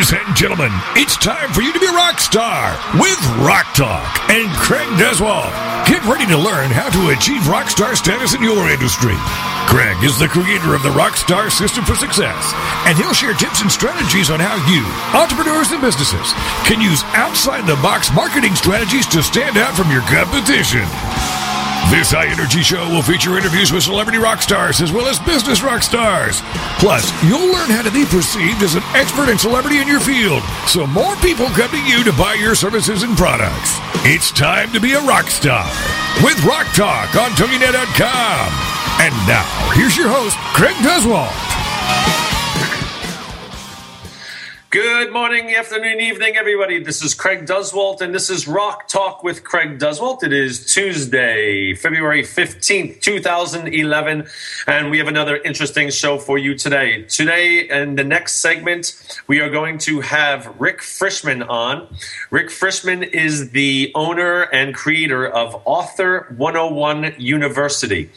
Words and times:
Ladies 0.00 0.16
and 0.16 0.34
gentlemen, 0.34 0.72
it's 0.96 1.20
time 1.20 1.52
for 1.52 1.60
you 1.60 1.74
to 1.74 1.78
be 1.78 1.84
a 1.84 1.92
rock 1.92 2.20
star 2.20 2.72
with 2.96 3.20
Rock 3.44 3.68
Talk 3.76 4.08
and 4.32 4.48
Craig 4.56 4.88
Duswalt. 4.96 5.52
Get 5.84 6.00
ready 6.08 6.24
to 6.24 6.40
learn 6.40 6.72
how 6.72 6.88
to 6.88 7.12
achieve 7.12 7.44
rock 7.44 7.68
star 7.68 7.94
status 7.94 8.32
in 8.32 8.40
your 8.40 8.70
industry. 8.72 9.12
Craig 9.68 10.00
is 10.00 10.16
the 10.16 10.32
creator 10.32 10.72
of 10.72 10.80
the 10.80 10.96
Rockstar 10.96 11.52
System 11.52 11.84
for 11.84 11.92
Success, 12.00 12.32
and 12.88 12.96
he'll 12.96 13.12
share 13.12 13.36
tips 13.36 13.60
and 13.60 13.68
strategies 13.68 14.30
on 14.32 14.40
how 14.40 14.56
you, 14.72 14.80
entrepreneurs 15.12 15.68
and 15.68 15.84
businesses, 15.84 16.32
can 16.64 16.80
use 16.80 17.04
outside 17.12 17.68
the 17.68 17.76
box 17.84 18.08
marketing 18.16 18.56
strategies 18.56 19.04
to 19.12 19.22
stand 19.22 19.58
out 19.58 19.76
from 19.76 19.92
your 19.92 20.00
competition. 20.08 20.88
This 21.88 22.12
high 22.12 22.28
energy 22.28 22.60
show 22.62 22.86
will 22.92 23.02
feature 23.02 23.38
interviews 23.40 23.72
with 23.72 23.82
celebrity 23.82 24.18
rock 24.18 24.42
stars 24.42 24.80
as 24.80 24.92
well 24.92 25.08
as 25.08 25.18
business 25.18 25.62
rock 25.62 25.82
stars. 25.82 26.38
Plus, 26.78 27.08
you'll 27.24 27.50
learn 27.50 27.72
how 27.72 27.82
to 27.82 27.90
be 27.90 28.04
perceived 28.06 28.62
as 28.62 28.76
an 28.76 28.84
expert 28.94 29.26
and 29.32 29.40
celebrity 29.40 29.80
in 29.80 29.88
your 29.88 29.98
field 29.98 30.44
so 30.68 30.86
more 30.86 31.16
people 31.18 31.50
come 31.50 31.70
to 31.72 31.82
you 31.82 32.04
to 32.04 32.12
buy 32.14 32.34
your 32.34 32.54
services 32.54 33.02
and 33.02 33.16
products. 33.16 33.80
It's 34.06 34.30
time 34.30 34.70
to 34.70 34.78
be 34.78 34.92
a 34.92 35.02
rock 35.02 35.32
star 35.32 35.66
with 36.22 36.38
Rock 36.44 36.70
Talk 36.78 37.16
on 37.16 37.32
TogiNet.com. 37.34 38.46
And 39.00 39.14
now, 39.26 39.48
here's 39.74 39.96
your 39.96 40.12
host, 40.12 40.36
Craig 40.54 40.76
Duswalt. 40.84 42.29
Good 44.70 45.12
morning, 45.12 45.52
afternoon, 45.52 45.98
evening, 45.98 46.36
everybody. 46.36 46.80
This 46.80 47.02
is 47.02 47.12
Craig 47.12 47.44
Duswalt, 47.44 48.00
and 48.00 48.14
this 48.14 48.30
is 48.30 48.46
Rock 48.46 48.86
Talk 48.86 49.24
with 49.24 49.42
Craig 49.42 49.80
Duswalt. 49.80 50.22
It 50.22 50.32
is 50.32 50.64
Tuesday, 50.72 51.74
February 51.74 52.22
15th, 52.22 53.00
2011, 53.00 54.28
and 54.68 54.90
we 54.92 54.98
have 54.98 55.08
another 55.08 55.38
interesting 55.38 55.90
show 55.90 56.18
for 56.18 56.38
you 56.38 56.56
today. 56.56 57.02
Today, 57.02 57.68
in 57.68 57.96
the 57.96 58.04
next 58.04 58.34
segment, 58.34 58.94
we 59.26 59.40
are 59.40 59.50
going 59.50 59.76
to 59.78 60.02
have 60.02 60.54
Rick 60.60 60.82
Frishman 60.82 61.48
on. 61.48 61.88
Rick 62.30 62.50
Frishman 62.50 63.02
is 63.02 63.50
the 63.50 63.90
owner 63.96 64.42
and 64.42 64.72
creator 64.72 65.26
of 65.26 65.60
Author 65.64 66.32
101 66.36 67.16
University. 67.18 68.08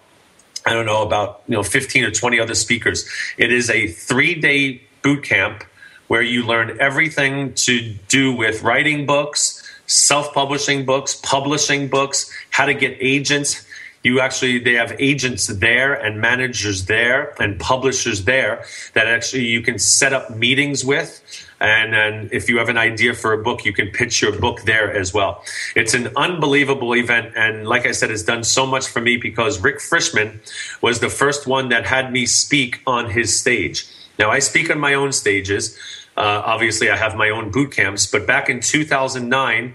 I 0.64 0.72
don't 0.72 0.86
know, 0.86 1.02
about 1.02 1.42
you 1.46 1.54
know 1.54 1.62
15 1.62 2.04
or 2.04 2.10
20 2.10 2.40
other 2.40 2.54
speakers. 2.54 3.06
It 3.36 3.52
is 3.52 3.69
a 3.69 3.88
three 3.88 4.34
day 4.34 4.82
boot 5.02 5.22
camp 5.22 5.64
where 6.08 6.22
you 6.22 6.44
learn 6.44 6.78
everything 6.80 7.52
to 7.54 7.94
do 8.08 8.34
with 8.34 8.62
writing 8.62 9.04
books, 9.04 9.62
self 9.86 10.32
publishing 10.32 10.86
books, 10.86 11.16
publishing 11.16 11.88
books, 11.88 12.30
how 12.50 12.64
to 12.64 12.74
get 12.74 12.96
agents 13.00 13.66
you 14.02 14.20
actually 14.20 14.58
they 14.58 14.74
have 14.74 14.94
agents 14.98 15.46
there 15.46 15.94
and 15.94 16.20
managers 16.20 16.86
there 16.86 17.34
and 17.40 17.58
publishers 17.60 18.24
there 18.24 18.64
that 18.94 19.06
actually 19.06 19.46
you 19.46 19.62
can 19.62 19.78
set 19.78 20.12
up 20.12 20.30
meetings 20.36 20.84
with. 20.84 21.22
And, 21.60 21.94
and 21.94 22.32
if 22.32 22.48
you 22.48 22.58
have 22.58 22.68
an 22.68 22.76
idea 22.76 23.14
for 23.14 23.32
a 23.32 23.38
book 23.40 23.64
you 23.64 23.72
can 23.72 23.88
pitch 23.88 24.20
your 24.20 24.36
book 24.38 24.62
there 24.62 24.92
as 24.92 25.14
well. 25.14 25.44
It's 25.76 25.94
an 25.94 26.08
unbelievable 26.16 26.96
event. 26.96 27.34
And 27.36 27.68
like 27.68 27.86
i 27.86 27.92
said 27.92 28.10
it's 28.10 28.24
done 28.24 28.42
so 28.42 28.66
much 28.66 28.86
for 28.88 29.00
me 29.00 29.16
because 29.16 29.60
rick 29.60 29.78
frishman 29.78 30.38
was 30.82 30.98
the 30.98 31.08
first 31.08 31.46
one 31.46 31.69
that 31.69 31.86
had 31.86 32.12
me 32.12 32.26
speak 32.26 32.80
on 32.86 33.10
his 33.10 33.38
stage. 33.38 33.86
Now 34.19 34.30
i 34.30 34.40
speak 34.40 34.70
on 34.70 34.80
my 34.80 34.94
own 34.94 35.12
stages. 35.12 35.78
Uh, 36.16 36.42
obviously 36.44 36.90
i 36.90 36.96
have 36.96 37.14
my 37.14 37.30
own 37.30 37.52
boot 37.52 37.70
camps. 37.70 38.06
But 38.06 38.26
back 38.26 38.48
in 38.48 38.60
2009 38.60 39.74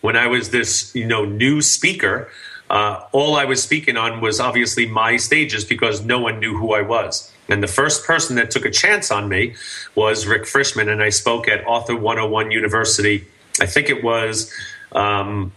when 0.00 0.16
i 0.16 0.26
was 0.26 0.50
this 0.50 0.94
you 0.94 1.06
know 1.06 1.24
new 1.26 1.60
speaker 1.60 2.30
uh, 2.68 3.04
all 3.12 3.36
I 3.36 3.44
was 3.44 3.62
speaking 3.62 3.96
on 3.96 4.20
was 4.20 4.40
obviously 4.40 4.86
my 4.86 5.16
stages 5.16 5.64
because 5.64 6.04
no 6.04 6.18
one 6.18 6.40
knew 6.40 6.56
who 6.56 6.72
I 6.72 6.82
was. 6.82 7.32
And 7.48 7.62
the 7.62 7.68
first 7.68 8.04
person 8.04 8.36
that 8.36 8.50
took 8.50 8.64
a 8.64 8.70
chance 8.70 9.10
on 9.10 9.28
me 9.28 9.54
was 9.94 10.26
Rick 10.26 10.42
Frishman, 10.42 10.90
and 10.90 11.02
I 11.02 11.10
spoke 11.10 11.48
at 11.48 11.64
Author 11.66 11.94
101 11.94 12.50
University. 12.50 13.24
I 13.60 13.66
think 13.66 13.88
it 13.88 14.02
was, 14.02 14.52
um, 14.92 15.52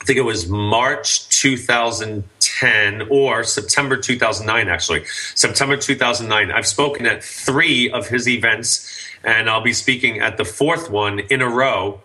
I 0.00 0.04
think 0.04 0.18
it 0.18 0.22
was 0.22 0.48
March 0.48 1.28
2010 1.28 3.08
or 3.10 3.44
September 3.44 3.98
2009. 3.98 4.68
Actually, 4.68 5.04
September 5.34 5.76
2009. 5.76 6.50
I've 6.50 6.66
spoken 6.66 7.04
at 7.04 7.22
three 7.22 7.90
of 7.90 8.08
his 8.08 8.26
events, 8.26 8.90
and 9.22 9.50
I'll 9.50 9.60
be 9.60 9.74
speaking 9.74 10.20
at 10.20 10.38
the 10.38 10.46
fourth 10.46 10.88
one 10.88 11.18
in 11.18 11.42
a 11.42 11.48
row 11.48 12.00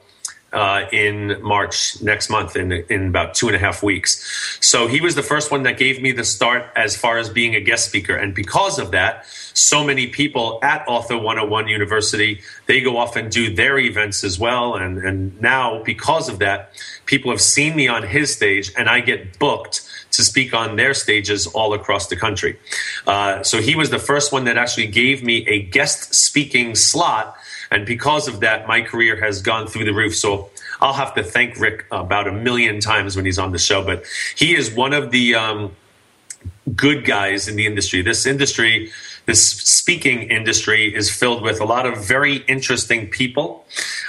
uh, 0.54 0.86
in 0.92 1.42
March 1.42 2.02
next 2.02 2.30
month, 2.30 2.56
in 2.56 2.72
in 2.72 3.08
about 3.08 3.34
two 3.34 3.48
and 3.48 3.56
a 3.56 3.60
half 3.60 3.84
weeks. 3.84 4.58
So 4.62 4.88
he 4.88 5.02
was 5.02 5.16
the 5.16 5.24
first 5.24 5.52
one 5.52 5.64
that 5.64 5.78
gave 5.78 6.02
me 6.02 6.12
the 6.12 6.24
start 6.24 6.66
as 6.76 6.96
far 6.96 7.18
as 7.18 7.30
being 7.30 7.56
a 7.56 7.62
guest 7.62 7.88
speaker, 7.88 8.16
and 8.16 8.34
because 8.34 8.80
of 8.80 8.92
that, 8.92 9.26
so 9.54 9.84
many 9.84 10.08
people 10.08 10.60
at 10.62 10.88
Author 10.88 11.18
101 11.18 11.68
University 11.68 12.42
they 12.68 12.82
go 12.82 12.98
off 12.98 13.16
and 13.16 13.32
do 13.32 13.54
their 13.54 13.78
events 13.78 14.24
as 14.24 14.40
well, 14.40 14.76
and 14.76 15.00
and 15.00 15.42
now 15.42 15.84
because 15.84 16.30
of 16.30 16.40
that, 16.40 16.72
people 17.06 17.32
have 17.32 17.42
seen 17.42 17.76
me 17.76 17.88
on 17.88 18.04
his 18.04 18.34
stage, 18.34 18.72
and 18.78 18.88
I 18.88 19.00
get 19.00 19.40
booked 19.40 19.90
to 20.14 20.24
speak 20.24 20.54
on 20.54 20.76
their 20.76 20.94
stages 20.94 21.48
all 21.48 21.74
across 21.74 22.08
the 22.08 22.16
country. 22.16 22.58
Uh, 23.06 23.44
so 23.44 23.62
he 23.62 23.76
was 23.76 23.90
the 23.90 24.00
first 24.00 24.32
one 24.32 24.46
that 24.46 24.58
actually 24.58 24.88
gave 24.88 25.24
me 25.24 25.46
a 25.48 25.64
guest 25.64 26.14
speaking 26.14 26.76
slot 26.76 27.36
and 27.74 27.86
because 27.86 28.28
of 28.28 28.40
that, 28.42 28.68
my 28.68 28.82
career 28.82 29.20
has 29.20 29.42
gone 29.42 29.68
through 29.68 29.86
the 29.86 29.94
roof. 29.94 30.16
So 30.16 30.50
I'll 30.80 30.94
have 30.94 31.14
to 31.16 31.24
thank 31.24 31.60
Rick 31.60 31.86
about 31.92 32.28
a 32.28 32.32
million 32.32 32.80
times 32.80 33.16
when 33.16 33.26
he's 33.26 33.40
on 33.40 33.52
the 33.52 33.58
show. 33.58 33.84
But 33.84 34.06
he 34.36 34.56
is 34.56 34.72
one 34.74 34.94
of 34.94 35.10
the 35.10 35.34
um, 35.34 35.76
good 36.76 37.04
guys 37.04 37.48
in 37.48 37.56
the 37.56 37.66
industry. 37.66 38.04
This 38.04 38.26
industry, 38.28 38.92
this 39.26 39.44
speaking 39.44 40.30
industry, 40.30 40.94
is 40.94 41.10
filled 41.10 41.42
with 41.42 41.60
a 41.60 41.66
lot 41.66 41.88
of 41.88 42.06
very 42.06 42.38
interesting 42.48 43.10
people. 43.10 43.66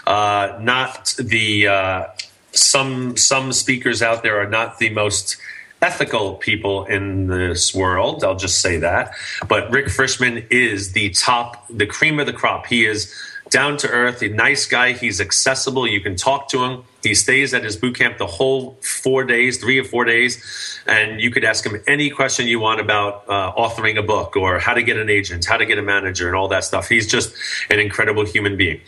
Uh, 0.07 0.59
not 0.61 1.15
the 1.19 1.67
uh, 1.67 2.07
some 2.53 3.17
some 3.17 3.53
speakers 3.53 4.03
out 4.03 4.23
there 4.23 4.39
are 4.41 4.49
not 4.49 4.79
the 4.79 4.91
most 4.91 5.39
ethical 5.81 6.35
people 6.35 6.85
in 6.87 7.27
this 7.27 7.75
world. 7.75 8.25
I'll 8.25 8.37
just 8.37 8.61
say 8.61 8.79
that. 8.79 9.15
But 9.49 9.71
Rick 9.71 9.87
Frishman 9.87 10.47
is 10.51 10.93
the 10.93 11.11
top, 11.11 11.67
the 11.69 11.87
cream 11.87 12.19
of 12.19 12.27
the 12.27 12.33
crop. 12.33 12.67
He 12.67 12.87
is 12.87 13.15
down 13.55 13.77
to 13.77 13.89
earth, 13.89 14.21
a 14.21 14.29
nice 14.29 14.67
guy. 14.67 14.95
He's 14.95 15.21
accessible. 15.21 15.87
You 15.87 16.01
can 16.01 16.17
talk 16.17 16.49
to 16.49 16.65
him. 16.65 16.83
He 17.05 17.15
stays 17.15 17.55
at 17.55 17.63
his 17.63 17.77
boot 17.77 17.95
camp 17.95 18.19
the 18.19 18.27
whole 18.27 18.77
four 18.81 19.23
days, 19.23 19.59
three 19.59 19.79
or 19.79 19.85
four 19.85 20.05
days, 20.05 20.43
and 20.89 21.21
you 21.21 21.31
could 21.31 21.45
ask 21.45 21.65
him 21.65 21.81
any 21.87 22.11
question 22.11 22.49
you 22.49 22.59
want 22.59 22.81
about 22.81 23.29
uh, 23.29 23.53
authoring 23.53 23.97
a 23.97 24.03
book 24.03 24.37
or 24.37 24.59
how 24.59 24.75
to 24.75 24.83
get 24.83 24.97
an 24.97 25.09
agent, 25.09 25.45
how 25.45 25.57
to 25.57 25.67
get 25.67 25.79
a 25.79 25.83
manager, 25.83 26.27
and 26.27 26.35
all 26.35 26.49
that 26.49 26.65
stuff. 26.65 26.89
He's 26.89 27.07
just 27.07 27.33
an 27.71 27.79
incredible 27.79 28.27
human 28.27 28.57
being. 28.57 28.81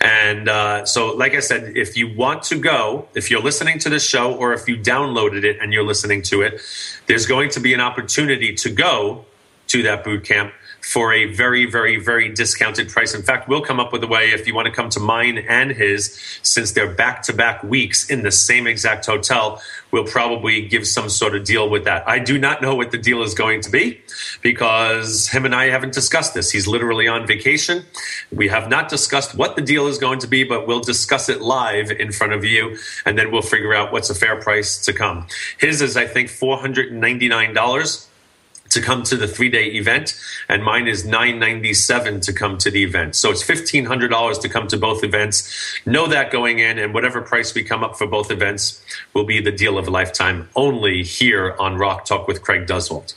And 0.00 0.48
uh, 0.48 0.86
so, 0.86 1.14
like 1.14 1.34
I 1.34 1.40
said, 1.40 1.76
if 1.76 1.94
you 1.94 2.16
want 2.16 2.44
to 2.44 2.58
go, 2.58 3.06
if 3.14 3.30
you're 3.30 3.42
listening 3.42 3.78
to 3.80 3.90
this 3.90 4.08
show 4.08 4.34
or 4.34 4.54
if 4.54 4.66
you 4.66 4.78
downloaded 4.78 5.44
it 5.44 5.58
and 5.60 5.70
you're 5.70 5.84
listening 5.84 6.22
to 6.22 6.40
it, 6.40 6.62
there's 7.08 7.26
going 7.26 7.50
to 7.50 7.60
be 7.60 7.74
an 7.74 7.80
opportunity 7.80 8.54
to 8.54 8.70
go 8.70 9.26
to 9.66 9.82
that 9.82 10.02
boot 10.02 10.24
camp 10.24 10.54
for 10.84 11.12
a 11.12 11.24
very, 11.24 11.64
very, 11.64 11.96
very 11.96 12.28
discounted 12.28 12.90
price. 12.90 13.14
In 13.14 13.22
fact, 13.22 13.48
we'll 13.48 13.62
come 13.62 13.80
up 13.80 13.90
with 13.90 14.04
a 14.04 14.06
way 14.06 14.30
if 14.32 14.46
you 14.46 14.54
want 14.54 14.66
to 14.66 14.72
come 14.72 14.90
to 14.90 15.00
mine 15.00 15.38
and 15.38 15.70
his, 15.70 16.18
since 16.42 16.72
they're 16.72 16.92
back 16.92 17.22
to 17.22 17.32
back 17.32 17.64
weeks 17.64 18.10
in 18.10 18.22
the 18.22 18.30
same 18.30 18.66
exact 18.66 19.06
hotel, 19.06 19.62
we'll 19.90 20.04
probably 20.04 20.68
give 20.68 20.86
some 20.86 21.08
sort 21.08 21.34
of 21.34 21.44
deal 21.44 21.70
with 21.70 21.84
that. 21.84 22.06
I 22.06 22.18
do 22.18 22.38
not 22.38 22.60
know 22.60 22.74
what 22.74 22.90
the 22.90 22.98
deal 22.98 23.22
is 23.22 23.32
going 23.32 23.62
to 23.62 23.70
be 23.70 24.02
because 24.42 25.28
him 25.28 25.46
and 25.46 25.54
I 25.54 25.70
haven't 25.70 25.94
discussed 25.94 26.34
this. 26.34 26.50
He's 26.50 26.66
literally 26.66 27.08
on 27.08 27.26
vacation. 27.26 27.84
We 28.30 28.48
have 28.48 28.68
not 28.68 28.90
discussed 28.90 29.34
what 29.34 29.56
the 29.56 29.62
deal 29.62 29.86
is 29.86 29.96
going 29.96 30.18
to 30.18 30.26
be, 30.26 30.44
but 30.44 30.66
we'll 30.66 30.80
discuss 30.80 31.30
it 31.30 31.40
live 31.40 31.90
in 31.92 32.12
front 32.12 32.34
of 32.34 32.44
you 32.44 32.76
and 33.06 33.16
then 33.18 33.30
we'll 33.30 33.42
figure 33.42 33.74
out 33.74 33.90
what's 33.90 34.10
a 34.10 34.14
fair 34.14 34.40
price 34.40 34.84
to 34.84 34.92
come. 34.92 35.26
His 35.58 35.80
is, 35.80 35.96
I 35.96 36.06
think, 36.06 36.28
$499 36.28 38.06
to 38.74 38.80
come 38.80 39.02
to 39.04 39.16
the 39.16 39.26
three 39.26 39.48
day 39.48 39.66
event, 39.72 40.18
and 40.48 40.62
mine 40.62 40.86
is 40.86 41.04
nine 41.04 41.38
ninety 41.38 41.74
seven 41.74 42.20
to 42.20 42.32
come 42.32 42.58
to 42.58 42.70
the 42.70 42.84
event. 42.84 43.16
So 43.16 43.30
it's 43.30 43.42
fifteen 43.42 43.86
hundred 43.86 44.08
dollars 44.08 44.38
to 44.40 44.48
come 44.48 44.68
to 44.68 44.76
both 44.76 45.02
events. 45.02 45.80
Know 45.86 46.06
that 46.08 46.30
going 46.30 46.58
in, 46.58 46.78
and 46.78 46.92
whatever 46.92 47.20
price 47.22 47.54
we 47.54 47.64
come 47.64 47.82
up 47.82 47.96
for 47.96 48.06
both 48.06 48.30
events 48.30 48.84
will 49.14 49.24
be 49.24 49.40
the 49.40 49.52
deal 49.52 49.78
of 49.78 49.88
a 49.88 49.90
lifetime. 49.90 50.48
Only 50.54 51.02
here 51.02 51.56
on 51.58 51.76
Rock 51.76 52.04
Talk 52.04 52.28
with 52.28 52.42
Craig 52.42 52.66
Duswalt. 52.66 53.14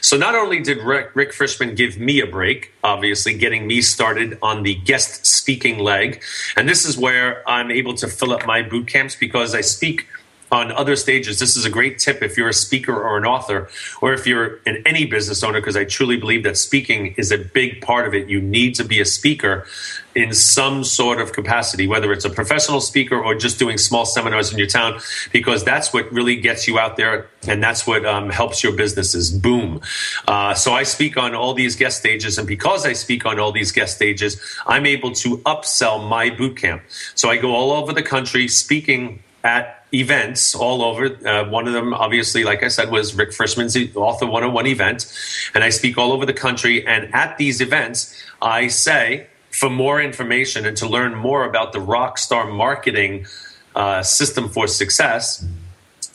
So 0.00 0.16
not 0.16 0.34
only 0.34 0.60
did 0.60 0.78
Rick, 0.78 1.10
Rick 1.14 1.32
Frishman 1.32 1.74
give 1.76 1.98
me 1.98 2.20
a 2.20 2.26
break, 2.26 2.72
obviously 2.84 3.36
getting 3.36 3.66
me 3.66 3.80
started 3.80 4.38
on 4.42 4.62
the 4.62 4.74
guest 4.74 5.26
speaking 5.26 5.78
leg, 5.78 6.22
and 6.56 6.68
this 6.68 6.84
is 6.84 6.96
where 6.96 7.48
I'm 7.48 7.70
able 7.70 7.94
to 7.94 8.06
fill 8.08 8.32
up 8.32 8.46
my 8.46 8.62
boot 8.62 8.86
camps 8.86 9.16
because 9.16 9.54
I 9.54 9.62
speak 9.62 10.06
on 10.52 10.70
other 10.72 10.96
stages. 10.96 11.38
This 11.38 11.56
is 11.56 11.64
a 11.64 11.70
great 11.70 11.98
tip 11.98 12.22
if 12.22 12.36
you're 12.36 12.48
a 12.48 12.54
speaker 12.54 12.94
or 12.94 13.18
an 13.18 13.24
author, 13.24 13.68
or 14.00 14.12
if 14.12 14.26
you're 14.26 14.56
in 14.66 14.82
any 14.86 15.04
business 15.04 15.42
owner, 15.42 15.60
because 15.60 15.76
I 15.76 15.84
truly 15.84 16.16
believe 16.16 16.44
that 16.44 16.56
speaking 16.56 17.14
is 17.16 17.32
a 17.32 17.38
big 17.38 17.80
part 17.80 18.06
of 18.06 18.14
it. 18.14 18.28
You 18.28 18.40
need 18.40 18.74
to 18.76 18.84
be 18.84 19.00
a 19.00 19.04
speaker 19.04 19.66
in 20.14 20.32
some 20.32 20.82
sort 20.82 21.20
of 21.20 21.32
capacity, 21.32 21.86
whether 21.86 22.10
it's 22.10 22.24
a 22.24 22.30
professional 22.30 22.80
speaker 22.80 23.22
or 23.22 23.34
just 23.34 23.58
doing 23.58 23.76
small 23.76 24.06
seminars 24.06 24.50
in 24.50 24.58
your 24.58 24.66
town, 24.66 24.98
because 25.30 25.62
that's 25.64 25.92
what 25.92 26.10
really 26.10 26.36
gets 26.36 26.66
you 26.66 26.78
out 26.78 26.96
there 26.96 27.28
and 27.46 27.62
that's 27.62 27.86
what 27.86 28.04
um, 28.06 28.30
helps 28.30 28.62
your 28.62 28.72
businesses 28.72 29.30
boom. 29.30 29.80
Uh, 30.26 30.54
so 30.54 30.72
I 30.72 30.84
speak 30.84 31.16
on 31.16 31.34
all 31.34 31.54
these 31.54 31.76
guest 31.76 31.98
stages, 31.98 32.38
and 32.38 32.46
because 32.46 32.86
I 32.86 32.92
speak 32.92 33.26
on 33.26 33.38
all 33.38 33.52
these 33.52 33.72
guest 33.72 33.96
stages, 33.96 34.40
I'm 34.66 34.86
able 34.86 35.12
to 35.12 35.38
upsell 35.38 36.08
my 36.08 36.30
boot 36.30 36.56
camp. 36.56 36.82
So 37.14 37.28
I 37.28 37.36
go 37.36 37.54
all 37.54 37.72
over 37.72 37.92
the 37.92 38.02
country 38.02 38.48
speaking 38.48 39.22
at 39.44 39.75
events 39.94 40.54
all 40.54 40.82
over. 40.82 41.06
Uh, 41.26 41.48
one 41.48 41.66
of 41.66 41.72
them, 41.72 41.94
obviously, 41.94 42.44
like 42.44 42.62
I 42.62 42.68
said, 42.68 42.90
was 42.90 43.14
Rick 43.14 43.30
Frishman's 43.30 43.76
Author 43.96 44.26
101 44.26 44.66
event. 44.66 45.12
And 45.54 45.62
I 45.62 45.70
speak 45.70 45.98
all 45.98 46.12
over 46.12 46.26
the 46.26 46.32
country. 46.32 46.86
And 46.86 47.14
at 47.14 47.38
these 47.38 47.60
events, 47.60 48.14
I 48.42 48.68
say, 48.68 49.28
for 49.50 49.70
more 49.70 50.00
information 50.02 50.66
and 50.66 50.76
to 50.76 50.88
learn 50.88 51.14
more 51.14 51.44
about 51.44 51.72
the 51.72 51.78
Rockstar 51.78 52.50
marketing 52.52 53.26
uh, 53.74 54.02
system 54.02 54.48
for 54.48 54.66
success, 54.66 55.44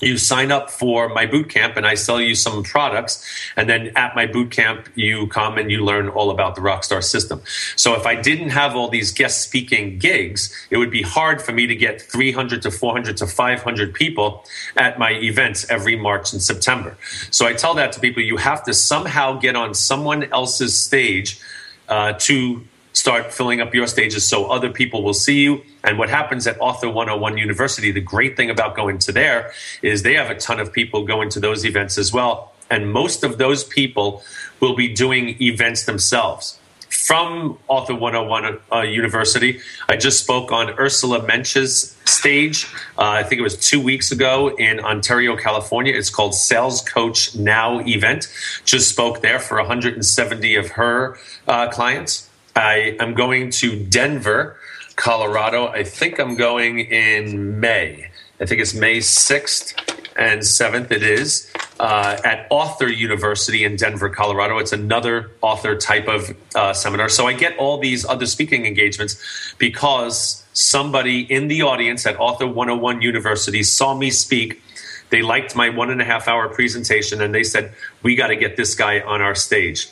you 0.02 0.18
sign 0.18 0.52
up 0.52 0.70
for 0.70 1.10
my 1.10 1.26
boot 1.26 1.50
camp 1.50 1.78
and 1.78 1.86
I 1.86 1.96
sell 1.96 2.20
you 2.20 2.36
some 2.36 2.64
products. 2.64 3.26
And 3.56 3.70
then 3.70 3.92
at 3.96 4.16
my 4.16 4.26
boot 4.26 4.52
camp, 4.52 4.90
you 4.96 5.28
come 5.28 5.58
and 5.58 5.72
you 5.72 5.84
learn 5.84 6.10
all 6.10 6.32
about 6.32 6.56
the 6.56 6.62
Rockstar 6.62 7.04
system. 7.04 7.42
So 7.76 7.96
if 7.96 8.06
I 8.06 8.16
didn't 8.16 8.50
have 8.50 8.76
all 8.76 8.90
these 8.90 9.12
guest 9.12 9.42
speaking 9.42 10.00
gigs, 10.00 10.54
it 10.70 10.78
would 10.78 10.92
be 10.92 11.02
hard 11.02 11.42
for 11.42 11.52
me 11.52 11.68
to 11.68 11.76
get 11.76 12.02
300 12.02 12.62
to 12.64 12.72
400 12.72 13.18
to 13.18 13.28
500 13.28 13.94
people 13.94 14.44
at 14.76 15.00
my 15.00 15.12
events 15.14 15.70
every 15.70 15.96
March 15.96 16.34
and 16.34 16.42
September. 16.42 16.98
So 17.30 17.46
I 17.46 17.54
tell 17.54 17.74
that 17.76 17.92
to 17.94 18.00
people 18.00 18.24
you 18.24 18.38
have 18.38 18.64
to 18.64 18.74
somehow 18.74 19.40
get 19.40 19.56
on 19.56 19.74
someone 19.74 20.24
else's 20.26 20.78
stage 20.78 21.40
uh, 21.88 22.14
to 22.14 22.64
start 22.94 23.34
filling 23.34 23.62
up 23.62 23.74
your 23.74 23.88
stages 23.88 24.28
so 24.28 24.50
other 24.50 24.70
people 24.70 25.04
will 25.04 25.14
see 25.14 25.42
you. 25.42 25.62
And 25.84 25.98
what 25.98 26.10
happens 26.10 26.46
at 26.48 26.60
Author 26.60 26.90
101 26.90 27.38
University, 27.38 27.92
the 27.92 28.02
great 28.02 28.36
thing 28.38 28.50
about 28.50 28.76
going 28.76 28.98
to 29.00 29.12
there 29.12 29.52
is 29.82 30.04
they 30.04 30.16
have 30.16 30.30
a 30.30 30.36
ton 30.36 30.60
of 30.60 30.74
people 30.74 31.06
going 31.06 31.30
to 31.30 31.40
those 31.40 31.66
events 31.66 31.98
as 31.98 32.12
well. 32.12 32.54
And 32.70 32.92
most 32.92 33.24
of 33.24 33.38
those 33.38 33.64
people 33.64 34.24
will 34.60 34.76
be 34.76 34.88
doing 34.88 35.42
events 35.42 35.86
themselves. 35.86 36.58
From 36.90 37.58
Author 37.68 37.96
101 37.96 38.60
uh, 38.72 38.82
University, 38.82 39.62
I 39.88 39.96
just 39.96 40.22
spoke 40.22 40.52
on 40.52 40.72
Ursula 40.72 41.26
Mentjes's 41.26 41.98
stage. 42.06 42.68
Uh, 42.98 43.10
I 43.12 43.24
think 43.24 43.40
it 43.40 43.44
was 43.44 43.58
two 43.58 43.82
weeks 43.82 44.12
ago 44.12 44.54
in 44.58 44.80
Ontario, 44.82 45.38
California. 45.38 45.94
It's 45.94 46.10
called 46.10 46.36
Sales 46.36 46.82
Coach 46.82 47.34
Now 47.34 47.80
event. 47.88 48.28
Just 48.66 48.90
spoke 48.90 49.22
there 49.22 49.40
for 49.40 49.58
170 49.58 50.56
of 50.56 50.70
her 50.72 51.18
uh, 51.48 51.70
clients. 51.70 52.30
I 52.56 52.98
am 53.00 53.14
going 53.14 53.50
to 53.52 53.84
Denver, 53.86 54.58
Colorado. 54.96 55.68
I 55.68 55.84
think 55.84 56.20
I'm 56.20 56.36
going 56.36 56.80
in 56.80 57.60
May. 57.60 58.10
I 58.40 58.46
think 58.46 58.62
it's 58.62 58.74
May 58.74 58.98
6th 58.98 59.76
and 60.18 60.42
7th, 60.42 60.92
it 60.92 61.04
is, 61.04 61.52
uh, 61.80 62.18
at 62.26 62.48
Author 62.50 62.88
University 62.88 63.64
in 63.64 63.78
Denver, 63.78 64.10
Colorado. 64.10 64.58
It's 64.58 64.74
another 64.74 65.32
author 65.42 65.76
type 65.78 66.08
of 66.08 66.36
uh, 66.56 66.74
seminar. 66.74 67.08
So 67.08 67.28
I 67.28 67.34
get 67.34 67.58
all 67.58 67.80
these 67.80 68.06
other 68.06 68.26
speaking 68.26 68.66
engagements 68.66 69.56
because 69.58 70.46
somebody 70.54 71.22
in 71.22 71.48
the 71.48 71.62
audience 71.62 72.06
at 72.06 72.20
Author 72.20 72.48
101 72.48 73.02
University 73.02 73.64
saw 73.64 73.96
me 73.96 74.12
speak. 74.12 74.62
They 75.10 75.22
liked 75.22 75.56
my 75.56 75.70
one 75.70 75.90
and 75.90 76.02
a 76.02 76.06
half 76.06 76.28
hour 76.28 76.50
presentation 76.50 77.22
and 77.22 77.34
they 77.34 77.44
said, 77.44 77.74
We 78.04 78.16
got 78.16 78.28
to 78.28 78.36
get 78.36 78.58
this 78.58 78.76
guy 78.76 79.00
on 79.00 79.22
our 79.22 79.36
stage. 79.36 79.90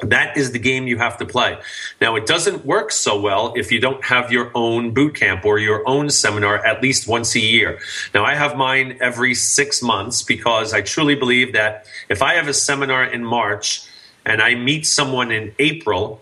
That 0.00 0.36
is 0.36 0.52
the 0.52 0.58
game 0.58 0.86
you 0.86 0.98
have 0.98 1.18
to 1.18 1.26
play. 1.26 1.58
Now, 2.00 2.16
it 2.16 2.26
doesn't 2.26 2.64
work 2.64 2.90
so 2.90 3.20
well 3.20 3.52
if 3.56 3.70
you 3.70 3.80
don't 3.80 4.04
have 4.04 4.32
your 4.32 4.50
own 4.54 4.92
boot 4.92 5.14
camp 5.14 5.44
or 5.44 5.58
your 5.58 5.86
own 5.88 6.10
seminar 6.10 6.64
at 6.64 6.82
least 6.82 7.06
once 7.06 7.34
a 7.36 7.40
year. 7.40 7.78
Now, 8.14 8.24
I 8.24 8.34
have 8.34 8.56
mine 8.56 8.98
every 9.00 9.34
six 9.34 9.82
months 9.82 10.22
because 10.22 10.72
I 10.72 10.80
truly 10.80 11.14
believe 11.14 11.52
that 11.52 11.86
if 12.08 12.22
I 12.22 12.34
have 12.34 12.48
a 12.48 12.54
seminar 12.54 13.04
in 13.04 13.24
March 13.24 13.82
and 14.24 14.42
I 14.42 14.54
meet 14.54 14.86
someone 14.86 15.30
in 15.30 15.54
April, 15.58 16.20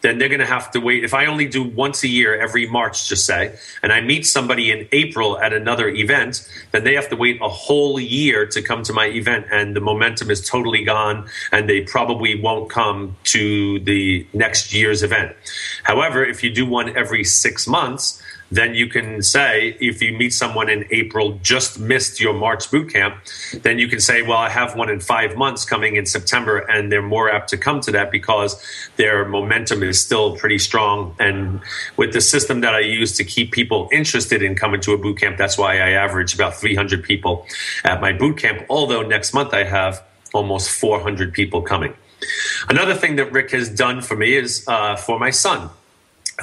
then 0.00 0.18
they're 0.18 0.28
going 0.28 0.40
to 0.40 0.46
have 0.46 0.70
to 0.72 0.80
wait. 0.80 1.04
If 1.04 1.14
I 1.14 1.26
only 1.26 1.46
do 1.46 1.62
once 1.62 2.04
a 2.04 2.08
year, 2.08 2.38
every 2.38 2.68
March, 2.68 3.08
just 3.08 3.26
say, 3.26 3.56
and 3.82 3.92
I 3.92 4.00
meet 4.00 4.26
somebody 4.26 4.70
in 4.70 4.88
April 4.92 5.38
at 5.38 5.52
another 5.52 5.88
event, 5.88 6.48
then 6.72 6.84
they 6.84 6.94
have 6.94 7.08
to 7.08 7.16
wait 7.16 7.40
a 7.42 7.48
whole 7.48 7.98
year 7.98 8.46
to 8.46 8.62
come 8.62 8.82
to 8.84 8.92
my 8.92 9.06
event, 9.06 9.46
and 9.50 9.74
the 9.74 9.80
momentum 9.80 10.30
is 10.30 10.46
totally 10.46 10.84
gone, 10.84 11.28
and 11.52 11.68
they 11.68 11.82
probably 11.82 12.40
won't 12.40 12.70
come 12.70 13.16
to 13.24 13.80
the 13.80 14.26
next 14.32 14.72
year's 14.72 15.02
event. 15.02 15.34
However, 15.82 16.24
if 16.24 16.44
you 16.44 16.50
do 16.50 16.66
one 16.66 16.96
every 16.96 17.24
six 17.24 17.66
months, 17.66 18.22
then 18.50 18.74
you 18.74 18.86
can 18.86 19.22
say 19.22 19.76
if 19.80 20.02
you 20.02 20.16
meet 20.16 20.32
someone 20.32 20.68
in 20.68 20.86
April 20.90 21.38
just 21.42 21.78
missed 21.78 22.20
your 22.20 22.32
March 22.32 22.70
boot 22.70 22.92
camp, 22.92 23.16
then 23.62 23.78
you 23.78 23.88
can 23.88 24.00
say, 24.00 24.22
well, 24.22 24.38
I 24.38 24.48
have 24.48 24.74
one 24.76 24.88
in 24.88 25.00
five 25.00 25.36
months 25.36 25.64
coming 25.64 25.96
in 25.96 26.06
September, 26.06 26.58
and 26.58 26.90
they're 26.90 27.02
more 27.02 27.30
apt 27.30 27.50
to 27.50 27.58
come 27.58 27.80
to 27.82 27.92
that 27.92 28.10
because 28.10 28.60
their 28.96 29.24
momentum 29.24 29.82
is 29.82 30.00
still 30.00 30.36
pretty 30.36 30.58
strong. 30.58 31.14
And 31.18 31.60
with 31.96 32.12
the 32.12 32.20
system 32.20 32.60
that 32.62 32.74
I 32.74 32.80
use 32.80 33.16
to 33.16 33.24
keep 33.24 33.52
people 33.52 33.88
interested 33.92 34.42
in 34.42 34.54
coming 34.54 34.80
to 34.82 34.92
a 34.92 34.98
boot 34.98 35.18
camp, 35.18 35.36
that's 35.36 35.58
why 35.58 35.74
I 35.74 35.90
average 35.90 36.34
about 36.34 36.54
300 36.54 37.02
people 37.02 37.46
at 37.84 38.00
my 38.00 38.12
boot 38.12 38.38
camp. 38.38 38.64
Although 38.70 39.02
next 39.02 39.34
month 39.34 39.52
I 39.52 39.64
have 39.64 40.02
almost 40.32 40.70
400 40.70 41.32
people 41.32 41.62
coming. 41.62 41.94
Another 42.68 42.94
thing 42.94 43.16
that 43.16 43.32
Rick 43.32 43.50
has 43.52 43.68
done 43.68 44.02
for 44.02 44.16
me 44.16 44.34
is 44.34 44.64
uh, 44.66 44.96
for 44.96 45.18
my 45.18 45.30
son. 45.30 45.70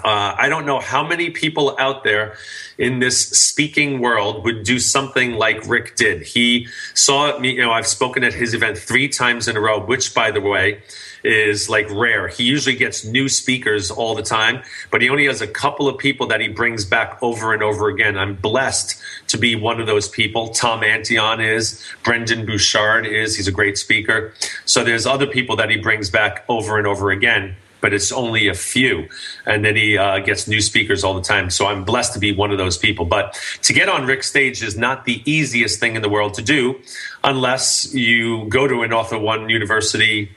Uh, 0.03 0.35
I 0.37 0.49
don't 0.49 0.65
know 0.65 0.79
how 0.79 1.07
many 1.07 1.29
people 1.29 1.75
out 1.79 2.03
there 2.03 2.35
in 2.77 2.99
this 2.99 3.29
speaking 3.29 3.99
world 4.01 4.43
would 4.43 4.63
do 4.63 4.77
something 4.77 5.33
like 5.33 5.65
Rick 5.67 5.95
did. 5.95 6.23
He 6.23 6.67
saw 6.93 7.39
me, 7.39 7.53
you 7.53 7.61
know, 7.61 7.71
I've 7.71 7.87
spoken 7.87 8.23
at 8.25 8.33
his 8.33 8.53
event 8.53 8.77
three 8.77 9.07
times 9.07 9.47
in 9.47 9.55
a 9.55 9.61
row, 9.61 9.79
which, 9.79 10.13
by 10.13 10.31
the 10.31 10.41
way, 10.41 10.81
is 11.23 11.69
like 11.69 11.89
rare. 11.89 12.27
He 12.27 12.43
usually 12.43 12.75
gets 12.75 13.05
new 13.05 13.29
speakers 13.29 13.89
all 13.89 14.15
the 14.15 14.21
time, 14.21 14.63
but 14.91 15.01
he 15.01 15.09
only 15.09 15.27
has 15.27 15.41
a 15.41 15.47
couple 15.47 15.87
of 15.87 15.97
people 15.97 16.27
that 16.27 16.41
he 16.41 16.49
brings 16.49 16.83
back 16.83 17.17
over 17.23 17.53
and 17.53 17.63
over 17.63 17.87
again. 17.87 18.17
I'm 18.17 18.35
blessed 18.35 19.01
to 19.29 19.37
be 19.37 19.55
one 19.55 19.79
of 19.79 19.87
those 19.87 20.09
people. 20.09 20.49
Tom 20.49 20.81
Antion 20.81 21.39
is, 21.39 21.81
Brendon 22.03 22.45
Burchard 22.45 23.05
is. 23.05 23.37
He's 23.37 23.47
a 23.47 23.51
great 23.51 23.77
speaker. 23.77 24.33
So 24.65 24.83
there's 24.83 25.05
other 25.05 25.25
people 25.25 25.55
that 25.55 25.69
he 25.69 25.77
brings 25.77 26.09
back 26.09 26.43
over 26.49 26.77
and 26.77 26.85
over 26.85 27.11
again 27.11 27.55
but 27.81 27.93
it's 27.93 28.11
only 28.11 28.47
a 28.47 28.53
few. 28.53 29.07
And 29.45 29.63
then 29.63 29.75
he 29.75 29.97
uh, 29.97 30.19
gets 30.19 30.47
new 30.47 30.61
speakers 30.61 31.03
all 31.03 31.13
the 31.13 31.21
time. 31.21 31.49
So 31.49 31.67
I'm 31.67 31.83
blessed 31.83 32.13
to 32.13 32.19
be 32.19 32.31
one 32.31 32.51
of 32.51 32.57
those 32.57 32.77
people. 32.77 33.05
But 33.05 33.39
to 33.63 33.73
get 33.73 33.89
on 33.89 34.05
Rick's 34.05 34.27
stage 34.27 34.63
is 34.63 34.77
not 34.77 35.05
the 35.05 35.21
easiest 35.29 35.79
thing 35.79 35.95
in 35.95 36.01
the 36.01 36.09
world 36.09 36.33
to 36.35 36.41
do 36.41 36.79
unless 37.23 37.93
you 37.93 38.45
go 38.49 38.67
to 38.67 38.83
an 38.83 38.93
Author 38.93 39.19
One 39.19 39.49
University 39.49 40.31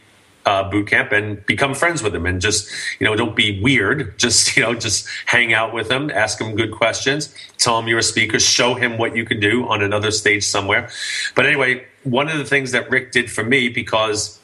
uh, 0.49 0.68
boot 0.71 0.87
camp 0.87 1.12
and 1.12 1.45
become 1.45 1.75
friends 1.75 2.02
with 2.02 2.14
him 2.14 2.25
and 2.25 2.40
just 2.40 2.71
you 2.99 3.07
know 3.07 3.14
don't 3.14 3.37
be 3.37 3.61
weird 3.61 4.18
just 4.25 4.57
you 4.57 4.62
know 4.62 4.75
just 4.75 5.07
hang 5.26 5.52
out 5.52 5.75
with 5.75 5.90
him 5.90 6.11
ask 6.11 6.40
him 6.40 6.57
good 6.57 6.73
questions 6.73 7.35
tell 7.59 7.78
him 7.78 7.87
you're 7.87 7.99
a 7.99 8.02
speaker 8.02 8.38
show 8.38 8.75
him 8.75 8.97
what 8.97 9.14
you 9.14 9.26
can 9.26 9.38
do 9.40 9.68
on 9.68 9.83
another 9.83 10.11
stage 10.11 10.42
somewhere 10.42 10.88
but 11.35 11.45
anyway 11.45 11.85
one 12.04 12.28
of 12.28 12.38
the 12.38 12.47
things 12.47 12.73
that 12.73 12.88
rick 12.90 13.12
did 13.12 13.30
for 13.30 13.45
me 13.45 13.68
because 13.68 14.40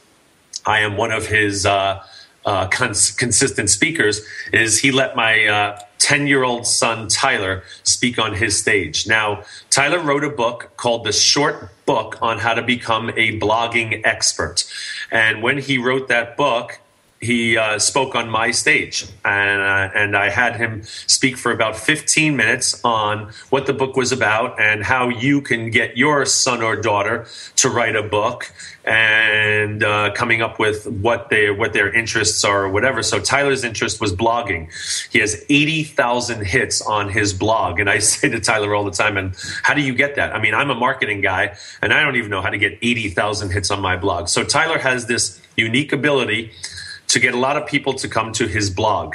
i 0.66 0.80
am 0.80 0.98
one 0.98 1.10
of 1.10 1.26
his 1.26 1.64
uh, 1.64 2.04
uh, 2.44 2.68
cons- 2.68 3.10
consistent 3.10 3.70
speakers 3.70 4.20
is 4.52 4.78
he 4.78 4.92
let 4.92 5.16
my 5.16 5.78
10 5.98 6.22
uh, 6.22 6.24
year 6.24 6.44
old 6.44 6.66
son 6.66 7.08
Tyler 7.08 7.62
speak 7.82 8.18
on 8.18 8.34
his 8.34 8.58
stage. 8.58 9.06
Now, 9.06 9.44
Tyler 9.70 10.00
wrote 10.00 10.24
a 10.24 10.30
book 10.30 10.72
called 10.76 11.04
The 11.04 11.12
Short 11.12 11.70
Book 11.86 12.18
on 12.20 12.38
How 12.38 12.54
to 12.54 12.62
Become 12.62 13.10
a 13.10 13.38
Blogging 13.38 14.00
Expert. 14.04 14.64
And 15.10 15.42
when 15.42 15.58
he 15.58 15.78
wrote 15.78 16.08
that 16.08 16.36
book, 16.36 16.80
he 17.24 17.56
uh, 17.56 17.78
spoke 17.78 18.14
on 18.14 18.28
my 18.28 18.50
stage, 18.50 19.06
and 19.24 19.60
uh, 19.60 19.90
and 19.94 20.16
I 20.16 20.30
had 20.30 20.56
him 20.56 20.82
speak 20.84 21.36
for 21.36 21.50
about 21.50 21.76
15 21.76 22.36
minutes 22.36 22.80
on 22.84 23.32
what 23.50 23.66
the 23.66 23.72
book 23.72 23.96
was 23.96 24.12
about 24.12 24.60
and 24.60 24.84
how 24.84 25.08
you 25.08 25.40
can 25.40 25.70
get 25.70 25.96
your 25.96 26.26
son 26.26 26.62
or 26.62 26.76
daughter 26.76 27.26
to 27.56 27.68
write 27.68 27.96
a 27.96 28.02
book 28.02 28.52
and 28.84 29.82
uh, 29.82 30.12
coming 30.12 30.42
up 30.42 30.58
with 30.58 30.86
what 30.86 31.30
they 31.30 31.50
what 31.50 31.72
their 31.72 31.92
interests 31.92 32.44
are 32.44 32.64
or 32.64 32.68
whatever. 32.68 33.02
So 33.02 33.18
Tyler's 33.18 33.64
interest 33.64 34.00
was 34.00 34.12
blogging. 34.12 34.68
He 35.10 35.20
has 35.20 35.44
80,000 35.48 36.44
hits 36.44 36.82
on 36.82 37.08
his 37.08 37.32
blog, 37.32 37.80
and 37.80 37.88
I 37.88 37.98
say 38.10 38.28
to 38.28 38.40
Tyler 38.40 38.74
all 38.74 38.84
the 38.84 38.90
time, 38.90 39.16
"And 39.16 39.34
how 39.62 39.74
do 39.74 39.80
you 39.80 39.94
get 39.94 40.16
that? 40.16 40.34
I 40.34 40.40
mean, 40.40 40.54
I'm 40.54 40.70
a 40.70 40.74
marketing 40.74 41.22
guy, 41.22 41.56
and 41.80 41.92
I 41.92 42.02
don't 42.02 42.16
even 42.16 42.30
know 42.30 42.42
how 42.42 42.50
to 42.50 42.58
get 42.58 42.78
80,000 42.82 43.50
hits 43.50 43.70
on 43.70 43.80
my 43.80 43.96
blog." 43.96 44.28
So 44.28 44.44
Tyler 44.44 44.78
has 44.78 45.06
this 45.06 45.40
unique 45.56 45.92
ability 45.92 46.52
to 47.14 47.20
get 47.20 47.32
a 47.32 47.38
lot 47.38 47.56
of 47.56 47.64
people 47.66 47.94
to 47.94 48.08
come 48.08 48.32
to 48.32 48.48
his 48.48 48.70
blog. 48.70 49.14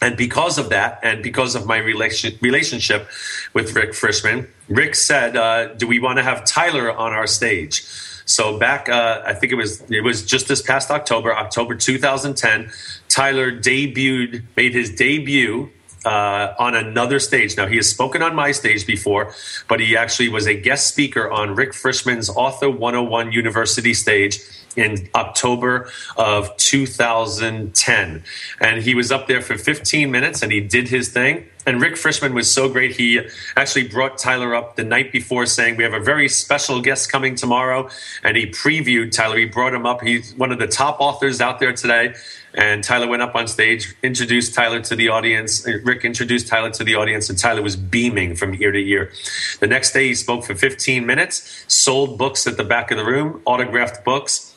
And 0.00 0.16
because 0.16 0.56
of 0.56 0.68
that, 0.68 1.00
and 1.02 1.20
because 1.20 1.56
of 1.56 1.66
my 1.66 1.78
relation, 1.78 2.38
relationship 2.40 3.08
with 3.52 3.74
Rick 3.74 3.90
Frishman, 3.90 4.46
Rick 4.68 4.94
said, 4.94 5.36
uh, 5.36 5.74
"Do 5.74 5.88
we 5.88 5.98
want 5.98 6.18
to 6.18 6.22
have 6.22 6.44
Tyler 6.44 6.92
on 6.92 7.12
our 7.12 7.26
stage?" 7.26 7.82
So 8.24 8.56
back, 8.56 8.88
uh, 8.88 9.22
I 9.26 9.34
think 9.34 9.52
it 9.52 9.56
was 9.56 9.82
it 9.90 10.04
was 10.04 10.24
just 10.24 10.46
this 10.46 10.62
past 10.62 10.92
October, 10.92 11.34
October 11.34 11.74
2010. 11.74 12.70
Tyler 13.08 13.50
debuted, 13.50 14.44
made 14.56 14.72
his 14.74 14.94
debut 14.94 15.70
uh, 16.04 16.54
on 16.60 16.76
another 16.76 17.18
stage. 17.18 17.56
Now, 17.56 17.66
he 17.66 17.76
has 17.76 17.88
spoken 17.88 18.22
on 18.22 18.36
my 18.36 18.52
stage 18.52 18.86
before, 18.86 19.34
but 19.66 19.80
he 19.80 19.96
actually 19.96 20.28
was 20.28 20.46
a 20.46 20.54
guest 20.54 20.86
speaker 20.86 21.28
on 21.28 21.56
Rick 21.56 21.72
Frishman's 21.72 22.30
Author 22.30 22.70
101 22.70 23.32
University 23.32 23.94
stage 23.94 24.38
in 24.78 25.08
October 25.14 25.90
of 26.16 26.56
2010. 26.56 28.22
And 28.60 28.82
he 28.82 28.94
was 28.94 29.10
up 29.10 29.26
there 29.26 29.42
for 29.42 29.58
15 29.58 30.10
minutes 30.10 30.42
and 30.42 30.52
he 30.52 30.60
did 30.60 30.88
his 30.88 31.08
thing. 31.08 31.48
And 31.66 31.82
Rick 31.82 31.96
Frishman 31.96 32.32
was 32.32 32.50
so 32.50 32.70
great. 32.70 32.96
He 32.96 33.20
actually 33.54 33.88
brought 33.88 34.16
Tyler 34.16 34.54
up 34.54 34.76
the 34.76 34.84
night 34.84 35.12
before 35.12 35.44
saying, 35.44 35.76
We 35.76 35.84
have 35.84 35.92
a 35.92 36.00
very 36.00 36.26
special 36.26 36.80
guest 36.80 37.12
coming 37.12 37.34
tomorrow. 37.34 37.90
And 38.24 38.38
he 38.38 38.46
previewed 38.46 39.12
Tyler. 39.12 39.36
He 39.36 39.44
brought 39.44 39.74
him 39.74 39.84
up. 39.84 40.00
He's 40.00 40.32
one 40.34 40.50
of 40.50 40.58
the 40.58 40.66
top 40.66 40.96
authors 40.98 41.42
out 41.42 41.58
there 41.60 41.74
today. 41.74 42.14
And 42.54 42.82
Tyler 42.82 43.06
went 43.06 43.20
up 43.20 43.34
on 43.34 43.46
stage, 43.46 43.94
introduced 44.02 44.54
Tyler 44.54 44.80
to 44.80 44.96
the 44.96 45.10
audience. 45.10 45.66
Uh, 45.66 45.72
Rick 45.84 46.06
introduced 46.06 46.48
Tyler 46.48 46.70
to 46.70 46.84
the 46.84 46.94
audience, 46.94 47.28
and 47.28 47.38
Tyler 47.38 47.60
was 47.60 47.76
beaming 47.76 48.34
from 48.34 48.54
ear 48.54 48.72
to 48.72 48.78
ear. 48.78 49.12
The 49.60 49.66
next 49.66 49.92
day, 49.92 50.08
he 50.08 50.14
spoke 50.14 50.44
for 50.44 50.54
15 50.54 51.04
minutes, 51.04 51.66
sold 51.68 52.16
books 52.16 52.46
at 52.46 52.56
the 52.56 52.64
back 52.64 52.90
of 52.90 52.96
the 52.96 53.04
room, 53.04 53.42
autographed 53.44 54.04
books 54.06 54.47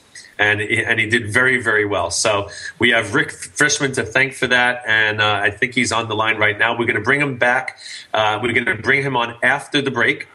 and 0.41 0.59
and 0.59 0.99
he 0.99 1.05
did 1.05 1.31
very 1.31 1.61
very 1.61 1.85
well. 1.85 2.09
So 2.09 2.49
we 2.79 2.89
have 2.89 3.13
Rick 3.13 3.29
Frishman 3.29 3.93
to 3.95 4.03
thank 4.03 4.33
for 4.33 4.47
that, 4.47 4.83
and 4.87 5.21
uh, 5.21 5.39
I 5.43 5.51
think 5.51 5.75
he's 5.75 5.91
on 5.91 6.09
the 6.09 6.15
line 6.15 6.37
right 6.37 6.57
now. 6.57 6.71
We're 6.77 6.87
going 6.87 6.95
to 6.95 7.03
bring 7.03 7.21
him 7.21 7.37
back. 7.37 7.77
Uh, 8.13 8.39
we're 8.41 8.53
going 8.53 8.65
to 8.65 8.81
bring 8.81 9.03
him 9.03 9.15
on 9.15 9.35
after 9.43 9.81
the 9.81 9.91
break. 9.91 10.27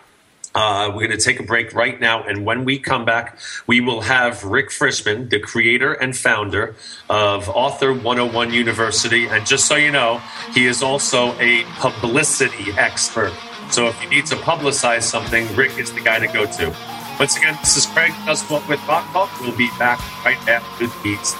Uh, 0.54 0.88
we're 0.88 1.06
going 1.06 1.18
to 1.18 1.22
take 1.22 1.38
a 1.38 1.42
break 1.42 1.74
right 1.74 2.00
now, 2.00 2.22
and 2.22 2.46
when 2.46 2.64
we 2.64 2.78
come 2.78 3.04
back, 3.04 3.38
we 3.66 3.80
will 3.80 4.00
have 4.00 4.42
Rick 4.42 4.70
Frishman, 4.70 5.28
the 5.28 5.38
creator 5.38 5.92
and 5.92 6.16
founder 6.16 6.74
of 7.10 7.46
Author 7.50 7.92
101 7.92 8.54
University. 8.54 9.26
And 9.26 9.44
just 9.44 9.66
so 9.66 9.76
you 9.76 9.90
know, 9.90 10.22
he 10.54 10.66
is 10.66 10.82
also 10.82 11.38
a 11.40 11.64
publicity 11.78 12.72
expert. 12.78 13.34
So 13.70 13.88
if 13.88 14.02
you 14.02 14.08
need 14.08 14.24
to 14.26 14.36
publicize 14.36 15.02
something, 15.02 15.44
Rick 15.56 15.76
is 15.78 15.92
the 15.92 16.00
guy 16.00 16.20
to 16.20 16.28
go 16.28 16.46
to. 16.46 16.74
Once 17.18 17.38
again, 17.38 17.56
this 17.60 17.78
is 17.78 17.86
Craig 17.86 18.12
Does 18.26 18.42
with 18.50 18.86
Rock 18.86 19.10
Talk. 19.12 19.40
We'll 19.40 19.56
be 19.56 19.70
back 19.78 19.98
right 20.22 20.36
after 20.46 20.86
these. 21.02 21.34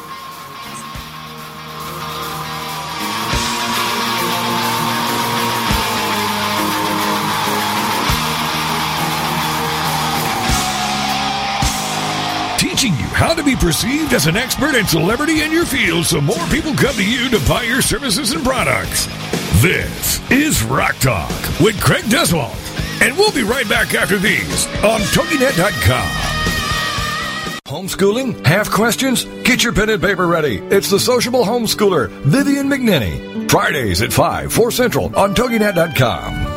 Teaching 12.59 12.92
you 12.92 13.06
how 13.09 13.35
to 13.35 13.42
be 13.42 13.54
perceived 13.54 14.14
as 14.14 14.26
an 14.26 14.37
expert 14.37 14.75
and 14.76 14.88
celebrity 14.88 15.42
in 15.42 15.52
your 15.52 15.66
field 15.66 16.06
so 16.06 16.23
more 16.23 16.47
people 16.47 16.73
come 16.73 16.95
to 16.97 17.04
you 17.04 17.28
to 17.28 17.38
buy 17.47 17.64
your 17.64 17.83
services 17.83 18.33
and 18.33 18.42
products. 18.42 19.06
This 19.61 20.23
is 20.30 20.62
Rock 20.62 20.97
Talk 21.00 21.30
with 21.61 21.78
Craig 21.83 22.04
Duswalt. 22.04 22.75
And 23.03 23.17
we'll 23.17 23.33
be 23.33 23.43
right 23.43 23.69
back 23.69 23.95
after 23.95 24.19
these 24.19 24.67
on 24.85 25.00
TogiNet.com. 25.00 26.37
Homeschooling? 27.67 28.47
Have 28.47 28.71
questions? 28.71 29.25
Get 29.43 29.65
your 29.65 29.73
pen 29.73 29.91
and 29.91 30.00
paper 30.00 30.26
ready. 30.26 30.59
It's 30.59 30.88
the 30.88 31.00
sociable 31.00 31.45
homeschooler, 31.45 32.09
Vivian 32.09 32.69
McNinney. 32.69 33.50
Fridays 33.50 34.03
at 34.03 34.12
5, 34.12 34.53
4 34.53 34.71
Central 34.71 35.17
on 35.17 35.35
TogiNet.com. 35.35 36.46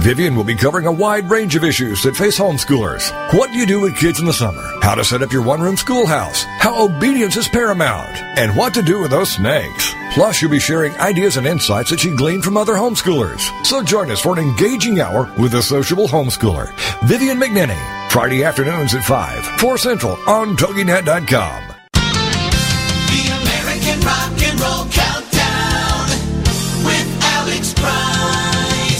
Vivian 0.00 0.34
will 0.34 0.44
be 0.44 0.56
covering 0.56 0.86
a 0.86 0.92
wide 0.92 1.28
range 1.30 1.56
of 1.56 1.62
issues 1.62 2.02
that 2.02 2.16
face 2.16 2.38
homeschoolers. 2.38 3.12
What 3.34 3.52
do 3.52 3.58
you 3.58 3.66
do 3.66 3.80
with 3.80 3.98
kids 3.98 4.18
in 4.18 4.24
the 4.24 4.32
summer? 4.32 4.62
How 4.80 4.94
to 4.94 5.04
set 5.04 5.20
up 5.20 5.30
your 5.30 5.42
one 5.42 5.60
room 5.60 5.76
schoolhouse? 5.76 6.44
How 6.58 6.86
obedience 6.86 7.36
is 7.36 7.48
paramount? 7.48 8.16
And 8.38 8.56
what 8.56 8.72
to 8.74 8.82
do 8.82 9.02
with 9.02 9.10
those 9.10 9.30
snakes? 9.30 9.94
Plus, 10.14 10.40
you'll 10.40 10.50
be 10.50 10.58
sharing 10.58 10.96
ideas 10.96 11.36
and 11.36 11.46
insights 11.46 11.90
that 11.90 12.00
she 12.00 12.16
gleaned 12.16 12.44
from 12.44 12.56
other 12.56 12.74
homeschoolers. 12.74 13.42
So 13.64 13.82
join 13.82 14.10
us 14.10 14.22
for 14.22 14.32
an 14.32 14.38
engaging 14.38 15.00
hour 15.00 15.30
with 15.38 15.52
the 15.52 15.62
sociable 15.62 16.08
homeschooler, 16.08 16.72
Vivian 17.06 17.38
McNinney. 17.38 18.10
Friday 18.10 18.42
afternoons 18.42 18.94
at 18.94 19.04
5, 19.04 19.60
4 19.60 19.78
Central 19.78 20.18
on 20.26 20.56
TogiNet.com. 20.56 21.74
The 21.92 23.28
American 23.42 24.00
Rock 24.00 24.39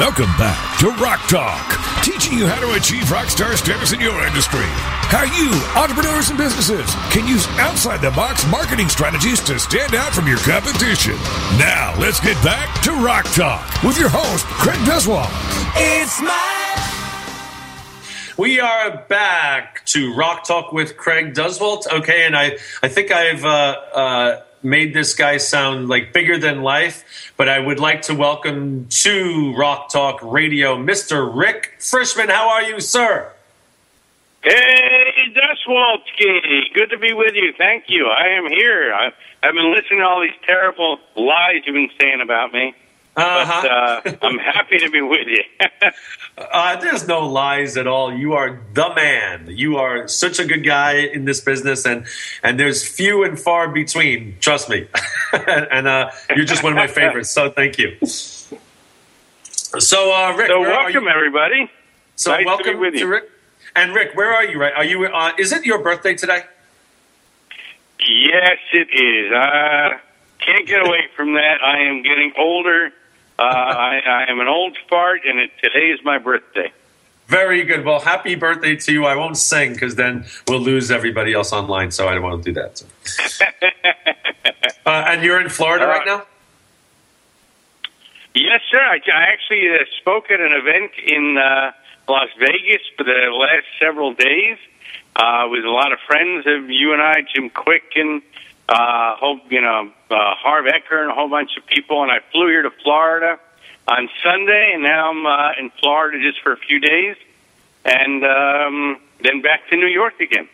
Welcome 0.00 0.32
back 0.38 0.78
to 0.78 0.88
Rock 0.92 1.20
Talk, 1.28 2.02
teaching 2.02 2.38
you 2.38 2.46
how 2.46 2.58
to 2.58 2.72
achieve 2.72 3.10
rock 3.10 3.28
star 3.28 3.54
status 3.54 3.92
in 3.92 4.00
your 4.00 4.26
industry. 4.26 4.64
How 5.12 5.24
you, 5.24 5.52
entrepreneurs 5.78 6.30
and 6.30 6.38
businesses, 6.38 6.88
can 7.12 7.28
use 7.28 7.46
outside 7.58 8.00
the 8.00 8.10
box 8.12 8.46
marketing 8.46 8.88
strategies 8.88 9.40
to 9.40 9.58
stand 9.58 9.94
out 9.94 10.14
from 10.14 10.26
your 10.26 10.38
competition. 10.38 11.12
Now, 11.58 11.94
let's 11.98 12.18
get 12.18 12.42
back 12.42 12.80
to 12.84 12.92
Rock 12.92 13.26
Talk 13.34 13.82
with 13.82 13.98
your 13.98 14.08
host, 14.08 14.46
Craig 14.46 14.78
Duswalt. 14.88 15.28
It's 15.76 16.18
my 16.22 17.04
We 18.38 18.58
are 18.58 19.04
back 19.06 19.84
to 19.88 20.14
Rock 20.14 20.44
Talk 20.44 20.72
with 20.72 20.96
Craig 20.96 21.34
Duswalt. 21.34 21.86
Okay, 21.92 22.24
and 22.24 22.34
I, 22.34 22.56
I 22.82 22.88
think 22.88 23.12
I've 23.12 23.44
uh, 23.44 23.76
uh, 23.92 24.40
made 24.62 24.94
this 24.94 25.14
guy 25.14 25.36
sound 25.38 25.88
like 25.88 26.12
bigger 26.12 26.38
than 26.38 26.62
life, 26.62 27.32
but 27.36 27.48
I 27.48 27.58
would 27.58 27.80
like 27.80 28.02
to 28.02 28.14
welcome 28.14 28.86
to 28.88 29.54
Rock 29.56 29.88
Talk 29.88 30.20
Radio 30.22 30.76
Mr. 30.76 31.30
Rick 31.34 31.76
Frishman. 31.78 32.28
How 32.28 32.48
are 32.50 32.62
you, 32.62 32.80
sir? 32.80 33.32
Hey, 34.42 35.34
Duswalski. 35.34 36.72
Good 36.72 36.90
to 36.90 36.98
be 36.98 37.12
with 37.12 37.34
you. 37.34 37.52
Thank 37.56 37.84
you. 37.88 38.06
I 38.06 38.28
am 38.28 38.46
here. 38.48 38.92
I, 38.94 39.12
I've 39.42 39.54
been 39.54 39.72
listening 39.72 40.00
to 40.00 40.06
all 40.06 40.20
these 40.22 40.30
terrible 40.46 40.98
lies 41.16 41.62
you've 41.66 41.74
been 41.74 41.90
saying 42.00 42.20
about 42.20 42.52
me. 42.52 42.74
Uh-huh. 43.20 44.00
But 44.02 44.22
uh, 44.22 44.26
I'm 44.26 44.38
happy 44.38 44.78
to 44.78 44.90
be 44.90 45.00
with 45.00 45.26
you. 45.26 45.44
Uh, 46.38 46.74
there's 46.80 47.06
no 47.06 47.20
lies 47.20 47.76
at 47.76 47.86
all. 47.86 48.14
You 48.14 48.32
are 48.32 48.58
the 48.72 48.94
man. 48.94 49.46
You 49.50 49.76
are 49.76 50.08
such 50.08 50.38
a 50.38 50.44
good 50.46 50.64
guy 50.64 50.92
in 50.94 51.26
this 51.26 51.38
business, 51.40 51.84
and 51.84 52.06
and 52.42 52.58
there's 52.58 52.86
few 52.88 53.24
and 53.24 53.38
far 53.38 53.68
between. 53.68 54.36
Trust 54.40 54.70
me. 54.70 54.88
and 55.34 55.86
uh, 55.86 56.10
you're 56.34 56.46
just 56.46 56.62
one 56.62 56.72
of 56.72 56.76
my 56.76 56.86
favorites. 57.00 57.30
So 57.30 57.50
thank 57.50 57.78
you. 57.78 57.94
So, 58.06 58.56
uh, 60.14 60.34
Rick, 60.34 60.46
so 60.48 60.60
welcome, 60.62 61.08
everybody. 61.08 61.70
So 62.16 62.30
Nice 62.30 62.40
to 62.40 62.46
welcome 62.46 62.80
with 62.80 62.94
you. 62.94 63.06
Rick. 63.06 63.24
And 63.76 63.94
Rick, 63.94 64.14
where 64.14 64.32
are 64.32 64.44
you? 64.44 64.58
Right? 64.58 64.72
Are 64.72 64.84
you? 64.84 65.04
Uh, 65.04 65.32
is 65.38 65.52
it 65.52 65.66
your 65.66 65.82
birthday 65.82 66.14
today? 66.14 66.44
Yes, 68.00 68.58
it 68.72 68.88
is. 68.94 69.30
Uh, 69.32 69.98
can't 70.38 70.66
get 70.66 70.86
away 70.86 71.08
from 71.14 71.34
that. 71.34 71.62
I 71.62 71.80
am 71.80 72.02
getting 72.02 72.32
older. 72.38 72.92
Uh, 73.40 73.44
I, 73.44 74.00
I 74.04 74.30
am 74.30 74.38
an 74.38 74.48
old 74.48 74.76
fart, 74.90 75.22
and 75.24 75.38
it, 75.38 75.50
today 75.62 75.86
is 75.86 76.00
my 76.04 76.18
birthday. 76.18 76.70
Very 77.26 77.62
good. 77.62 77.86
Well, 77.86 78.00
happy 78.00 78.34
birthday 78.34 78.76
to 78.76 78.92
you. 78.92 79.06
I 79.06 79.16
won't 79.16 79.38
sing 79.38 79.72
because 79.72 79.94
then 79.94 80.26
we'll 80.46 80.60
lose 80.60 80.90
everybody 80.90 81.32
else 81.32 81.50
online. 81.50 81.90
So 81.90 82.06
I 82.06 82.14
don't 82.14 82.22
want 82.22 82.44
to 82.44 82.52
do 82.52 82.60
that. 82.60 82.78
So. 82.78 82.86
uh, 84.84 85.04
and 85.06 85.22
you're 85.22 85.40
in 85.40 85.48
Florida 85.48 85.86
right 85.86 86.04
now. 86.04 86.26
Yes, 88.34 88.60
sir. 88.70 88.78
I, 88.78 89.00
I 89.10 89.22
actually 89.32 89.70
uh, 89.70 89.84
spoke 90.00 90.30
at 90.30 90.40
an 90.40 90.52
event 90.52 90.90
in 91.06 91.38
uh, 91.38 91.72
Las 92.08 92.28
Vegas 92.38 92.82
for 92.98 93.04
the 93.04 93.30
last 93.32 93.66
several 93.80 94.12
days 94.12 94.58
uh, 95.16 95.46
with 95.50 95.64
a 95.64 95.70
lot 95.70 95.92
of 95.92 95.98
friends 96.06 96.46
of 96.46 96.68
you 96.68 96.92
and 96.92 97.00
I, 97.00 97.22
Jim 97.34 97.48
Kwik 97.48 97.96
and 97.96 98.20
uh, 98.70 99.16
you 99.48 99.60
know 99.60 99.90
uh, 100.10 100.34
Harv 100.36 100.64
Eker 100.66 101.02
and 101.02 101.10
a 101.10 101.14
whole 101.14 101.28
bunch 101.28 101.56
of 101.56 101.66
people. 101.66 102.02
And 102.02 102.10
I 102.10 102.20
flew 102.32 102.46
here 102.46 102.62
to 102.62 102.70
Florida 102.82 103.38
on 103.88 104.08
Sunday, 104.22 104.72
and 104.74 104.82
now 104.82 105.10
I'm 105.10 105.26
uh, 105.26 105.52
in 105.58 105.70
Florida 105.80 106.18
just 106.22 106.40
for 106.40 106.52
a 106.52 106.56
few 106.56 106.78
days, 106.78 107.16
and 107.84 108.24
um, 108.24 109.00
then 109.22 109.42
back 109.42 109.68
to 109.70 109.76
New 109.76 109.88
York 109.88 110.20
again. 110.20 110.48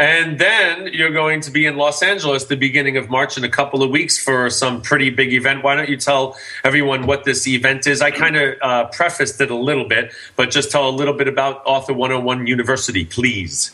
And 0.00 0.38
then 0.38 0.86
you're 0.92 1.10
going 1.10 1.40
to 1.40 1.50
be 1.50 1.66
in 1.66 1.76
Los 1.76 2.04
Angeles 2.04 2.44
the 2.44 2.56
beginning 2.56 2.96
of 2.96 3.10
March 3.10 3.36
in 3.36 3.42
a 3.42 3.48
couple 3.48 3.82
of 3.82 3.90
weeks 3.90 4.16
for 4.16 4.48
some 4.48 4.80
pretty 4.80 5.10
big 5.10 5.32
event. 5.32 5.64
Why 5.64 5.74
don't 5.74 5.88
you 5.88 5.96
tell 5.96 6.36
everyone 6.62 7.06
what 7.06 7.24
this 7.24 7.48
event 7.48 7.84
is? 7.88 8.00
I 8.00 8.12
kind 8.12 8.36
of 8.36 8.54
uh, 8.62 8.84
prefaced 8.92 9.40
it 9.40 9.50
a 9.50 9.56
little 9.56 9.88
bit, 9.88 10.12
but 10.36 10.52
just 10.52 10.70
tell 10.70 10.88
a 10.88 10.94
little 10.94 11.14
bit 11.14 11.26
about 11.26 11.62
Author 11.66 11.94
101 11.94 12.46
University, 12.46 13.04
please. 13.04 13.72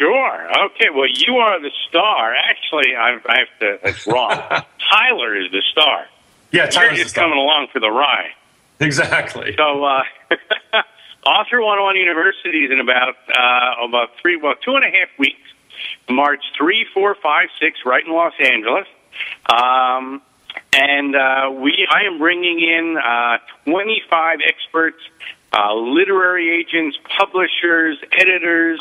Sure. 0.00 0.48
Okay. 0.66 0.88
Well, 0.94 1.08
you 1.12 1.34
are 1.36 1.60
the 1.60 1.70
star. 1.88 2.34
Actually, 2.34 2.96
I, 2.96 3.18
I 3.28 3.38
have 3.40 3.58
to. 3.60 3.78
That's 3.84 4.06
wrong. 4.06 4.30
Tyler 4.90 5.36
is 5.36 5.52
the 5.52 5.60
star. 5.70 6.06
Yeah, 6.52 6.62
You're 6.62 6.70
Tyler's 6.70 6.90
the 6.92 6.96
just 7.02 7.10
star. 7.10 7.24
coming 7.24 7.38
along 7.38 7.68
for 7.70 7.80
the 7.80 7.90
ride. 7.90 8.30
Exactly. 8.80 9.54
So, 9.58 9.84
uh, 9.84 10.02
Author 11.26 11.60
101 11.60 11.96
University 11.96 12.64
is 12.64 12.70
in 12.72 12.80
about 12.80 13.14
uh, 13.28 13.84
about 13.86 14.12
three, 14.22 14.38
well, 14.38 14.54
two 14.64 14.74
and 14.74 14.84
a 14.84 14.88
half 14.88 15.08
weeks. 15.18 15.36
March 16.08 16.42
three, 16.56 16.86
four, 16.94 17.14
five, 17.22 17.48
six, 17.60 17.80
right 17.84 18.02
in 18.04 18.10
Los 18.10 18.32
Angeles. 18.42 18.86
Um, 19.52 20.22
and 20.72 21.14
uh, 21.14 21.50
we, 21.52 21.86
I 21.90 22.04
am 22.04 22.18
bringing 22.18 22.60
in 22.60 22.96
uh, 22.96 23.36
25 23.66 24.38
experts, 24.46 24.98
uh, 25.52 25.74
literary 25.74 26.48
agents, 26.50 26.96
publishers, 27.18 27.98
editors, 28.12 28.80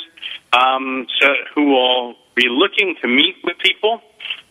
um, 0.53 1.07
so, 1.19 1.27
who 1.55 1.65
will 1.65 2.15
be 2.35 2.47
looking 2.49 2.95
to 3.01 3.07
meet 3.07 3.35
with 3.43 3.57
people. 3.59 4.01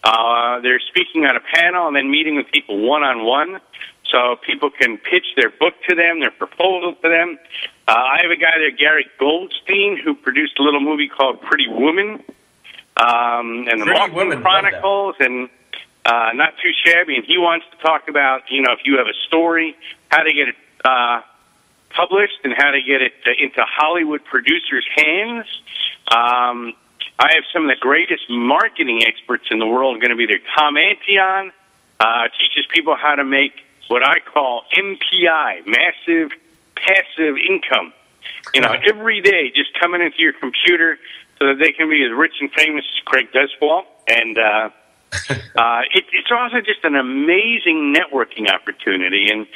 Uh, 0.02 0.60
they're 0.60 0.80
speaking 0.80 1.24
on 1.24 1.36
a 1.36 1.40
panel 1.54 1.86
and 1.86 1.96
then 1.96 2.10
meeting 2.10 2.36
with 2.36 2.46
people 2.52 2.78
one 2.86 3.02
on 3.02 3.24
one 3.24 3.60
so 4.10 4.36
people 4.46 4.70
can 4.70 4.96
pitch 4.96 5.26
their 5.36 5.50
book 5.50 5.74
to 5.88 5.94
them, 5.94 6.20
their 6.20 6.30
proposal 6.30 6.94
to 7.02 7.08
them. 7.08 7.38
Uh, 7.86 7.92
I 7.92 8.18
have 8.22 8.30
a 8.30 8.36
guy 8.36 8.58
there, 8.58 8.70
Gary 8.70 9.06
Goldstein, 9.18 9.98
who 10.02 10.14
produced 10.14 10.58
a 10.58 10.62
little 10.62 10.80
movie 10.80 11.08
called 11.08 11.40
Pretty 11.42 11.68
Woman, 11.68 12.22
um, 12.96 13.66
and 13.68 13.80
the 13.80 14.10
Woman, 14.12 14.40
Chronicles, 14.40 15.16
and 15.20 15.48
uh, 16.04 16.30
not 16.34 16.54
too 16.62 16.70
shabby. 16.84 17.16
And 17.16 17.24
he 17.24 17.38
wants 17.38 17.66
to 17.70 17.76
talk 17.78 18.08
about, 18.08 18.42
you 18.50 18.62
know, 18.62 18.72
if 18.72 18.80
you 18.84 18.96
have 18.96 19.06
a 19.06 19.16
story, 19.26 19.76
how 20.10 20.22
to 20.22 20.32
get 20.32 20.48
it 20.48 20.56
uh, 20.84 21.20
published 21.90 22.38
and 22.44 22.54
how 22.56 22.70
to 22.70 22.80
get 22.82 23.02
it 23.02 23.12
into 23.38 23.62
Hollywood 23.62 24.24
producers' 24.24 24.86
hands. 24.94 25.46
Um, 26.10 26.74
I 27.18 27.34
have 27.34 27.44
some 27.52 27.62
of 27.64 27.68
the 27.68 27.80
greatest 27.80 28.24
marketing 28.28 29.02
experts 29.06 29.44
in 29.50 29.58
the 29.58 29.66
world 29.66 30.00
going 30.00 30.10
to 30.10 30.16
be 30.16 30.26
there. 30.26 30.40
Tom 30.56 30.76
Antion 30.76 31.52
uh, 32.00 32.28
teaches 32.38 32.66
people 32.72 32.96
how 32.96 33.16
to 33.16 33.24
make 33.24 33.52
what 33.88 34.06
I 34.06 34.20
call 34.20 34.62
MPI, 34.76 35.66
massive 35.66 36.30
passive 36.76 37.36
income. 37.36 37.92
You 38.54 38.60
know, 38.60 38.74
every 38.88 39.20
day 39.20 39.50
just 39.54 39.78
coming 39.80 40.00
into 40.00 40.18
your 40.18 40.32
computer 40.32 40.98
so 41.38 41.46
that 41.48 41.58
they 41.58 41.72
can 41.72 41.88
be 41.88 42.04
as 42.04 42.10
rich 42.16 42.34
and 42.40 42.50
famous 42.52 42.84
as 42.84 43.04
Craig 43.04 43.28
Duswalt. 43.32 43.84
And 44.08 44.38
uh, 44.38 44.70
uh, 45.30 45.82
it, 45.94 46.04
it's 46.12 46.30
also 46.30 46.60
just 46.60 46.84
an 46.84 46.94
amazing 46.94 47.94
networking 47.94 48.50
opportunity. 48.50 49.28
And 49.30 49.46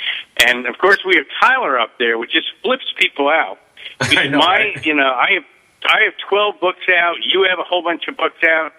and 0.46 0.66
of 0.66 0.78
course 0.78 0.98
we 1.04 1.16
have 1.16 1.26
Tyler 1.40 1.78
up 1.78 1.98
there, 1.98 2.18
which 2.18 2.32
just 2.32 2.48
flips 2.62 2.92
people 2.98 3.28
out. 3.28 3.58
I 4.00 4.28
know, 4.28 4.38
My, 4.38 4.56
right? 4.56 4.86
you 4.86 4.94
know, 4.94 5.12
I 5.12 5.32
have 5.34 5.44
I 5.84 6.02
have 6.04 6.14
twelve 6.28 6.60
books 6.60 6.88
out. 6.88 7.16
You 7.22 7.46
have 7.48 7.58
a 7.58 7.64
whole 7.64 7.82
bunch 7.82 8.08
of 8.08 8.16
books 8.16 8.42
out, 8.44 8.72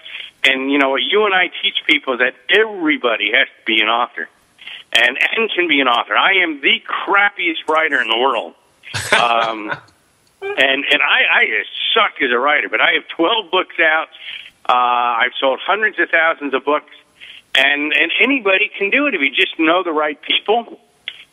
and 0.44 0.72
you 0.72 0.78
know 0.78 0.90
what 0.90 1.04
you 1.04 1.26
and 1.26 1.34
I 1.34 1.50
teach 1.62 1.84
people 1.88 2.14
is 2.14 2.20
that 2.20 2.36
everybody 2.50 3.32
has 3.34 3.48
to 3.48 3.66
be 3.66 3.82
an 3.82 3.90
author, 3.90 4.30
and 4.94 5.18
and 5.36 5.52
can 5.52 5.68
be 5.68 5.80
an 5.80 5.88
author. 5.88 6.16
I 6.16 6.34
am 6.42 6.62
the 6.62 6.82
crappiest 6.88 7.68
writer 7.68 8.02
in 8.02 8.08
the 8.08 8.18
world. 8.18 8.56
Um, 9.14 9.72
and 10.42 10.86
and 10.92 11.02
I, 11.02 11.42
I 11.42 11.46
just 11.46 11.70
suck 11.94 12.22
as 12.22 12.32
a 12.32 12.38
writer, 12.38 12.68
but 12.70 12.82
I 12.82 12.94
have 12.94 13.08
twelve 13.08 13.50
books 13.50 13.76
out. 13.80 14.08
Uh, 14.68 14.74
I've 15.24 15.36
sold 15.40 15.60
hundreds 15.66 16.00
of 16.00 16.10
thousands 16.10 16.54
of 16.54 16.64
books, 16.64 16.94
and 17.56 17.94
and 17.94 18.12
anybody 18.22 18.72
can 18.78 18.90
do 18.90 19.08
it 19.08 19.16
if 19.16 19.22
you 19.22 19.30
just 19.30 19.60
know 19.60 19.84
the 19.84 19.92
right 19.92 20.20
people, 20.22 20.80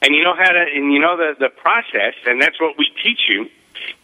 and 0.03 0.15
you 0.15 0.25
know 0.25 0.35
how 0.35 0.51
to 0.51 0.65
and 0.75 0.93
you 0.93 0.99
know 0.99 1.17
the 1.17 1.35
the 1.39 1.49
process, 1.49 2.15
and 2.27 2.43
that's 2.43 2.61
what 2.61 2.77
we 2.77 2.89
teach 3.03 3.21
you. 3.29 3.49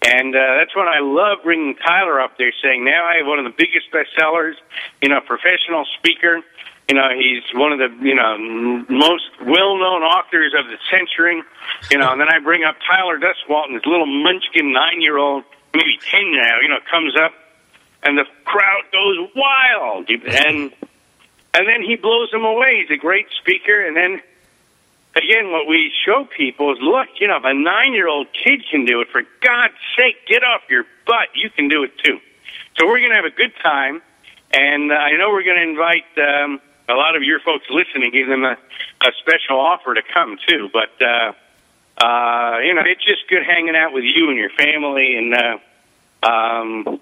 And 0.00 0.34
uh, 0.34 0.56
that's 0.58 0.74
what 0.74 0.88
I 0.88 1.00
love 1.00 1.38
bringing 1.44 1.74
Tyler 1.76 2.20
up 2.20 2.38
there, 2.38 2.52
saying 2.62 2.84
now 2.84 3.04
I 3.04 3.18
have 3.18 3.26
one 3.26 3.38
of 3.38 3.44
the 3.44 3.54
biggest 3.56 3.90
bestsellers, 3.92 4.54
you 5.02 5.08
know, 5.08 5.20
professional 5.20 5.84
speaker. 5.98 6.40
You 6.88 6.94
know, 6.94 7.08
he's 7.18 7.42
one 7.52 7.72
of 7.72 7.78
the 7.78 7.90
you 8.00 8.14
know 8.14 8.38
most 8.88 9.28
well-known 9.42 10.02
authors 10.02 10.54
of 10.56 10.66
the 10.70 10.78
century. 10.88 11.42
You 11.90 11.98
know, 11.98 12.12
and 12.12 12.20
then 12.20 12.28
I 12.28 12.38
bring 12.38 12.64
up 12.64 12.76
Tyler 12.88 13.18
Duswalt 13.18 13.66
and 13.66 13.74
his 13.74 13.84
little 13.84 14.06
munchkin 14.06 14.72
nine-year-old, 14.72 15.44
maybe 15.74 15.98
ten 16.10 16.32
now. 16.32 16.60
You 16.62 16.68
know, 16.68 16.78
comes 16.88 17.14
up, 17.18 17.32
and 18.06 18.16
the 18.16 18.24
crowd 18.44 18.84
goes 18.92 19.30
wild, 19.34 20.08
and 20.08 20.72
and 21.54 21.68
then 21.68 21.82
he 21.82 21.96
blows 21.96 22.30
them 22.30 22.44
away. 22.44 22.84
He's 22.86 22.96
a 22.96 23.00
great 23.00 23.26
speaker, 23.40 23.84
and 23.84 23.96
then 23.96 24.22
again, 25.16 25.50
what 25.50 25.66
we 25.66 25.90
show 26.04 26.24
people 26.36 26.72
is, 26.72 26.78
look, 26.80 27.08
you 27.18 27.26
know, 27.26 27.36
if 27.38 27.44
a 27.44 27.54
nine-year-old 27.54 28.28
kid 28.32 28.62
can 28.70 28.84
do 28.84 29.00
it, 29.00 29.08
for 29.08 29.22
God's 29.40 29.74
sake, 29.96 30.26
get 30.28 30.44
off 30.44 30.62
your 30.68 30.84
butt. 31.06 31.28
You 31.34 31.50
can 31.50 31.68
do 31.68 31.82
it 31.82 31.98
too. 31.98 32.20
So 32.76 32.86
we're 32.86 33.00
going 33.00 33.10
to 33.10 33.16
have 33.16 33.24
a 33.24 33.30
good 33.30 33.54
time, 33.62 34.02
and 34.52 34.92
uh, 34.92 34.94
I 34.94 35.16
know 35.16 35.30
we're 35.30 35.44
going 35.44 35.56
to 35.56 35.68
invite 35.68 36.04
um, 36.18 36.60
a 36.88 36.94
lot 36.94 37.16
of 37.16 37.22
your 37.22 37.40
folks 37.40 37.64
listening, 37.70 38.12
give 38.12 38.28
them 38.28 38.44
a, 38.44 38.52
a 38.52 39.10
special 39.18 39.58
offer 39.58 39.94
to 39.94 40.02
come 40.02 40.38
too. 40.46 40.68
But 40.72 40.94
uh, 41.02 41.32
uh, 41.98 42.58
you 42.60 42.74
know, 42.74 42.82
it's 42.84 43.04
just 43.04 43.26
good 43.28 43.42
hanging 43.42 43.74
out 43.74 43.92
with 43.92 44.04
you 44.04 44.28
and 44.28 44.38
your 44.38 44.50
family, 44.50 45.16
and 45.16 45.34
uh, 45.34 45.58
um, 46.26 47.00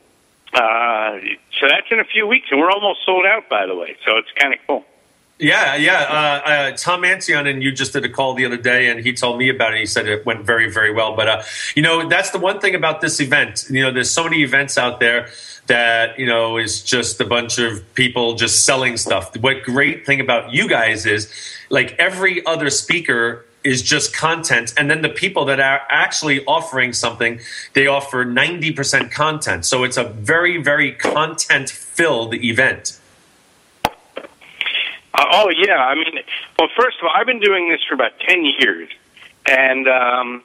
uh, 0.55 1.19
so 1.59 1.69
that's 1.69 1.87
in 1.91 2.01
a 2.01 2.05
few 2.05 2.27
weeks, 2.27 2.49
and 2.51 2.61
we're 2.61 2.71
almost 2.71 3.01
sold 3.05 3.27
out, 3.27 3.49
by 3.49 3.67
the 3.67 3.75
way. 3.75 3.97
So 4.07 4.17
it's 4.17 4.31
kind 4.39 4.55
of 4.55 4.61
cool. 4.67 4.85
Yeah, 5.39 5.75
yeah. 5.75 6.03
Uh, 6.09 6.49
uh, 6.49 6.77
Tom 6.77 7.03
Antion 7.03 7.49
and 7.49 7.61
you 7.61 7.73
just 7.73 7.93
did 7.93 8.05
a 8.05 8.09
call 8.09 8.35
the 8.35 8.47
other 8.47 8.57
day, 8.57 8.89
and 8.89 9.01
he 9.01 9.13
told 9.13 9.37
me 9.39 9.49
about 9.49 9.75
it. 9.75 9.81
He 9.81 9.87
said 9.87 10.07
it 10.07 10.25
went 10.25 10.45
very, 10.45 10.71
very 10.71 10.93
well. 10.93 11.17
But 11.17 11.29
uh, 11.29 11.43
you 11.75 11.83
know, 11.83 12.09
that's 12.09 12.31
the 12.31 12.39
one 12.39 12.61
thing 12.61 12.77
about 12.77 13.01
this 13.01 13.21
event. 13.21 13.65
You 13.69 13.83
know, 13.83 13.91
there's 13.91 14.11
so 14.11 14.23
many 14.23 14.43
events 14.43 14.79
out 14.79 15.01
there 15.01 15.29
that 15.67 16.19
you 16.21 16.27
know 16.27 16.57
is 16.57 16.85
just 16.85 17.21
a 17.21 17.25
bunch 17.25 17.59
of 17.59 17.83
people 17.95 18.35
just 18.35 18.65
selling 18.65 18.97
stuff. 18.97 19.37
What 19.39 19.65
great 19.65 20.07
thing 20.07 20.21
about 20.21 20.53
you 20.53 20.69
guys 20.69 21.05
is, 21.05 21.33
like 21.69 21.97
every 21.99 22.47
other 22.47 22.71
speaker 22.71 23.45
is 23.65 23.83
just 23.83 24.15
content 24.15 24.75
and 24.77 24.91
then 24.91 25.03
the 25.03 25.09
people 25.09 25.45
that 25.47 25.59
are 25.59 25.83
actually 25.89 26.45
offering 26.45 26.93
something 26.93 27.41
they 27.73 27.87
offer 27.87 28.25
90% 28.25 29.11
content 29.11 29.65
so 29.65 29.85
it's 29.85 29.97
a 29.97 30.05
very 30.05 30.63
very 30.63 30.93
content 30.93 31.71
filled 31.71 32.35
event 32.35 33.01
Uh, 35.15 35.25
oh 35.31 35.49
yeah, 35.49 35.77
I 35.77 35.95
mean, 35.95 36.19
well, 36.59 36.69
first 36.77 36.99
of 36.99 37.05
all, 37.05 37.13
I've 37.15 37.27
been 37.27 37.39
doing 37.39 37.69
this 37.69 37.81
for 37.89 37.95
about 37.95 38.19
ten 38.19 38.45
years, 38.45 38.89
and 39.47 39.87
um, 39.87 40.43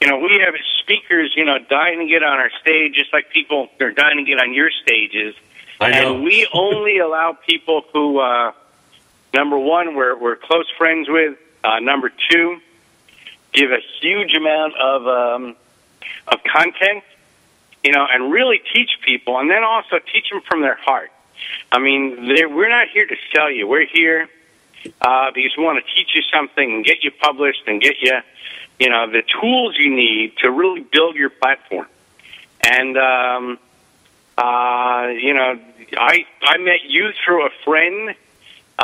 you 0.00 0.08
know, 0.08 0.18
we 0.18 0.40
have 0.44 0.54
speakers, 0.80 1.32
you 1.36 1.44
know, 1.44 1.58
dying 1.58 2.00
to 2.00 2.06
get 2.06 2.22
on 2.22 2.38
our 2.38 2.50
stage, 2.60 2.94
just 2.94 3.12
like 3.12 3.30
people 3.30 3.68
are 3.80 3.92
dying 3.92 4.18
to 4.18 4.24
get 4.24 4.38
on 4.38 4.52
your 4.52 4.70
stages. 4.82 5.34
I 5.80 5.90
know. 5.90 6.14
And 6.14 6.24
we 6.24 6.46
only 6.52 6.98
allow 7.06 7.36
people 7.46 7.84
who, 7.92 8.18
uh, 8.18 8.52
number 9.32 9.58
one, 9.58 9.94
we're 9.94 10.16
we're 10.18 10.36
close 10.36 10.66
friends 10.76 11.08
with. 11.08 11.38
Uh, 11.62 11.78
number 11.80 12.10
two, 12.30 12.58
give 13.52 13.70
a 13.70 13.80
huge 14.00 14.34
amount 14.34 14.74
of 14.76 15.06
um, 15.06 15.56
of 16.28 16.40
content, 16.44 17.04
you 17.84 17.92
know, 17.92 18.06
and 18.10 18.32
really 18.32 18.60
teach 18.74 18.90
people, 19.02 19.38
and 19.38 19.50
then 19.50 19.62
also 19.62 19.98
teach 20.12 20.30
them 20.30 20.40
from 20.48 20.62
their 20.62 20.76
heart. 20.76 21.10
I 21.72 21.78
mean, 21.78 22.26
we're 22.28 22.68
not 22.68 22.88
here 22.88 23.06
to 23.06 23.16
sell 23.34 23.50
you. 23.50 23.66
We're 23.66 23.86
here 23.86 24.28
uh, 25.00 25.30
because 25.34 25.52
we 25.56 25.64
want 25.64 25.84
to 25.84 25.94
teach 25.94 26.14
you 26.14 26.22
something 26.32 26.72
and 26.72 26.84
get 26.84 27.02
you 27.02 27.10
published 27.10 27.62
and 27.66 27.80
get 27.80 27.96
you, 28.00 28.20
you 28.78 28.90
know, 28.90 29.10
the 29.10 29.22
tools 29.40 29.76
you 29.78 29.94
need 29.94 30.36
to 30.38 30.50
really 30.50 30.80
build 30.80 31.16
your 31.16 31.30
platform. 31.30 31.86
And 32.62 32.96
um, 32.96 33.58
uh, 34.36 35.08
you 35.08 35.34
know, 35.34 35.58
I 35.96 36.26
I 36.42 36.58
met 36.58 36.84
you 36.86 37.10
through 37.24 37.46
a 37.46 37.50
friend. 37.64 38.14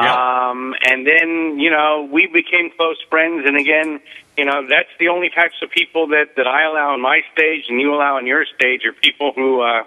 Yeah. 0.00 0.48
Um, 0.50 0.74
and 0.86 1.06
then, 1.06 1.58
you 1.58 1.70
know, 1.70 2.08
we 2.10 2.26
became 2.26 2.70
close 2.76 2.96
friends. 3.08 3.46
And 3.46 3.56
again, 3.56 4.00
you 4.36 4.44
know, 4.44 4.66
that's 4.68 4.90
the 4.98 5.08
only 5.08 5.30
types 5.30 5.54
of 5.62 5.70
people 5.70 6.08
that, 6.08 6.36
that 6.36 6.46
I 6.46 6.64
allow 6.64 6.92
on 6.92 7.00
my 7.00 7.22
stage 7.32 7.64
and 7.68 7.80
you 7.80 7.94
allow 7.94 8.16
on 8.16 8.26
your 8.26 8.44
stage 8.44 8.84
are 8.84 8.92
people 8.92 9.32
who, 9.32 9.62
uh, 9.62 9.84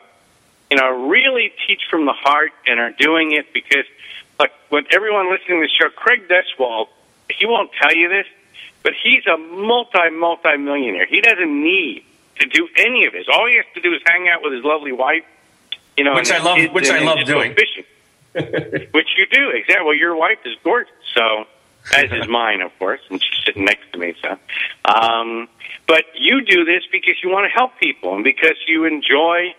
you 0.72 0.78
know, 0.78 1.08
really 1.10 1.54
teach 1.68 1.82
from 1.90 2.06
the 2.06 2.14
heart 2.14 2.52
and 2.68 2.80
are 2.80 2.92
doing 2.92 3.32
it 3.34 3.54
because, 3.54 3.86
like, 4.40 4.52
with 4.72 4.86
everyone 4.92 5.30
listening 5.32 5.62
to 5.62 5.68
the 5.68 5.70
show, 5.80 5.90
Craig 5.96 6.28
Duswalt, 6.28 6.88
he 7.30 7.46
won't 7.46 7.72
tell 7.80 7.94
you 7.96 8.10
this, 8.10 8.26
but 8.82 8.94
he's 9.04 9.26
a 9.28 9.38
multi, 9.38 10.10
multi 10.12 10.58
millionaire. 10.58 11.06
He 11.06 11.22
doesn't 11.22 11.64
need 11.64 12.04
to 12.40 12.48
do 12.48 12.68
any 12.78 13.06
of 13.06 13.14
this. 13.14 13.26
All 13.32 13.48
he 13.48 13.58
has 13.58 13.66
to 13.76 13.82
do 13.82 13.94
is 13.94 14.02
hang 14.06 14.28
out 14.28 14.42
with 14.42 14.54
his 14.54 14.64
lovely 14.64 14.92
wife, 14.92 15.24
you 15.98 16.04
know, 16.04 16.16
Which 16.16 16.32
and 16.32 16.42
I 16.42 16.44
love- 16.44 16.58
his 16.58 16.70
which 16.72 16.90
I 16.90 17.00
love 17.00 17.24
doing. 17.26 17.54
Fishing. 17.54 17.84
which 18.92 19.08
you 19.18 19.26
do 19.32 19.50
exactly. 19.50 19.86
Well, 19.86 19.96
your 19.96 20.16
wife 20.16 20.40
is 20.46 20.56
gorgeous, 20.64 20.94
so 21.16 21.46
as 21.96 22.12
is 22.12 22.28
mine, 22.30 22.62
of 22.62 22.78
course, 22.78 23.02
and 23.10 23.22
she's 23.22 23.46
sitting 23.46 23.66
next 23.66 23.92
to 23.94 24.00
me. 24.00 24.16
So, 24.22 24.38
um, 24.86 25.48
but 25.88 26.04
you 26.16 26.42
do 26.46 26.66
this 26.66 26.84
because 26.92 27.16
you 27.24 27.30
want 27.30 27.50
to 27.50 27.54
help 27.56 27.78
people 27.80 28.16
and 28.16 28.24
because 28.24 28.56
you 28.68 28.86
enjoy, 28.86 29.56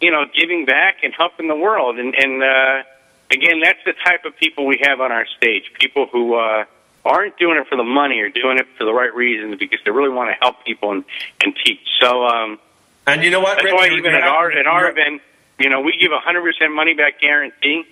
you 0.00 0.10
know, 0.10 0.24
giving 0.32 0.64
back 0.64 0.98
and 1.02 1.12
helping 1.12 1.48
the 1.48 1.56
world. 1.56 1.98
And, 1.98 2.14
and 2.14 2.42
uh, 2.42 2.82
again, 3.30 3.60
that's 3.60 3.80
the 3.84 3.94
type 4.04 4.24
of 4.24 4.36
people 4.36 4.66
we 4.66 4.80
have 4.82 5.00
on 5.00 5.10
our 5.10 5.26
stage. 5.36 5.64
People 5.78 6.06
who 6.06 6.34
uh, 6.34 6.64
aren't 7.04 7.36
doing 7.38 7.58
it 7.58 7.66
for 7.66 7.76
the 7.76 7.84
money 7.84 8.20
or 8.20 8.28
doing 8.28 8.58
it 8.58 8.66
for 8.78 8.84
the 8.84 8.92
right 8.92 9.12
reasons 9.14 9.58
because 9.58 9.80
they 9.84 9.90
really 9.90 10.10
want 10.10 10.30
to 10.30 10.36
help 10.40 10.64
people 10.64 10.92
and, 10.92 11.04
and 11.42 11.56
teach. 11.64 11.80
So. 12.00 12.26
Um, 12.26 12.58
and 13.06 13.24
you 13.24 13.30
know 13.30 13.40
what 13.40 13.56
that's 13.56 13.64
Rick? 13.64 13.74
why 13.74 13.88
even 13.88 14.14
at 14.14 14.22
our 14.22 14.52
at 14.52 14.66
our 14.66 14.88
event, 14.88 15.22
you 15.58 15.68
know, 15.68 15.80
we 15.80 15.96
give 16.00 16.12
a 16.12 16.20
hundred 16.20 16.42
percent 16.42 16.72
money 16.72 16.94
back 16.94 17.20
guarantee, 17.20 17.84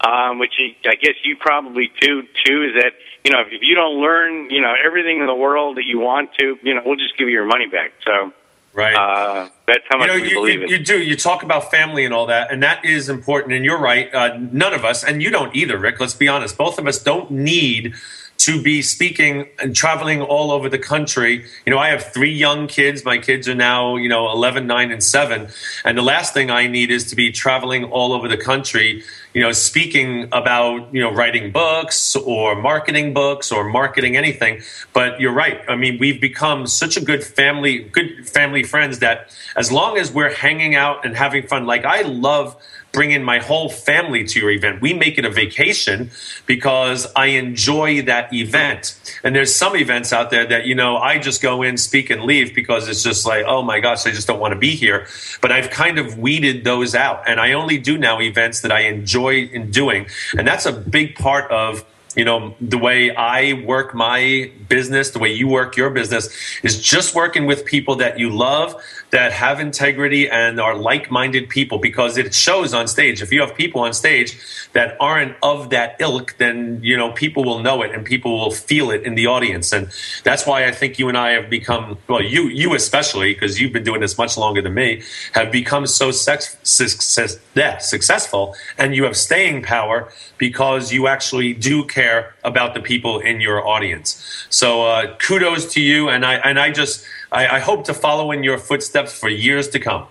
um, 0.00 0.38
which 0.38 0.54
I 0.84 0.94
guess 0.94 1.14
you 1.24 1.36
probably 1.36 1.90
do 2.00 2.22
too. 2.44 2.62
Is 2.62 2.82
that 2.82 2.92
you 3.24 3.32
know 3.32 3.40
if 3.40 3.62
you 3.62 3.74
don't 3.74 4.00
learn 4.00 4.50
you 4.50 4.60
know 4.60 4.74
everything 4.84 5.20
in 5.20 5.26
the 5.26 5.34
world 5.34 5.76
that 5.76 5.84
you 5.84 5.98
want 5.98 6.34
to, 6.38 6.58
you 6.62 6.74
know, 6.74 6.82
we'll 6.84 6.96
just 6.96 7.16
give 7.16 7.28
you 7.28 7.34
your 7.34 7.46
money 7.46 7.66
back. 7.66 7.92
So 8.04 8.32
right 8.72 8.94
uh, 8.94 9.48
that's 9.66 9.84
how 9.88 9.96
you 9.96 10.00
much 10.00 10.08
know, 10.08 10.14
we 10.14 10.28
you, 10.28 10.34
believe 10.34 10.60
you, 10.60 10.64
it. 10.66 10.70
you 10.70 10.78
do. 10.78 11.02
You 11.02 11.16
talk 11.16 11.42
about 11.42 11.70
family 11.70 12.04
and 12.04 12.14
all 12.14 12.26
that, 12.26 12.50
and 12.50 12.62
that 12.62 12.84
is 12.84 13.08
important. 13.08 13.54
And 13.54 13.64
you're 13.64 13.80
right. 13.80 14.12
Uh, 14.14 14.38
none 14.38 14.72
of 14.72 14.84
us, 14.84 15.04
and 15.04 15.22
you 15.22 15.30
don't 15.30 15.54
either, 15.54 15.78
Rick. 15.78 16.00
Let's 16.00 16.14
be 16.14 16.28
honest. 16.28 16.56
Both 16.56 16.78
of 16.78 16.86
us 16.86 17.02
don't 17.02 17.30
need 17.30 17.94
to 18.40 18.62
be 18.62 18.80
speaking 18.80 19.46
and 19.58 19.76
traveling 19.76 20.22
all 20.22 20.50
over 20.50 20.70
the 20.70 20.78
country. 20.78 21.44
You 21.66 21.72
know, 21.72 21.78
I 21.78 21.88
have 21.88 22.02
three 22.02 22.32
young 22.32 22.68
kids. 22.68 23.04
My 23.04 23.18
kids 23.18 23.46
are 23.50 23.54
now, 23.54 23.96
you 23.96 24.08
know, 24.08 24.30
11, 24.32 24.66
9, 24.66 24.90
and 24.90 25.04
7. 25.04 25.48
And 25.84 25.98
the 25.98 26.02
last 26.02 26.32
thing 26.32 26.50
I 26.50 26.66
need 26.66 26.90
is 26.90 27.04
to 27.10 27.16
be 27.16 27.30
traveling 27.30 27.84
all 27.84 28.14
over 28.14 28.28
the 28.28 28.38
country, 28.38 29.04
you 29.32 29.40
know, 29.40 29.52
speaking 29.52 30.28
about, 30.32 30.92
you 30.92 31.00
know, 31.00 31.12
writing 31.12 31.52
books 31.52 32.16
or 32.16 32.54
marketing 32.56 33.14
books 33.14 33.52
or 33.52 33.64
marketing 33.64 34.16
anything. 34.16 34.60
But 34.92 35.20
you're 35.20 35.32
right. 35.32 35.60
I 35.68 35.76
mean, 35.76 35.98
we've 35.98 36.20
become 36.20 36.66
such 36.66 36.96
a 36.96 37.00
good 37.00 37.22
family, 37.22 37.84
good 37.84 38.28
family 38.28 38.62
friends 38.62 38.98
that 38.98 39.30
as 39.56 39.70
long 39.70 39.98
as 39.98 40.12
we're 40.12 40.34
hanging 40.34 40.74
out 40.74 41.04
and 41.04 41.16
having 41.16 41.46
fun, 41.46 41.66
like 41.66 41.84
I 41.84 42.02
love 42.02 42.56
bringing 42.92 43.22
my 43.22 43.38
whole 43.38 43.68
family 43.68 44.24
to 44.24 44.40
your 44.40 44.50
event. 44.50 44.80
We 44.80 44.92
make 44.92 45.18
it 45.18 45.24
a 45.24 45.30
vacation 45.30 46.10
because 46.46 47.06
I 47.14 47.26
enjoy 47.26 48.02
that 48.02 48.32
event. 48.32 48.98
And 49.22 49.34
there's 49.34 49.54
some 49.54 49.76
events 49.76 50.12
out 50.12 50.30
there 50.30 50.46
that, 50.46 50.66
you 50.66 50.74
know, 50.74 50.96
I 50.96 51.18
just 51.18 51.40
go 51.40 51.62
in, 51.62 51.76
speak, 51.76 52.10
and 52.10 52.22
leave 52.22 52.54
because 52.54 52.88
it's 52.88 53.02
just 53.02 53.26
like, 53.26 53.44
oh 53.46 53.62
my 53.62 53.80
gosh, 53.80 54.06
I 54.06 54.10
just 54.10 54.26
don't 54.26 54.40
want 54.40 54.52
to 54.52 54.58
be 54.58 54.70
here. 54.70 55.06
But 55.40 55.52
I've 55.52 55.70
kind 55.70 55.98
of 55.98 56.18
weeded 56.18 56.64
those 56.64 56.94
out. 56.94 57.28
And 57.28 57.40
I 57.40 57.52
only 57.52 57.78
do 57.78 57.96
now 57.96 58.20
events 58.20 58.60
that 58.62 58.72
I 58.72 58.80
enjoy 58.80 59.44
in 59.44 59.70
doing. 59.70 60.06
And 60.36 60.46
that's 60.46 60.66
a 60.66 60.72
big 60.72 61.14
part 61.14 61.50
of 61.50 61.84
you 62.16 62.24
know 62.24 62.54
the 62.60 62.78
way 62.78 63.14
i 63.14 63.52
work 63.64 63.94
my 63.94 64.50
business 64.68 65.10
the 65.10 65.18
way 65.18 65.32
you 65.32 65.46
work 65.46 65.76
your 65.76 65.90
business 65.90 66.28
is 66.62 66.82
just 66.82 67.14
working 67.14 67.46
with 67.46 67.64
people 67.64 67.96
that 67.96 68.18
you 68.18 68.30
love 68.30 68.74
that 69.10 69.32
have 69.32 69.60
integrity 69.60 70.28
and 70.28 70.60
are 70.60 70.74
like-minded 70.74 71.48
people 71.48 71.78
because 71.78 72.16
it 72.16 72.34
shows 72.34 72.72
on 72.72 72.86
stage. 72.88 73.22
If 73.22 73.32
you 73.32 73.40
have 73.40 73.54
people 73.54 73.82
on 73.82 73.92
stage 73.92 74.38
that 74.72 74.96
aren't 75.00 75.36
of 75.42 75.70
that 75.70 75.96
ilk 76.00 76.36
then 76.38 76.80
you 76.82 76.96
know 76.96 77.12
people 77.12 77.44
will 77.44 77.60
know 77.60 77.82
it 77.82 77.92
and 77.92 78.04
people 78.04 78.38
will 78.38 78.50
feel 78.50 78.90
it 78.90 79.02
in 79.02 79.14
the 79.14 79.26
audience. 79.26 79.72
And 79.72 79.90
that's 80.22 80.46
why 80.46 80.66
i 80.66 80.72
think 80.72 80.98
you 80.98 81.08
and 81.08 81.18
i 81.18 81.30
have 81.32 81.50
become 81.50 81.98
well 82.08 82.22
you 82.22 82.48
you 82.48 82.74
especially 82.74 83.32
because 83.34 83.60
you've 83.60 83.72
been 83.72 83.84
doing 83.84 84.00
this 84.00 84.16
much 84.16 84.36
longer 84.36 84.62
than 84.62 84.74
me 84.74 85.02
have 85.32 85.50
become 85.50 85.86
so 85.86 86.10
sex, 86.10 86.56
success, 86.62 87.38
yeah, 87.54 87.78
successful. 87.78 88.54
And 88.78 88.94
you 88.94 89.04
have 89.04 89.16
staying 89.16 89.62
power 89.62 90.12
because 90.38 90.92
you 90.92 91.06
actually 91.06 91.52
do 91.52 91.84
care 91.84 92.34
about 92.44 92.74
the 92.74 92.80
people 92.80 93.20
in 93.20 93.40
your 93.40 93.66
audience. 93.66 94.46
So 94.50 94.84
uh, 94.86 95.16
kudos 95.16 95.72
to 95.74 95.80
you, 95.80 96.08
and 96.08 96.24
I 96.24 96.34
and 96.36 96.58
I 96.58 96.70
just 96.70 97.04
I, 97.32 97.56
I 97.56 97.58
hope 97.60 97.84
to 97.86 97.94
follow 97.94 98.32
in 98.32 98.42
your 98.42 98.58
footsteps 98.58 99.16
for 99.18 99.28
years 99.28 99.68
to 99.70 99.78
come. 99.78 100.06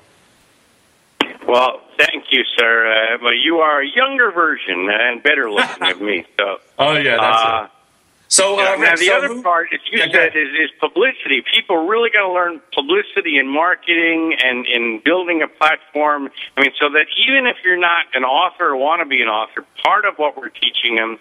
well, 1.48 1.82
thank 1.98 2.26
you, 2.32 2.44
sir. 2.58 2.88
Uh, 3.14 3.18
but 3.22 3.32
you 3.44 3.58
are 3.58 3.82
a 3.82 3.88
younger 3.88 4.32
version 4.32 4.90
and 4.92 5.22
better 5.22 5.50
looking 5.52 5.84
of 5.88 6.02
me. 6.02 6.26
So. 6.40 6.58
Oh 6.82 6.94
yeah, 6.94 7.18
that's 7.18 7.44
Uh, 7.44 7.64
it. 7.66 7.72
So 8.30 8.54
uh, 8.54 8.64
now 8.64 8.76
Rick, 8.78 9.00
the 9.00 9.06
so 9.08 9.18
other 9.18 9.28
who- 9.28 9.44
part, 9.44 9.68
as 9.74 9.80
you 9.92 10.00
Yeah, 10.00 10.06
said, 10.14 10.34
is, 10.36 10.48
is 10.50 10.70
publicity. 10.80 11.44
People 11.54 11.88
really 11.88 12.10
got 12.10 12.22
to 12.28 12.32
learn 12.32 12.62
publicity 12.74 13.38
and 13.38 13.50
marketing 13.50 14.36
and 14.42 14.66
in 14.66 15.02
building 15.04 15.42
a 15.42 15.48
platform. 15.50 16.30
I 16.56 16.62
mean, 16.62 16.72
so 16.80 16.88
that 16.90 17.08
even 17.28 17.48
if 17.48 17.58
you're 17.66 17.76
not 17.80 18.06
an 18.14 18.24
author 18.24 18.68
or 18.70 18.78
want 18.78 19.02
to 19.02 19.06
be 19.06 19.22
an 19.22 19.28
author, 19.28 19.66
part 19.84 20.06
of 20.06 20.16
what 20.18 20.38
we're 20.38 20.50
teaching 20.50 20.96
them, 20.96 21.18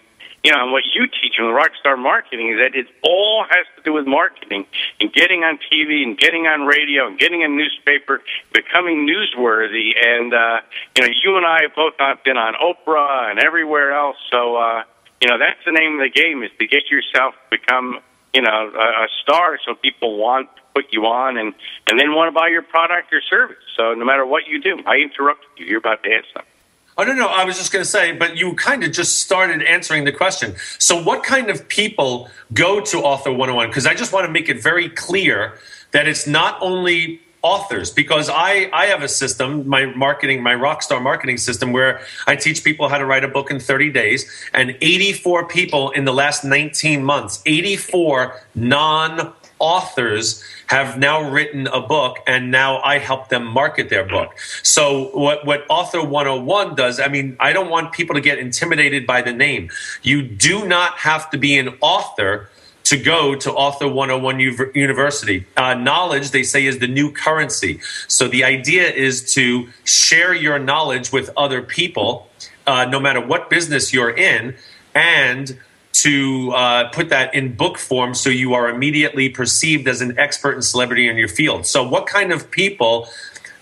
you 0.48 0.54
know, 0.54 0.62
and 0.62 0.72
what 0.72 0.84
you 0.94 1.06
teach 1.06 1.36
the 1.36 1.42
Rockstar 1.42 1.98
Marketing, 1.98 2.48
is 2.48 2.56
that 2.56 2.74
it 2.74 2.86
all 3.02 3.44
has 3.44 3.66
to 3.76 3.82
do 3.82 3.92
with 3.92 4.06
marketing 4.06 4.64
and 4.98 5.12
getting 5.12 5.44
on 5.44 5.58
TV 5.70 6.02
and 6.02 6.16
getting 6.16 6.46
on 6.46 6.64
radio 6.64 7.06
and 7.06 7.18
getting 7.18 7.44
a 7.44 7.48
newspaper, 7.48 8.22
becoming 8.54 9.06
newsworthy. 9.06 9.92
And 10.02 10.32
uh, 10.32 10.60
you 10.96 11.02
know, 11.02 11.12
you 11.22 11.36
and 11.36 11.44
I 11.44 11.58
have 11.64 11.74
both 11.76 11.92
not 11.98 12.24
been 12.24 12.38
on 12.38 12.54
Oprah 12.54 13.30
and 13.30 13.38
everywhere 13.38 13.92
else, 13.92 14.16
so. 14.30 14.56
uh 14.56 14.84
you 15.20 15.28
know 15.28 15.36
that's 15.36 15.58
the 15.66 15.72
name 15.72 15.94
of 15.94 16.00
the 16.00 16.10
game 16.10 16.44
is 16.44 16.50
to 16.60 16.66
get 16.68 16.90
yourself 16.92 17.34
become 17.50 17.98
you 18.32 18.40
know 18.40 18.70
a, 18.72 19.04
a 19.04 19.08
star 19.20 19.58
so 19.66 19.74
people 19.74 20.16
want 20.16 20.48
to 20.54 20.62
put 20.76 20.92
you 20.92 21.06
on 21.06 21.36
and 21.36 21.54
and 21.88 21.98
then 21.98 22.14
want 22.14 22.32
to 22.32 22.38
buy 22.38 22.46
your 22.46 22.62
product 22.62 23.12
or 23.12 23.20
service 23.22 23.56
so 23.76 23.94
no 23.94 24.04
matter 24.04 24.24
what 24.24 24.46
you 24.46 24.60
do 24.60 24.78
i 24.86 24.96
interrupted 24.96 25.48
you 25.56 25.66
you're 25.66 25.78
about 25.78 26.04
to 26.04 26.10
ask 26.12 26.24
something 26.32 26.52
Oh 27.00 27.04
no, 27.04 27.12
no, 27.12 27.28
I 27.28 27.44
was 27.44 27.56
just 27.56 27.72
going 27.72 27.84
to 27.84 27.88
say, 27.88 28.10
but 28.10 28.36
you 28.36 28.54
kind 28.54 28.82
of 28.82 28.90
just 28.90 29.20
started 29.20 29.62
answering 29.62 30.02
the 30.02 30.10
question. 30.10 30.56
So, 30.80 31.00
what 31.00 31.22
kind 31.22 31.48
of 31.48 31.68
people 31.68 32.28
go 32.52 32.80
to 32.80 32.98
Author 32.98 33.30
101? 33.30 33.68
Because 33.68 33.86
I 33.86 33.94
just 33.94 34.12
want 34.12 34.26
to 34.26 34.32
make 34.32 34.48
it 34.48 34.60
very 34.60 34.88
clear 34.88 35.56
that 35.92 36.08
it's 36.08 36.26
not 36.26 36.60
only 36.60 37.20
authors 37.42 37.92
because 37.92 38.28
I, 38.28 38.68
I 38.72 38.86
have 38.86 39.04
a 39.04 39.08
system, 39.08 39.68
my 39.68 39.86
marketing, 39.86 40.42
my 40.42 40.54
rockstar 40.54 41.00
marketing 41.00 41.36
system, 41.36 41.72
where 41.72 42.00
I 42.26 42.34
teach 42.34 42.64
people 42.64 42.88
how 42.88 42.98
to 42.98 43.06
write 43.06 43.22
a 43.22 43.28
book 43.28 43.52
in 43.52 43.60
30 43.60 43.92
days. 43.92 44.28
And 44.52 44.76
84 44.80 45.46
people 45.46 45.90
in 45.92 46.04
the 46.04 46.12
last 46.12 46.44
19 46.44 47.04
months, 47.04 47.40
84 47.46 48.40
non 48.56 49.32
authors 49.58 50.42
have 50.66 50.98
now 50.98 51.28
written 51.28 51.66
a 51.68 51.80
book 51.80 52.18
and 52.26 52.50
now 52.50 52.80
I 52.82 52.98
help 52.98 53.28
them 53.28 53.46
market 53.46 53.88
their 53.88 54.04
book. 54.04 54.38
So 54.62 55.10
what 55.16 55.46
what 55.46 55.64
author 55.68 56.02
101 56.02 56.74
does, 56.74 57.00
I 57.00 57.08
mean, 57.08 57.36
I 57.40 57.52
don't 57.52 57.70
want 57.70 57.92
people 57.92 58.14
to 58.14 58.20
get 58.20 58.38
intimidated 58.38 59.06
by 59.06 59.22
the 59.22 59.32
name. 59.32 59.70
You 60.02 60.22
do 60.22 60.66
not 60.66 60.98
have 60.98 61.30
to 61.30 61.38
be 61.38 61.56
an 61.58 61.76
author 61.80 62.50
to 62.88 62.96
go 62.96 63.34
to 63.34 63.52
Author 63.52 63.86
101 63.86 64.40
U- 64.40 64.72
University. 64.74 65.46
Uh, 65.58 65.74
knowledge, 65.74 66.30
they 66.30 66.42
say, 66.42 66.64
is 66.64 66.78
the 66.78 66.88
new 66.88 67.12
currency. 67.12 67.80
So 68.08 68.28
the 68.28 68.44
idea 68.44 68.88
is 68.88 69.34
to 69.34 69.68
share 69.84 70.32
your 70.32 70.58
knowledge 70.58 71.12
with 71.12 71.28
other 71.36 71.60
people, 71.60 72.30
uh, 72.66 72.86
no 72.86 72.98
matter 72.98 73.20
what 73.20 73.50
business 73.50 73.92
you're 73.92 74.16
in, 74.16 74.56
and 74.94 75.58
to 75.92 76.52
uh, 76.52 76.88
put 76.90 77.08
that 77.08 77.34
in 77.34 77.54
book 77.54 77.78
form 77.78 78.14
so 78.14 78.30
you 78.30 78.54
are 78.54 78.68
immediately 78.68 79.28
perceived 79.28 79.88
as 79.88 80.00
an 80.00 80.18
expert 80.18 80.52
and 80.54 80.64
celebrity 80.64 81.08
in 81.08 81.16
your 81.16 81.28
field. 81.28 81.66
So, 81.66 81.86
what 81.86 82.06
kind 82.06 82.32
of 82.32 82.50
people? 82.50 83.08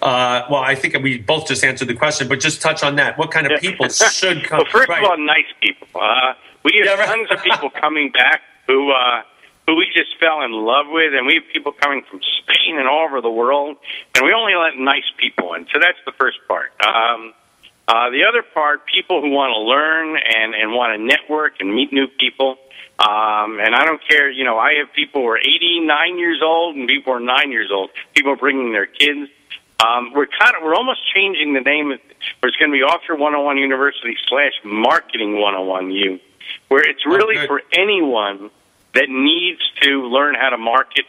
Uh, 0.02 0.42
well, 0.50 0.60
I 0.60 0.74
think 0.74 0.94
we 1.02 1.18
both 1.18 1.48
just 1.48 1.64
answered 1.64 1.88
the 1.88 1.94
question, 1.94 2.28
but 2.28 2.38
just 2.38 2.60
touch 2.60 2.82
on 2.82 2.96
that. 2.96 3.16
What 3.16 3.30
kind 3.30 3.50
of 3.50 3.58
people 3.60 3.88
should 4.10 4.44
come? 4.44 4.58
well, 4.58 4.66
first 4.70 4.88
right. 4.88 5.02
of 5.02 5.10
all, 5.10 5.18
nice 5.18 5.46
people. 5.62 5.88
Uh, 5.94 6.34
we 6.64 6.72
have 6.78 6.86
Yeah, 6.86 6.94
right. 6.94 7.08
tons 7.08 7.28
of 7.30 7.42
people 7.42 7.70
coming 7.80 8.10
back 8.12 8.42
who 8.66 8.90
uh, 8.92 9.22
who 9.66 9.74
we 9.76 9.86
just 9.94 10.18
fell 10.20 10.42
in 10.42 10.52
love 10.52 10.86
with, 10.90 11.14
and 11.14 11.26
we 11.26 11.34
have 11.34 11.44
people 11.52 11.72
coming 11.72 12.02
from 12.08 12.20
Spain 12.22 12.78
and 12.78 12.86
all 12.86 13.04
over 13.06 13.20
the 13.20 13.30
world, 13.30 13.76
and 14.14 14.24
we 14.24 14.32
only 14.32 14.54
let 14.54 14.76
nice 14.78 15.04
people 15.16 15.54
in. 15.54 15.66
So 15.72 15.80
that's 15.80 15.98
the 16.04 16.12
first 16.12 16.38
part. 16.46 16.72
Um, 16.84 17.32
uh, 17.88 18.10
the 18.10 18.24
other 18.28 18.42
part, 18.42 18.86
people 18.86 19.20
who 19.20 19.30
want 19.30 19.54
to 19.54 19.60
learn 19.60 20.16
and, 20.16 20.54
and 20.54 20.72
want 20.72 20.98
to 20.98 21.02
network 21.02 21.60
and 21.60 21.72
meet 21.72 21.92
new 21.92 22.08
people. 22.08 22.58
Um, 22.98 23.60
and 23.60 23.74
I 23.74 23.84
don't 23.84 24.00
care, 24.08 24.30
you 24.30 24.44
know, 24.44 24.58
I 24.58 24.74
have 24.80 24.92
people 24.92 25.22
who 25.22 25.28
are 25.28 25.38
89 25.38 26.18
years 26.18 26.40
old 26.42 26.76
and 26.76 26.88
people 26.88 27.12
who 27.12 27.18
are 27.18 27.20
9 27.20 27.52
years 27.52 27.70
old. 27.72 27.90
People 28.14 28.32
are 28.32 28.36
bringing 28.36 28.72
their 28.72 28.86
kids. 28.86 29.30
Um, 29.84 30.12
we're 30.14 30.26
kind 30.26 30.56
of, 30.56 30.62
we're 30.64 30.74
almost 30.74 31.00
changing 31.14 31.52
the 31.52 31.60
name. 31.60 31.88
Where 31.88 32.48
it's 32.48 32.56
going 32.56 32.70
to 32.70 32.76
be 32.76 32.82
Author 32.82 33.14
101 33.14 33.58
University 33.58 34.16
slash 34.26 34.52
Marketing 34.64 35.38
101 35.38 35.92
U, 35.92 36.18
where 36.68 36.82
it's 36.82 37.04
really 37.04 37.34
good. 37.36 37.46
for 37.46 37.62
anyone 37.72 38.50
that 38.94 39.10
needs 39.10 39.60
to 39.82 40.06
learn 40.08 40.34
how 40.34 40.48
to 40.48 40.58
market 40.58 41.04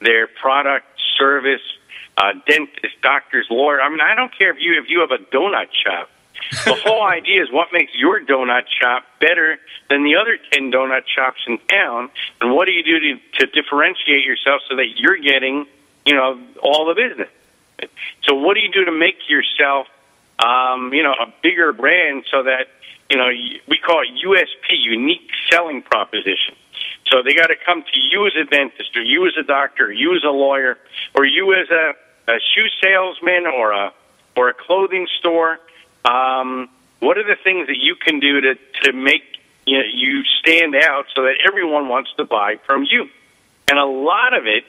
their 0.00 0.28
product, 0.28 0.86
service, 1.18 1.60
uh, 2.16 2.32
dentist, 2.46 2.94
doctors, 3.02 3.46
lawyer. 3.50 3.80
I 3.80 3.88
mean, 3.90 4.00
I 4.00 4.14
don't 4.14 4.36
care 4.36 4.50
if 4.50 4.58
you 4.60 4.80
if 4.80 4.88
you 4.88 5.00
have 5.00 5.10
a 5.10 5.18
donut 5.18 5.68
shop. 5.84 6.08
The 6.64 6.74
whole 6.74 7.02
idea 7.02 7.42
is 7.42 7.50
what 7.50 7.68
makes 7.72 7.92
your 7.94 8.20
donut 8.20 8.64
shop 8.68 9.04
better 9.20 9.58
than 9.88 10.04
the 10.04 10.16
other 10.16 10.38
10 10.52 10.70
donut 10.70 11.02
shops 11.06 11.40
in 11.46 11.58
town, 11.68 12.10
and 12.40 12.54
what 12.54 12.66
do 12.66 12.72
you 12.72 12.82
do 12.82 12.98
to, 13.00 13.20
to 13.38 13.46
differentiate 13.46 14.24
yourself 14.24 14.62
so 14.68 14.76
that 14.76 14.98
you're 14.98 15.16
getting, 15.16 15.66
you 16.04 16.14
know, 16.14 16.40
all 16.62 16.86
the 16.86 16.94
business? 16.94 17.28
So 18.22 18.34
what 18.34 18.54
do 18.54 18.60
you 18.60 18.70
do 18.70 18.84
to 18.84 18.92
make 18.92 19.28
yourself, 19.28 19.88
um, 20.44 20.92
you 20.92 21.02
know, 21.02 21.12
a 21.12 21.32
bigger 21.42 21.72
brand 21.72 22.24
so 22.30 22.42
that, 22.44 22.68
you 23.10 23.16
know, 23.16 23.28
we 23.68 23.78
call 23.78 24.02
it 24.02 24.08
USP, 24.24 24.78
unique 24.78 25.30
selling 25.50 25.82
proposition. 25.82 26.54
So 27.06 27.22
they 27.22 27.34
got 27.34 27.48
to 27.48 27.56
come 27.56 27.82
to 27.82 28.00
you 28.00 28.26
as 28.26 28.32
a 28.40 28.44
dentist, 28.44 28.96
or 28.96 29.02
you 29.02 29.26
as 29.26 29.34
a 29.38 29.42
doctor, 29.42 29.86
or 29.86 29.92
you 29.92 30.14
as 30.14 30.22
a 30.24 30.30
lawyer, 30.30 30.78
or 31.14 31.24
you 31.24 31.52
as 31.54 31.68
a, 31.70 31.94
a 32.28 32.38
shoe 32.54 32.68
salesman, 32.82 33.46
or 33.46 33.72
a 33.72 33.92
or 34.36 34.48
a 34.48 34.54
clothing 34.54 35.06
store. 35.18 35.58
Um, 36.04 36.68
what 37.00 37.18
are 37.18 37.24
the 37.24 37.36
things 37.42 37.66
that 37.68 37.78
you 37.78 37.96
can 37.96 38.20
do 38.20 38.40
to 38.40 38.54
to 38.82 38.92
make 38.92 39.22
you, 39.66 39.78
know, 39.78 39.84
you 39.92 40.22
stand 40.40 40.74
out 40.74 41.06
so 41.14 41.22
that 41.22 41.34
everyone 41.46 41.88
wants 41.88 42.10
to 42.16 42.24
buy 42.24 42.56
from 42.66 42.84
you? 42.88 43.08
And 43.68 43.78
a 43.78 43.84
lot 43.84 44.34
of 44.34 44.46
it 44.46 44.64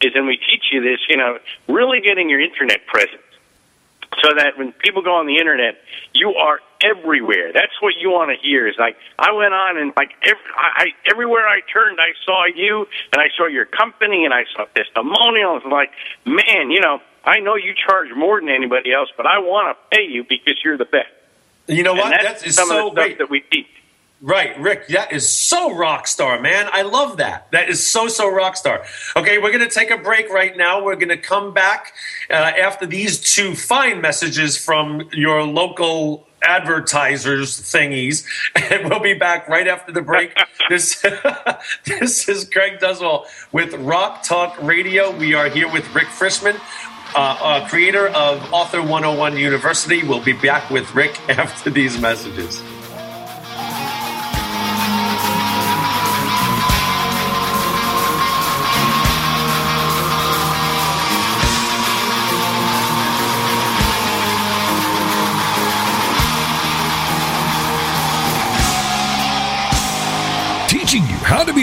is, 0.00 0.12
and 0.14 0.26
we 0.26 0.36
teach 0.36 0.64
you 0.72 0.82
this, 0.82 1.00
you 1.08 1.16
know, 1.16 1.38
really 1.68 2.00
getting 2.00 2.28
your 2.28 2.40
internet 2.40 2.86
presence 2.86 3.22
so 4.22 4.34
that 4.36 4.58
when 4.58 4.72
people 4.72 5.02
go 5.02 5.16
on 5.16 5.26
the 5.26 5.38
internet, 5.38 5.76
you 6.12 6.34
are 6.34 6.60
everywhere. 6.80 7.52
That's 7.52 7.80
what 7.80 7.94
you 8.00 8.10
want 8.10 8.30
to 8.30 8.36
hear. 8.36 8.66
Is 8.66 8.76
like 8.78 8.96
I 9.18 9.32
went 9.32 9.54
on 9.54 9.76
and 9.78 9.92
like 9.96 10.10
every, 10.22 10.42
I, 10.56 10.84
I, 10.84 11.10
everywhere 11.10 11.46
I 11.46 11.60
turned, 11.72 11.98
I 12.00 12.12
saw 12.24 12.46
you 12.46 12.86
and 13.12 13.20
I 13.20 13.28
saw 13.36 13.46
your 13.46 13.66
company 13.66 14.24
and 14.24 14.32
I 14.32 14.44
saw 14.54 14.64
testimonials. 14.74 15.62
Like, 15.64 15.90
man, 16.24 16.70
you 16.70 16.80
know, 16.80 17.00
I 17.28 17.40
know 17.40 17.56
you 17.56 17.74
charge 17.74 18.08
more 18.16 18.40
than 18.40 18.48
anybody 18.48 18.92
else, 18.92 19.10
but 19.16 19.26
I 19.26 19.38
want 19.38 19.76
to 19.76 19.96
pay 19.96 20.04
you 20.04 20.24
because 20.24 20.54
you're 20.64 20.78
the 20.78 20.86
best. 20.86 21.08
You 21.66 21.82
know 21.82 21.92
what? 21.92 22.10
That's 22.10 22.40
That 22.40 22.48
is 22.48 22.54
some 22.54 22.68
so 22.68 22.88
of 22.88 22.94
the 22.94 23.04
stuff 23.04 23.18
that 23.18 23.30
we 23.30 23.40
teach. 23.40 23.66
Right, 24.20 24.58
Rick, 24.58 24.88
that 24.88 25.12
is 25.12 25.28
so 25.28 25.76
rock 25.76 26.08
star, 26.08 26.40
man. 26.40 26.68
I 26.72 26.82
love 26.82 27.18
that. 27.18 27.52
That 27.52 27.68
is 27.68 27.86
so, 27.86 28.08
so 28.08 28.28
rock 28.28 28.56
star. 28.56 28.84
Okay, 29.14 29.38
we're 29.38 29.52
going 29.52 29.68
to 29.68 29.72
take 29.72 29.92
a 29.92 29.98
break 29.98 30.28
right 30.28 30.56
now. 30.56 30.82
We're 30.82 30.96
going 30.96 31.10
to 31.10 31.18
come 31.18 31.54
back 31.54 31.92
uh, 32.28 32.32
after 32.32 32.84
these 32.84 33.20
two 33.20 33.54
fine 33.54 34.00
messages 34.00 34.56
from 34.56 35.08
your 35.12 35.44
local 35.44 36.26
advertisers 36.42 37.60
thingies, 37.60 38.24
and 38.72 38.90
we'll 38.90 38.98
be 39.00 39.14
back 39.14 39.48
right 39.48 39.68
after 39.68 39.92
the 39.92 40.02
break. 40.02 40.36
this, 40.68 41.04
this 41.84 42.28
is 42.28 42.44
Craig 42.48 42.80
Duswalt 42.80 43.26
with 43.52 43.74
Rock 43.74 44.24
Talk 44.24 44.60
Radio. 44.60 45.16
We 45.16 45.34
are 45.34 45.48
here 45.48 45.70
with 45.70 45.94
Rick 45.94 46.08
Frishman. 46.08 46.58
Uh, 47.14 47.38
uh, 47.40 47.68
creator 47.68 48.08
of 48.08 48.52
Author 48.52 48.80
101 48.82 49.36
University. 49.36 50.02
We'll 50.02 50.20
be 50.22 50.34
back 50.34 50.70
with 50.70 50.94
Rick 50.94 51.18
after 51.28 51.70
these 51.70 51.98
messages. 51.98 52.62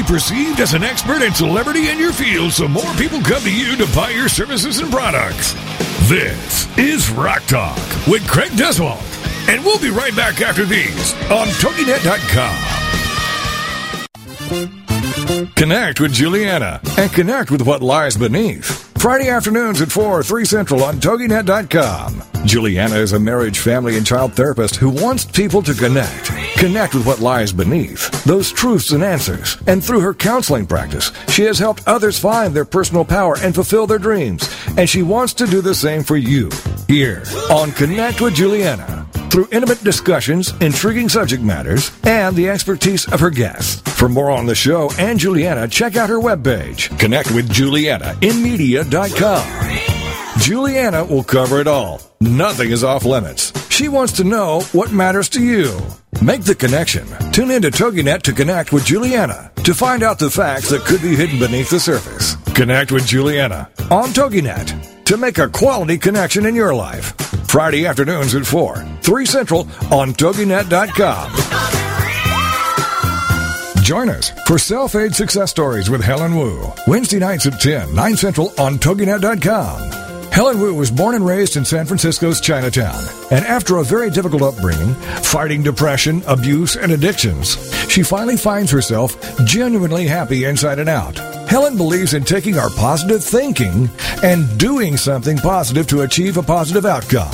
Perceived 0.08 0.60
as 0.60 0.74
an 0.76 0.84
expert 0.84 1.24
and 1.24 1.36
celebrity 1.36 1.90
in 1.90 1.98
your 1.98 2.14
field 2.14 2.52
so 2.52 2.68
more 2.68 2.94
people 2.94 3.20
come 3.22 3.42
to 3.42 3.52
you 3.52 3.76
to 3.76 3.88
buy 3.96 4.12
your 4.12 4.30
services 4.30 4.78
and 4.78 4.92
products. 4.92 5.54
This 6.08 6.68
is 6.78 7.10
Rock 7.10 7.42
Talk 7.48 7.76
with 8.08 8.28
Craig 8.28 8.52
Duswalt. 8.52 9.02
And 9.50 9.66
we'll 9.66 9.80
be 9.80 9.90
right 9.90 10.16
back 10.16 10.42
after 10.42 10.64
these 10.64 11.14
on 11.32 11.48
TogiNet.com. 11.48 12.76
Connect 15.56 16.00
with 16.00 16.14
Juliana 16.14 16.80
and 16.98 17.12
connect 17.12 17.50
with 17.50 17.64
what 17.64 17.82
lies 17.82 18.16
beneath. 18.16 18.85
Friday 19.06 19.30
afternoons 19.30 19.84
at 19.84 19.92
4, 19.92 20.24
3 20.24 20.46
Central 20.46 20.84
on 20.84 20.96
TogiNet.com. 20.96 22.24
Juliana 22.44 22.96
is 22.96 23.14
a 23.14 23.20
marriage, 23.20 23.60
family, 23.60 23.98
and 23.98 24.04
child 24.04 24.34
therapist 24.34 24.78
who 24.78 24.90
wants 24.90 25.24
people 25.24 25.62
to 25.62 25.76
connect. 25.76 26.32
Connect 26.58 26.96
with 26.96 27.06
what 27.06 27.20
lies 27.20 27.54
beneath, 27.54 28.10
those 28.24 28.52
truths 28.52 28.90
and 28.90 29.04
answers. 29.04 29.58
And 29.68 29.84
through 29.84 30.00
her 30.00 30.16
counseling 30.16 30.66
practice, 30.66 31.12
she 31.28 31.44
has 31.44 31.60
helped 31.60 31.88
others 31.88 32.18
find 32.18 32.56
their 32.56 32.66
personal 32.66 33.06
power 33.06 33.38
and 33.44 33.54
fulfill 33.54 33.86
their 33.86 34.00
dreams. 34.00 34.50
And 34.76 34.90
she 34.90 35.04
wants 35.04 35.36
to 35.36 35.46
do 35.46 35.62
the 35.62 35.76
same 35.76 36.02
for 36.02 36.18
you 36.18 36.50
here 36.88 37.22
on 37.52 37.74
Connect 37.74 38.22
with 38.22 38.34
Juliana 38.34 39.05
through 39.36 39.48
intimate 39.52 39.84
discussions, 39.84 40.54
intriguing 40.62 41.10
subject 41.10 41.44
matters, 41.44 41.92
and 42.06 42.38
the 42.38 42.48
expertise 42.48 43.06
of 43.12 43.20
her 43.20 43.30
guests. 43.30 43.82
For 44.00 44.08
more 44.08 44.32
on 44.32 44.46
the 44.46 44.56
show 44.56 44.90
and 44.98 45.20
Juliana, 45.20 45.68
check 45.68 45.98
out 45.98 46.10
her 46.10 46.20
webpage. 46.20 46.98
Connect 46.98 47.30
with 47.32 47.50
JulianaInMedia.com. 47.50 50.40
Juliana 50.40 51.04
will 51.04 51.26
cover 51.26 51.60
it 51.60 51.68
all. 51.68 52.02
Nothing 52.22 52.72
is 52.72 52.86
off 52.86 53.04
limits. 53.04 53.52
She 53.70 53.90
wants 53.90 54.14
to 54.14 54.24
know 54.24 54.62
what 54.72 54.94
matters 54.94 55.28
to 55.30 55.44
you. 55.44 55.82
Make 56.22 56.46
the 56.46 56.56
connection. 56.56 57.06
Tune 57.34 57.52
in 57.52 57.62
to 57.64 57.72
TogiNet 57.72 58.22
to 58.22 58.32
connect 58.32 58.72
with 58.72 58.86
Juliana 58.86 59.52
to 59.66 59.74
find 59.74 60.02
out 60.02 60.18
the 60.18 60.32
facts 60.32 60.70
that 60.70 60.86
could 60.86 61.02
be 61.02 61.14
hidden 61.14 61.40
beneath 61.40 61.70
the 61.70 61.82
surface. 61.82 62.38
Connect 62.54 62.94
with 62.94 63.06
Juliana 63.06 63.70
on 63.92 64.12
TogiNet 64.12 64.95
to 65.06 65.18
make 65.18 65.38
a 65.38 65.50
quality 65.50 65.98
connection 65.98 66.46
in 66.46 66.56
your 66.56 66.74
life. 66.74 67.14
Friday 67.48 67.86
afternoons 67.86 68.36
at 68.36 68.46
4, 68.46 68.78
3 69.02 69.26
Central 69.26 69.62
on 69.92 70.14
TogiNet.com. 70.14 71.32
Join 73.84 74.10
us 74.10 74.32
for 74.48 74.58
Self 74.58 74.96
Aid 74.96 75.14
Success 75.14 75.52
Stories 75.52 75.92
with 75.92 76.02
Helen 76.02 76.36
Wu. 76.36 76.72
Wednesday 76.88 77.20
nights 77.20 77.46
at 77.46 77.62
10, 77.62 77.94
9 77.94 78.16
Central 78.18 78.52
on 78.58 78.80
TogiNet.com. 78.80 80.06
Helen 80.32 80.60
Wu 80.60 80.74
was 80.74 80.92
born 80.92 81.16
and 81.16 81.26
raised 81.26 81.56
in 81.56 81.64
San 81.64 81.86
Francisco's 81.86 82.42
Chinatown. 82.42 83.02
And 83.32 83.46
after 83.46 83.78
a 83.78 83.84
very 83.84 84.10
difficult 84.10 84.42
upbringing, 84.42 84.96
fighting 85.22 85.64
depression, 85.64 86.24
abuse, 86.28 86.76
and 86.76 86.92
addictions, 86.92 87.56
she 87.90 88.04
finally 88.04 88.36
finds 88.36 88.72
herself 88.72 89.16
genuinely 89.46 90.08
happy 90.08 90.44
inside 90.44 90.80
and 90.80 90.90
out. 90.90 91.35
Helen 91.48 91.78
believes 91.78 92.14
in 92.14 92.24
taking 92.24 92.58
our 92.58 92.70
positive 92.72 93.24
thinking 93.24 93.90
and 94.24 94.58
doing 94.58 94.98
something 94.98 95.38
positive 95.38 95.88
to 95.88 96.02
achieve 96.02 96.38
a 96.38 96.44
positive 96.44 96.86
outcome. 96.86 97.32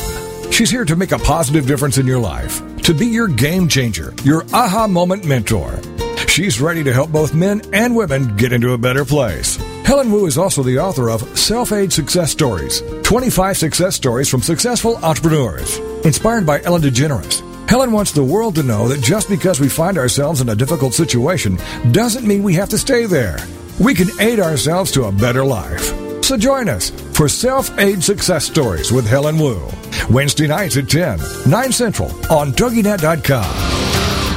She's 0.52 0.70
here 0.70 0.86
to 0.86 0.96
make 0.96 1.14
a 1.14 1.20
positive 1.20 1.66
difference 1.66 1.98
in 1.98 2.06
your 2.06 2.20
life, 2.20 2.62
to 2.84 2.94
be 2.94 3.08
your 3.08 3.28
game 3.28 3.68
changer, 3.70 4.14
your 4.24 4.44
aha 4.54 4.88
moment 4.88 5.24
mentor. 5.26 5.80
She's 6.28 6.62
ready 6.62 6.84
to 6.84 6.94
help 6.94 7.12
both 7.12 7.34
men 7.34 7.62
and 7.74 7.96
women 7.96 8.36
get 8.36 8.54
into 8.54 8.74
a 8.74 8.78
better 8.78 9.06
place. 9.06 9.56
Helen 9.86 10.12
Wu 10.12 10.26
is 10.26 10.38
also 10.38 10.62
the 10.62 10.80
author 10.80 11.10
of 11.10 11.38
Self 11.38 11.72
Aid 11.72 11.92
Success 11.92 12.32
Stories 12.32 12.82
25 13.04 13.58
Success 13.58 13.96
Stories 13.96 14.30
from 14.30 14.42
Successful 14.42 14.98
Entrepreneurs. 14.98 15.78
Inspired 16.06 16.46
by 16.46 16.62
Ellen 16.62 16.82
DeGeneres, 16.82 17.42
Helen 17.70 17.92
wants 17.92 18.12
the 18.12 18.24
world 18.24 18.56
to 18.56 18.64
know 18.64 18.90
that 18.90 19.02
just 19.02 19.30
because 19.30 19.60
we 19.62 19.70
find 19.70 19.98
ourselves 19.98 20.42
in 20.42 20.50
a 20.50 20.56
difficult 20.56 20.94
situation 20.94 21.58
doesn't 21.92 22.28
mean 22.28 22.44
we 22.44 22.54
have 22.54 22.70
to 22.70 22.78
stay 22.78 23.06
there. 23.06 23.38
We 23.80 23.94
can 23.94 24.10
aid 24.20 24.40
ourselves 24.40 24.92
to 24.92 25.06
a 25.06 25.12
better 25.12 25.44
life. 25.44 25.84
So 26.24 26.38
join 26.38 26.70
us 26.70 26.90
for 26.90 27.28
Self 27.28 27.78
Aid 27.80 28.04
Success 28.04 28.46
Stories 28.46 28.92
with 28.92 29.08
Helen 29.08 29.38
Wu. 29.38 29.68
Wednesday 30.10 30.48
nights 30.48 30.78
at 30.78 30.90
10, 30.90 31.20
9 31.48 31.72
Central 31.72 32.10
on 32.32 32.52
TogiNet.com. 32.54 33.82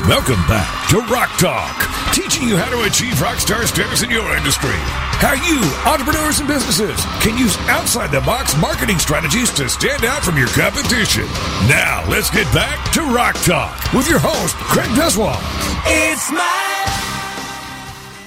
Welcome 0.09 0.43
back 0.47 0.89
to 0.91 0.99
Rock 1.13 1.31
Talk, 1.39 2.13
teaching 2.13 2.47
you 2.49 2.57
how 2.57 2.69
to 2.71 2.83
achieve 2.83 3.21
rock 3.23 3.39
star 3.39 3.67
status 3.67 4.03
in 4.03 4.11
your 4.11 4.37
industry. 4.37 4.77
How 5.23 5.33
you, 5.33 5.63
entrepreneurs 5.91 6.41
and 6.41 6.49
businesses, 6.49 7.01
can 7.21 7.39
use 7.39 7.57
outside 7.69 8.11
the 8.11 8.21
box 8.21 8.55
marketing 8.61 8.99
strategies 8.99 9.51
to 9.53 9.69
stand 9.69 10.05
out 10.05 10.23
from 10.23 10.37
your 10.37 10.49
competition. 10.49 11.25
Now, 11.69 12.05
let's 12.11 12.29
get 12.31 12.45
back 12.53 12.93
to 12.93 13.01
Rock 13.03 13.37
Talk 13.45 13.93
with 13.95 14.09
your 14.09 14.19
host, 14.19 14.57
Craig 14.57 14.91
Duswalt. 14.91 15.41
It's 15.87 16.31
my 16.31 17.04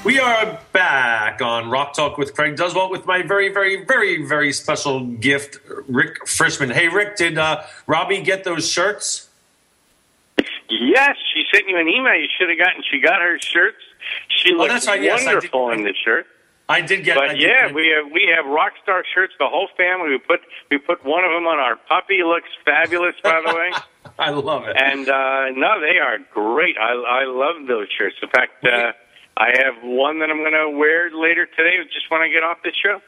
We 0.08 0.22
are 0.22 0.58
back 0.72 1.41
on 1.41 1.70
Rock 1.70 1.93
Talk 1.93 2.17
with 2.17 2.34
Craig 2.34 2.56
Duswalt 2.56 2.91
with 2.91 3.06
my 3.06 3.24
very, 3.24 3.50
very, 3.50 3.84
very, 3.84 4.26
very 4.26 4.54
special 4.54 5.02
gift, 5.02 5.60
Rick 5.89 6.24
Frishman. 6.24 6.72
Hey, 6.72 6.88
Rick, 6.88 7.17
did 7.17 7.38
uh, 7.38 7.63
Robbie 7.88 8.22
get 8.22 8.46
those 8.46 8.72
shirts? 8.72 9.28
Yes, 10.70 11.17
she 11.34 11.43
sent 11.54 11.67
you 11.67 11.78
an 11.78 11.89
email. 11.89 12.13
You 12.15 12.30
should 12.39 12.48
have 12.48 12.58
gotten. 12.58 12.84
She 12.89 13.02
got 13.02 13.20
her 13.20 13.38
shirts. 13.38 13.76
She 14.30 14.54
Oh, 14.54 14.60
looks 14.60 14.88
right, 14.88 15.02
yes, 15.02 15.26
wonderful 15.26 15.72
in 15.72 15.84
the 15.84 15.93
shirt. 16.06 16.26
I 16.70 16.80
did 16.80 17.04
get. 17.04 17.15
But 17.17 17.32
did 17.32 17.41
yeah, 17.41 17.70
we 17.74 17.89
have 17.89 18.10
we 18.10 18.34
have 18.34 18.46
Rockstar 18.46 19.02
shirts. 19.13 19.34
The 19.39 19.48
whole 19.50 19.67
family. 19.76 20.12
We 20.12 20.20
put 20.20 20.39
we 20.72 20.78
put 20.78 21.04
one 21.04 21.26
of 21.26 21.32
them 21.32 21.48
on 21.48 21.60
our 21.60 21.76
puppy. 21.76 22.24
Looks 22.24 22.48
fabulous, 22.63 23.15
by 23.22 23.41
the 23.46 23.54
way. 23.54 23.72
I 24.20 24.30
love 24.30 24.70
it. 24.70 24.78
And 24.82 25.10
uh, 25.10 25.50
no, 25.54 25.82
they 25.82 25.98
are 26.00 26.17
great. 26.34 26.78
I 26.78 26.93
I 26.93 27.26
love 27.26 27.67
those 27.67 27.88
shirts. 27.98 28.15
In 28.24 28.30
fact, 28.30 28.63
uh, 28.65 28.93
I 29.38 29.54
have 29.63 29.84
one 29.84 30.19
that 30.19 30.30
I'm 30.32 30.39
going 30.39 30.54
to 30.54 30.78
wear 30.78 31.12
later 31.12 31.45
today, 31.45 31.78
just 31.93 32.10
when 32.10 32.21
I 32.21 32.28
get 32.28 32.43
off 32.43 32.58
this 32.63 32.73
show. 32.76 33.02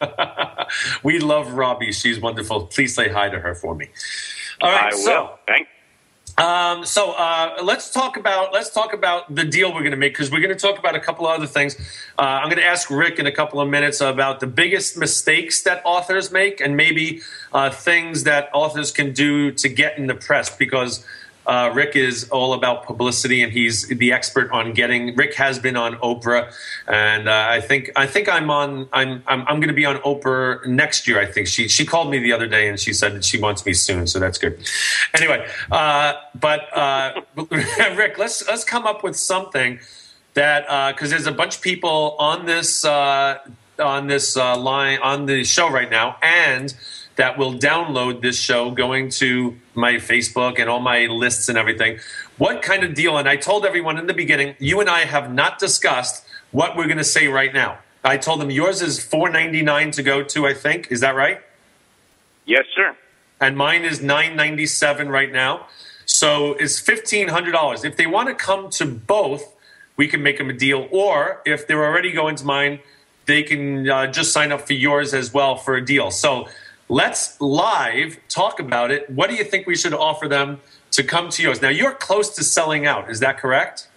we 1.02 1.18
love 1.18 1.52
Robbie. 1.52 1.92
She's 1.92 2.18
wonderful. 2.18 2.66
Please 2.66 2.94
say 2.94 3.10
hi 3.10 3.28
to 3.28 3.38
her 3.38 3.54
for 3.54 3.74
me. 3.74 3.88
All 4.62 4.70
right, 4.70 4.92
I 4.92 4.96
so 4.96 5.22
will. 5.22 5.38
Thank. 5.46 5.68
Um, 6.36 6.84
so 6.84 7.12
uh, 7.12 7.60
let's 7.62 7.90
talk 7.90 8.16
about 8.16 8.52
let's 8.52 8.70
talk 8.70 8.92
about 8.92 9.32
the 9.32 9.44
deal 9.44 9.72
we're 9.72 9.80
going 9.80 9.92
to 9.92 9.96
make 9.96 10.14
because 10.14 10.32
we're 10.32 10.40
going 10.40 10.56
to 10.56 10.58
talk 10.58 10.78
about 10.80 10.96
a 10.96 11.00
couple 11.00 11.26
of 11.26 11.36
other 11.36 11.46
things. 11.46 11.76
Uh, 12.18 12.22
I'm 12.22 12.48
going 12.48 12.60
to 12.60 12.66
ask 12.66 12.90
Rick 12.90 13.20
in 13.20 13.26
a 13.26 13.32
couple 13.32 13.60
of 13.60 13.68
minutes 13.68 14.00
about 14.00 14.40
the 14.40 14.48
biggest 14.48 14.96
mistakes 14.96 15.62
that 15.62 15.80
authors 15.84 16.32
make 16.32 16.60
and 16.60 16.76
maybe 16.76 17.20
uh, 17.52 17.70
things 17.70 18.24
that 18.24 18.48
authors 18.52 18.90
can 18.90 19.12
do 19.12 19.52
to 19.52 19.68
get 19.68 19.98
in 19.98 20.06
the 20.06 20.14
press 20.14 20.54
because. 20.54 21.04
Uh, 21.46 21.70
Rick 21.74 21.96
is 21.96 22.28
all 22.30 22.54
about 22.54 22.84
publicity, 22.84 23.42
and 23.42 23.52
he's 23.52 23.86
the 23.88 24.12
expert 24.12 24.50
on 24.50 24.72
getting. 24.72 25.14
Rick 25.16 25.34
has 25.34 25.58
been 25.58 25.76
on 25.76 25.96
Oprah, 25.96 26.52
and 26.88 27.28
uh, 27.28 27.46
I 27.50 27.60
think 27.60 27.90
I 27.96 28.06
think 28.06 28.28
I'm 28.28 28.50
on. 28.50 28.88
I'm 28.92 29.22
I'm, 29.26 29.40
I'm 29.42 29.60
going 29.60 29.68
to 29.68 29.74
be 29.74 29.84
on 29.84 29.96
Oprah 29.98 30.64
next 30.66 31.06
year. 31.06 31.20
I 31.20 31.26
think 31.26 31.46
she 31.46 31.68
she 31.68 31.84
called 31.84 32.10
me 32.10 32.18
the 32.18 32.32
other 32.32 32.46
day, 32.46 32.68
and 32.68 32.78
she 32.78 32.92
said 32.92 33.14
that 33.14 33.24
she 33.24 33.38
wants 33.38 33.64
me 33.66 33.72
soon, 33.72 34.06
so 34.06 34.18
that's 34.18 34.38
good. 34.38 34.58
Anyway, 35.14 35.46
uh, 35.70 36.14
but 36.34 36.76
uh, 36.76 37.20
Rick, 37.94 38.18
let's 38.18 38.46
let's 38.48 38.64
come 38.64 38.86
up 38.86 39.02
with 39.02 39.16
something 39.16 39.80
that 40.34 40.94
because 40.94 41.10
there's 41.10 41.26
a 41.26 41.32
bunch 41.32 41.56
of 41.56 41.62
people 41.62 42.16
on 42.18 42.46
this 42.46 42.84
uh, 42.84 43.38
on 43.78 44.06
this 44.06 44.36
uh, 44.36 44.56
line 44.56 44.98
on 45.02 45.26
the 45.26 45.44
show 45.44 45.70
right 45.70 45.90
now, 45.90 46.16
and 46.22 46.74
that 47.16 47.38
will 47.38 47.54
download 47.54 48.22
this 48.22 48.38
show 48.38 48.70
going 48.72 49.08
to 49.08 49.56
my 49.74 49.94
Facebook 49.94 50.58
and 50.58 50.68
all 50.68 50.80
my 50.80 51.06
lists 51.06 51.48
and 51.48 51.56
everything. 51.56 51.98
What 52.38 52.62
kind 52.62 52.82
of 52.82 52.94
deal? 52.94 53.16
And 53.18 53.28
I 53.28 53.36
told 53.36 53.64
everyone 53.64 53.98
in 53.98 54.06
the 54.06 54.14
beginning, 54.14 54.56
you 54.58 54.80
and 54.80 54.90
I 54.90 55.00
have 55.00 55.32
not 55.32 55.58
discussed 55.58 56.24
what 56.50 56.76
we're 56.76 56.86
going 56.86 56.98
to 56.98 57.04
say 57.04 57.28
right 57.28 57.52
now. 57.54 57.78
I 58.02 58.16
told 58.18 58.40
them 58.40 58.50
yours 58.50 58.82
is 58.82 59.02
four 59.02 59.30
ninety 59.30 59.62
nine 59.62 59.90
to 59.92 60.02
go 60.02 60.22
to. 60.22 60.46
I 60.46 60.54
think 60.54 60.88
is 60.90 61.00
that 61.00 61.14
right? 61.14 61.40
Yes, 62.46 62.64
sir. 62.76 62.96
and 63.40 63.56
mine 63.56 63.84
is 63.84 64.02
nine 64.02 64.36
ninety 64.36 64.66
seven 64.66 65.08
right 65.08 65.32
now. 65.32 65.66
So 66.06 66.54
it's 66.54 66.78
fifteen 66.78 67.28
hundred 67.28 67.52
dollars. 67.52 67.84
If 67.84 67.96
they 67.96 68.06
want 68.06 68.28
to 68.28 68.34
come 68.34 68.70
to 68.70 68.86
both, 68.86 69.54
we 69.96 70.08
can 70.08 70.22
make 70.22 70.38
them 70.38 70.50
a 70.50 70.52
deal. 70.52 70.88
Or 70.90 71.40
if 71.46 71.66
they're 71.66 71.84
already 71.84 72.12
going 72.12 72.36
to 72.36 72.44
mine, 72.44 72.80
they 73.26 73.42
can 73.42 73.88
uh, 73.88 74.06
just 74.08 74.32
sign 74.32 74.52
up 74.52 74.66
for 74.66 74.74
yours 74.74 75.14
as 75.14 75.32
well 75.32 75.56
for 75.56 75.76
a 75.76 75.84
deal. 75.84 76.10
So 76.10 76.48
let's 76.88 77.40
live 77.40 78.18
talk 78.28 78.60
about 78.60 78.90
it. 78.90 79.08
What 79.10 79.30
do 79.30 79.36
you 79.36 79.44
think 79.44 79.66
we 79.66 79.76
should 79.76 79.94
offer 79.94 80.28
them 80.28 80.60
to 80.92 81.02
come 81.02 81.28
to 81.30 81.42
yours? 81.42 81.62
Now 81.62 81.68
you're 81.70 81.92
close 81.94 82.34
to 82.36 82.44
selling 82.44 82.86
out. 82.86 83.10
Is 83.10 83.20
that 83.20 83.38
correct? 83.38 83.88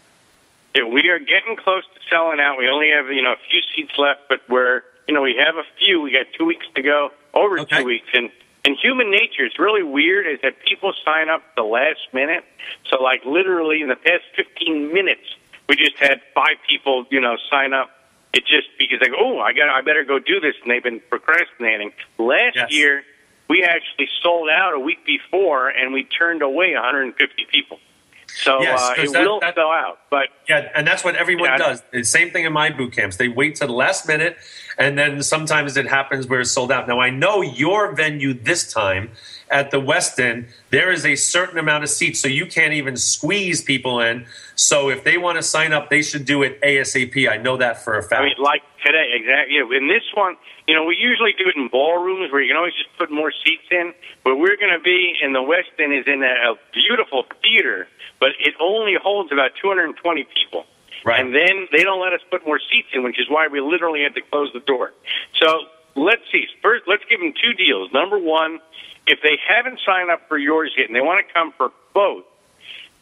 Yeah, 0.75 0.83
we 0.85 1.09
are 1.09 1.19
getting 1.19 1.55
close 1.57 1.83
to 1.95 1.99
selling 2.09 2.39
out. 2.39 2.57
We 2.57 2.69
only 2.69 2.89
have 2.91 3.07
you 3.07 3.21
know 3.21 3.33
a 3.33 3.41
few 3.49 3.61
seats 3.75 3.93
left, 3.97 4.21
but 4.29 4.41
we're 4.49 4.81
you 5.07 5.13
know 5.13 5.21
we 5.21 5.35
have 5.43 5.55
a 5.55 5.63
few. 5.79 6.01
We 6.01 6.11
got 6.11 6.27
two 6.37 6.45
weeks 6.45 6.65
to 6.75 6.81
go, 6.81 7.09
over 7.33 7.59
Okay. 7.59 7.79
two 7.79 7.85
weeks, 7.85 8.07
and 8.13 8.29
and 8.65 8.77
human 8.81 9.09
nature 9.09 9.45
is 9.45 9.57
really 9.57 9.83
weird. 9.83 10.27
Is 10.27 10.39
that 10.43 10.55
people 10.67 10.93
sign 11.05 11.29
up 11.29 11.41
the 11.55 11.63
last 11.63 11.99
minute? 12.13 12.43
So 12.89 13.01
like 13.01 13.23
literally 13.25 13.81
in 13.81 13.87
the 13.89 13.95
past 13.95 14.23
fifteen 14.35 14.93
minutes, 14.93 15.23
we 15.67 15.75
just 15.75 15.97
had 15.97 16.21
five 16.35 16.57
people 16.69 17.05
you 17.09 17.21
know 17.21 17.37
sign 17.49 17.73
up. 17.73 17.89
It 18.33 18.45
just 18.45 18.67
because 18.77 18.99
they 18.99 19.07
go, 19.07 19.15
oh, 19.17 19.39
I 19.39 19.53
got, 19.53 19.69
I 19.69 19.81
better 19.81 20.03
go 20.03 20.19
do 20.19 20.39
this, 20.39 20.55
and 20.61 20.69
they've 20.69 20.83
been 20.83 21.01
procrastinating. 21.09 21.91
Last 22.17 22.55
Yes. 22.55 22.71
year, 22.71 23.03
we 23.49 23.63
actually 23.63 24.09
sold 24.21 24.49
out 24.49 24.73
a 24.73 24.79
week 24.79 25.05
before, 25.05 25.69
and 25.69 25.93
we 25.93 26.03
turned 26.03 26.41
away 26.41 26.75
150 26.75 27.45
people. 27.51 27.79
So 28.27 28.61
Yes, 28.61 28.81
uh, 28.81 28.93
it 29.01 29.13
that- 29.13 29.21
will 29.25 29.39
that- 29.39 29.55
sell 29.55 29.71
out, 29.71 29.99
but 30.09 30.27
Yeah, 30.49 30.69
and 30.75 30.85
that's 30.85 31.03
what 31.03 31.15
everyone 31.15 31.49
Yeah. 31.51 31.57
does. 31.57 31.81
The 31.91 32.03
same 32.03 32.29
thing 32.29 32.43
in 32.45 32.51
my 32.53 32.69
boot 32.69 32.91
camps. 32.93 33.15
They 33.15 33.29
wait 33.29 33.55
to 33.55 33.65
the 33.65 33.71
last 33.73 34.05
minute, 34.07 34.37
and 34.77 34.99
then 34.99 35.23
sometimes 35.23 35.77
it 35.77 35.87
happens 35.87 36.27
where 36.27 36.41
it's 36.41 36.51
sold 36.51 36.71
out. 36.71 36.87
Now, 36.89 36.99
I 36.99 37.09
know 37.09 37.41
your 37.41 37.93
venue 37.93 38.33
this 38.33 38.71
time 38.71 39.11
at 39.49 39.71
the 39.71 39.79
Westin, 39.79 40.47
there 40.69 40.91
is 40.91 41.05
a 41.05 41.15
certain 41.15 41.57
amount 41.57 41.83
of 41.83 41.89
seats, 41.89 42.21
so 42.21 42.27
you 42.27 42.45
can't 42.45 42.73
even 42.73 42.97
squeeze 42.97 43.61
people 43.61 43.99
in. 43.99 44.25
So 44.55 44.89
if 44.89 45.03
they 45.03 45.17
want 45.17 45.37
to 45.37 45.43
sign 45.43 45.73
up, 45.73 45.89
they 45.89 46.01
should 46.01 46.25
do 46.25 46.43
it 46.43 46.61
ASAP. 46.61 47.29
I 47.29 47.37
know 47.37 47.57
that 47.57 47.83
for 47.83 47.97
a 47.97 48.03
fact. 48.03 48.21
I 48.21 48.25
mean, 48.25 48.35
like 48.39 48.63
today, 48.85 49.11
exactly. 49.13 49.57
In 49.77 49.87
this 49.87 50.03
one, 50.13 50.35
you 50.67 50.75
know, 50.75 50.83
we 50.83 50.97
usually 50.97 51.33
do 51.37 51.47
it 51.47 51.55
in 51.55 51.69
ballrooms 51.69 52.31
where 52.31 52.41
you 52.41 52.49
can 52.49 52.57
always 52.57 52.73
just 52.73 52.95
put 52.97 53.11
more 53.11 53.31
seats 53.31 53.67
in. 53.71 53.93
But 54.23 54.37
we're 54.37 54.57
going 54.57 54.73
to 54.73 54.83
be 54.83 55.15
in 55.21 55.33
the 55.33 55.41
West 55.41 55.69
End 55.79 55.93
is 55.93 56.05
in 56.07 56.23
a, 56.23 56.51
a 56.51 56.55
beautiful 56.73 57.25
theater, 57.41 57.87
but 58.19 58.29
it 58.39 58.53
only 58.59 58.95
holds 59.01 59.31
about 59.31 59.51
220 59.61 60.27
people. 60.35 60.65
Right. 61.05 61.21
And 61.21 61.33
then 61.33 61.67
they 61.71 61.83
don't 61.83 62.01
let 62.01 62.13
us 62.13 62.21
put 62.29 62.45
more 62.45 62.59
seats 62.59 62.89
in, 62.93 63.03
which 63.03 63.19
is 63.19 63.29
why 63.29 63.47
we 63.47 63.61
literally 63.61 64.03
had 64.03 64.15
to 64.15 64.21
close 64.21 64.51
the 64.53 64.59
door. 64.59 64.93
So 65.39 65.61
let's 65.95 66.23
see. 66.31 66.47
First, 66.61 66.83
let's 66.87 67.03
give 67.09 67.19
them 67.19 67.33
two 67.33 67.53
deals. 67.53 67.91
Number 67.93 68.17
one, 68.17 68.59
if 69.07 69.21
they 69.21 69.37
haven't 69.47 69.79
signed 69.85 70.09
up 70.11 70.27
for 70.27 70.37
yours 70.37 70.71
yet 70.77 70.87
and 70.87 70.95
they 70.95 71.01
want 71.01 71.25
to 71.25 71.33
come 71.33 71.51
for 71.53 71.71
both, 71.93 72.25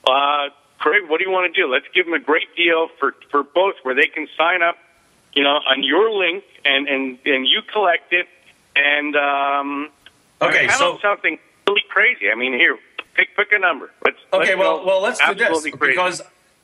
uh, 0.08 0.50
Craig, 0.80 1.04
what 1.08 1.18
do 1.20 1.26
you 1.26 1.32
want 1.32 1.54
to 1.54 1.62
do? 1.62 1.68
Let's 1.72 1.86
give 1.94 2.06
them 2.06 2.14
a 2.14 2.20
great 2.20 2.56
deal 2.56 2.90
for 3.00 3.16
for 3.32 3.44
both, 3.44 3.76
where 3.84 3.96
they 3.96 4.08
can 4.08 4.28
sign 4.38 4.62
up, 4.62 4.78
you 5.34 5.44
know, 5.44 5.60
on 5.68 5.84
your 5.84 6.12
link 6.12 6.44
and 6.64 6.88
and 6.88 7.18
and 7.26 7.48
you 7.48 7.62
collect 7.72 8.14
it. 8.14 8.28
And 8.76 9.16
um, 9.16 9.90
Okay, 10.42 10.68
so- 10.68 11.00
something 11.02 11.40
really 11.68 11.84
crazy? 11.90 12.30
I 12.30 12.36
mean, 12.36 12.54
here, 12.54 12.78
pick 13.16 13.36
pick 13.36 13.52
a 13.52 13.60
number. 13.60 13.90
Let's 14.04 14.18
Okay, 14.34 14.48
let's 14.50 14.60
well, 14.60 14.86
well, 14.86 15.02
let's 15.02 15.20
do 15.20 15.34
this 15.34 15.48
crazy. 15.62 15.72
because 15.72 16.22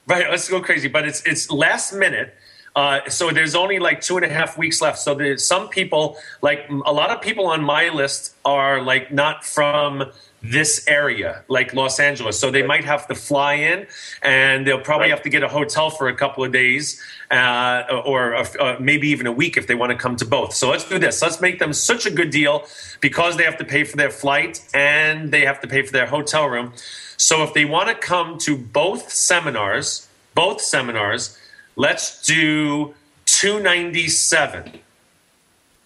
right, 0.08 0.30
let's 0.30 0.48
go 0.50 0.62
crazy. 0.62 0.88
But 0.90 1.08
it's 1.08 1.24
it's 1.26 1.50
last 1.50 1.94
minute, 1.94 2.36
uh, 2.76 3.02
so 3.10 3.32
there's 3.32 3.56
only 3.56 3.80
like 3.80 4.02
two 4.02 4.16
and 4.18 4.26
a 4.26 4.30
half 4.30 4.58
weeks 4.58 4.82
left. 4.82 5.00
So 5.00 5.14
there's 5.14 5.46
some 5.46 5.68
people, 5.70 6.18
like 6.42 6.70
a 6.86 6.94
lot 6.94 7.10
of 7.10 7.22
people 7.22 7.48
on 7.48 7.64
my 7.64 7.90
list, 7.90 8.34
are 8.46 8.82
like 8.82 9.12
not 9.12 9.44
from 9.44 10.06
this 10.44 10.84
area, 10.88 11.44
like 11.50 11.72
Los 11.74 12.00
Angeles. 12.00 12.40
So 12.40 12.50
they 12.50 12.64
might 12.64 12.84
have 12.84 13.08
to 13.10 13.16
fly 13.16 13.54
in, 13.56 13.86
and 14.24 14.66
they'll 14.66 14.80
probably 14.80 15.04
Right. 15.06 15.12
have 15.12 15.22
to 15.24 15.30
get 15.30 15.44
a 15.44 15.48
hotel 15.48 15.92
for 15.92 16.08
a 16.08 16.16
couple 16.16 16.44
of 16.44 16.52
days, 16.52 17.00
uh, 17.30 17.84
or 18.06 18.36
uh, 18.36 18.78
maybe 18.80 19.10
even 19.10 19.28
a 19.28 19.32
week 19.32 19.56
if 19.58 19.68
they 19.68 19.76
want 19.76 19.92
to 19.92 19.98
come 19.98 20.16
to 20.16 20.26
both. 20.26 20.56
So 20.56 20.72
let's 20.72 20.88
do 20.88 20.98
this. 20.98 21.22
Let's 21.22 21.42
make 21.42 21.60
them 21.60 21.74
such 21.74 22.06
a 22.08 22.10
good 22.10 22.32
deal 22.32 22.66
because 23.02 23.38
they 23.38 23.44
have 23.44 23.58
to 23.58 23.66
pay 23.66 23.84
for 23.84 23.98
their 23.98 24.10
flight 24.10 24.62
and 24.74 25.32
they 25.32 25.46
have 25.46 25.60
to 25.62 25.68
pay 25.68 25.84
for 25.84 25.92
their 25.92 26.08
hotel 26.08 26.48
room. 26.48 26.74
So 27.18 27.44
if 27.44 27.54
they 27.54 27.66
want 27.66 27.90
to 27.90 27.96
come 27.96 28.40
to 28.40 28.58
both 28.58 29.12
seminars, 29.12 30.08
both 30.34 30.60
seminars, 30.62 31.38
let's 31.82 32.22
do 32.22 32.94
two 33.26 33.60
ninety 33.60 34.08
seven. 34.08 34.80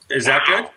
Is 0.10 0.26
that 0.26 0.44
good? 0.46 0.68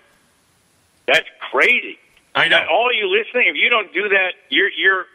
That's 1.07 1.29
crazy. 1.51 1.99
I 2.35 2.47
know. 2.47 2.65
All 2.71 2.95
you 2.95 3.07
listening, 3.11 3.49
if 3.49 3.57
you 3.57 3.69
don't 3.69 3.93
do 3.93 4.09
that, 4.11 4.35
you're 4.49 4.71
you're 4.71 5.07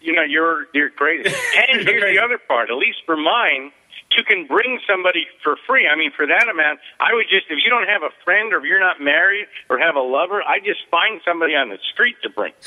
you 0.00 0.12
know 0.14 0.22
you're 0.22 0.66
you're 0.72 0.90
crazy. 0.90 1.28
And 1.68 1.82
here's 1.86 2.00
crazy. 2.00 2.16
the 2.16 2.22
other 2.24 2.38
part. 2.38 2.70
At 2.70 2.76
least 2.76 2.98
for 3.04 3.16
mine, 3.16 3.70
you 4.16 4.24
can 4.24 4.46
bring 4.46 4.80
somebody 4.88 5.26
for 5.44 5.56
free. 5.66 5.86
I 5.86 5.96
mean, 5.96 6.12
for 6.16 6.26
that 6.26 6.48
amount, 6.48 6.80
I 6.98 7.12
would 7.12 7.26
just 7.28 7.46
if 7.50 7.58
you 7.62 7.68
don't 7.68 7.86
have 7.88 8.02
a 8.02 8.10
friend 8.24 8.52
or 8.54 8.58
if 8.58 8.64
you're 8.64 8.80
not 8.80 9.00
married 9.00 9.46
or 9.68 9.78
have 9.78 9.96
a 9.96 10.00
lover, 10.00 10.42
I 10.42 10.60
just 10.60 10.80
find 10.90 11.20
somebody 11.26 11.54
on 11.54 11.68
the 11.68 11.78
street 11.92 12.16
to 12.22 12.30
bring. 12.30 12.52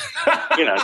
You 0.58 0.64
know, 0.64 0.78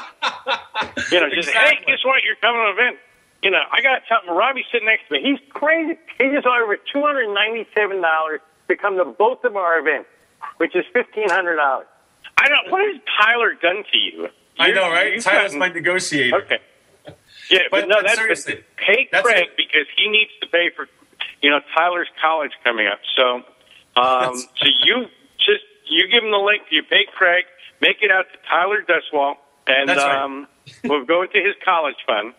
you 1.12 1.20
know, 1.22 1.30
just 1.30 1.50
hey, 1.50 1.80
guess 1.88 2.04
what? 2.04 2.24
You're 2.26 2.36
coming 2.42 2.60
to 2.60 2.68
an 2.68 2.74
event. 2.76 2.98
You 3.44 3.50
know, 3.52 3.62
I 3.72 3.82
got 3.82 4.04
something. 4.08 4.34
Robbie's 4.36 4.66
sitting 4.72 4.86
next 4.88 5.08
to 5.08 5.14
me. 5.16 5.22
He's 5.24 5.40
crazy. 5.50 5.98
He 6.20 6.30
just 6.30 6.46
offered 6.46 6.80
two 6.94 7.02
hundred 7.02 7.34
ninety-seven 7.34 8.02
dollars 8.02 8.40
to 8.68 8.76
come 8.78 8.98
to 8.98 9.06
both 9.06 9.44
of 9.44 9.56
our 9.56 9.80
events, 9.80 10.10
which 10.58 10.76
is 10.76 10.86
fifteen 10.94 11.30
hundred 11.30 11.56
dollars. 11.56 11.88
I 12.38 12.48
don't. 12.50 12.72
What 12.72 12.82
has 12.86 13.02
Tyler 13.20 13.54
done 13.56 13.84
to 13.92 13.98
you? 13.98 14.28
I 14.60 14.68
You're- 14.68 14.80
know, 14.80 14.90
right? 14.92 15.20
Tyler's 15.20 15.44
gotten- 15.54 15.60
my 15.60 15.70
negotiator. 15.70 16.38
Okay. 16.44 16.60
Yeah, 17.50 17.60
but, 17.72 17.82
But- 17.82 17.88
no, 17.90 17.96
but 17.98 18.04
that's 18.06 18.18
seriously, 18.18 18.64
pay 18.78 19.10
that's 19.12 19.26
Craig 19.28 19.50
because 19.58 19.88
he 19.98 20.08
needs 20.08 20.32
to 20.42 20.48
pay 20.48 20.70
for, 20.76 20.88
you 21.42 21.50
know, 21.50 21.60
Tyler's 21.76 22.08
college 22.22 22.52
coming 22.64 22.86
up. 22.88 23.00
So, 23.16 23.38
um, 24.00 24.38
so 24.38 24.66
you 24.86 25.06
just 25.40 25.64
you 25.90 26.08
give 26.08 26.24
him 26.24 26.32
the 26.32 26.38
link. 26.38 26.62
You 26.70 26.84
pay 26.84 27.06
Craig, 27.12 27.46
make 27.82 27.98
it 28.04 28.12
out 28.12 28.26
to 28.32 28.38
Tyler 28.48 28.84
Duswalt, 28.84 29.38
and 29.68 29.90
right. 29.90 29.98
um, 29.98 30.48
we'll 30.84 31.06
go 31.06 31.24
into 31.24 31.40
his 31.42 31.56
college 31.66 31.96
fund. 32.06 32.34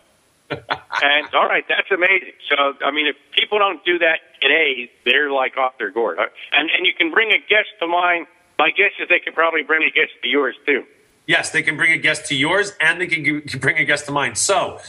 and 1.03 1.27
all 1.35 1.47
right, 1.47 1.65
that's 1.69 1.91
amazing. 1.91 2.33
So, 2.49 2.75
I 2.85 2.91
mean, 2.91 3.07
if 3.07 3.17
people 3.33 3.59
don't 3.59 3.85
do 3.85 3.99
that 3.99 4.21
today, 4.41 4.91
they're 5.05 5.31
like 5.31 5.57
off 5.57 5.77
their 5.79 5.91
gourd. 5.91 6.19
And 6.19 6.71
and 6.71 6.87
you 6.87 6.95
can 6.95 7.11
bring 7.11 7.33
a 7.33 7.39
guest 7.39 7.69
to 7.81 7.87
mine. 7.87 8.27
My 8.59 8.71
guess 8.71 8.93
is 9.01 9.09
they 9.09 9.19
could 9.19 9.35
probably 9.35 9.63
bring 9.63 9.83
a 9.83 9.91
guest 9.91 10.13
to 10.23 10.29
yours 10.29 10.55
too. 10.65 10.85
Yes, 11.27 11.51
they 11.51 11.63
can 11.63 11.77
bring 11.77 11.93
a 11.93 11.99
guest 11.99 12.27
to 12.27 12.35
yours, 12.35 12.73
and 12.81 13.01
they 13.01 13.07
can 13.07 13.43
bring 13.61 13.79
a 13.79 13.85
guest 13.85 14.07
to 14.07 14.13
mine. 14.13 14.35
So, 14.35 14.81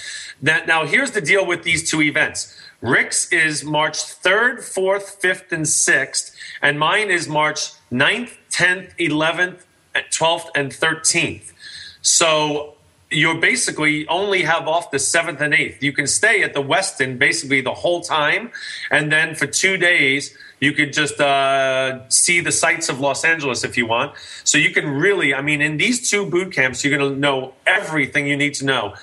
that, 0.42 0.68
now 0.68 0.86
here's 0.86 1.12
the 1.12 1.22
deal 1.22 1.46
with 1.46 1.64
these 1.64 1.90
two 1.90 2.02
events. 2.02 2.60
Rick's 2.82 3.32
is 3.32 3.64
March 3.64 3.98
3rd, 3.98 4.58
4th, 4.58 5.22
5th, 5.22 5.52
and 5.52 5.66
6th, 5.66 6.36
and 6.62 6.80
mine 6.80 7.10
is 7.10 7.30
March 7.30 7.72
9th, 7.92 8.38
10th, 8.52 8.98
11th, 8.98 9.62
12th, 9.96 10.50
and 10.56 10.72
13th. 10.72 11.54
So 12.02 12.76
you 13.14 13.34
basically 13.40 14.08
only 14.08 14.44
have 14.44 14.68
off 14.68 14.92
the 14.92 14.98
7th 14.98 15.40
and 15.42 15.54
8th. 15.54 15.82
You 15.82 15.94
can 15.94 16.08
stay 16.08 16.44
at 16.44 16.54
the 16.54 16.62
Westin 16.62 17.18
basically 17.18 17.62
the 17.62 17.74
whole 17.74 18.02
time, 18.02 18.52
and 18.90 19.12
then 19.12 19.36
for 19.36 19.48
two 19.48 19.78
days, 19.78 20.36
you 20.60 20.72
could 20.72 20.94
just 20.94 21.20
uh, 21.20 22.08
see 22.10 22.40
the 22.40 22.52
sights 22.52 22.90
of 22.90 23.00
Los 23.00 23.26
Angeles 23.26 23.64
if 23.64 23.78
you 23.78 23.86
want. 23.86 24.14
So 24.44 24.58
you 24.58 24.72
can 24.72 24.88
really, 24.88 25.34
I 25.34 25.42
mean, 25.42 25.62
in 25.62 25.78
these 25.78 26.10
two 26.10 26.26
boot 26.26 26.54
camps, 26.54 26.84
you're 26.84 26.98
going 26.98 27.14
to 27.14 27.20
know 27.20 27.54
everything 27.68 28.28
you 28.28 28.38
need 28.38 28.54
to 28.56 28.66
know 28.66 28.94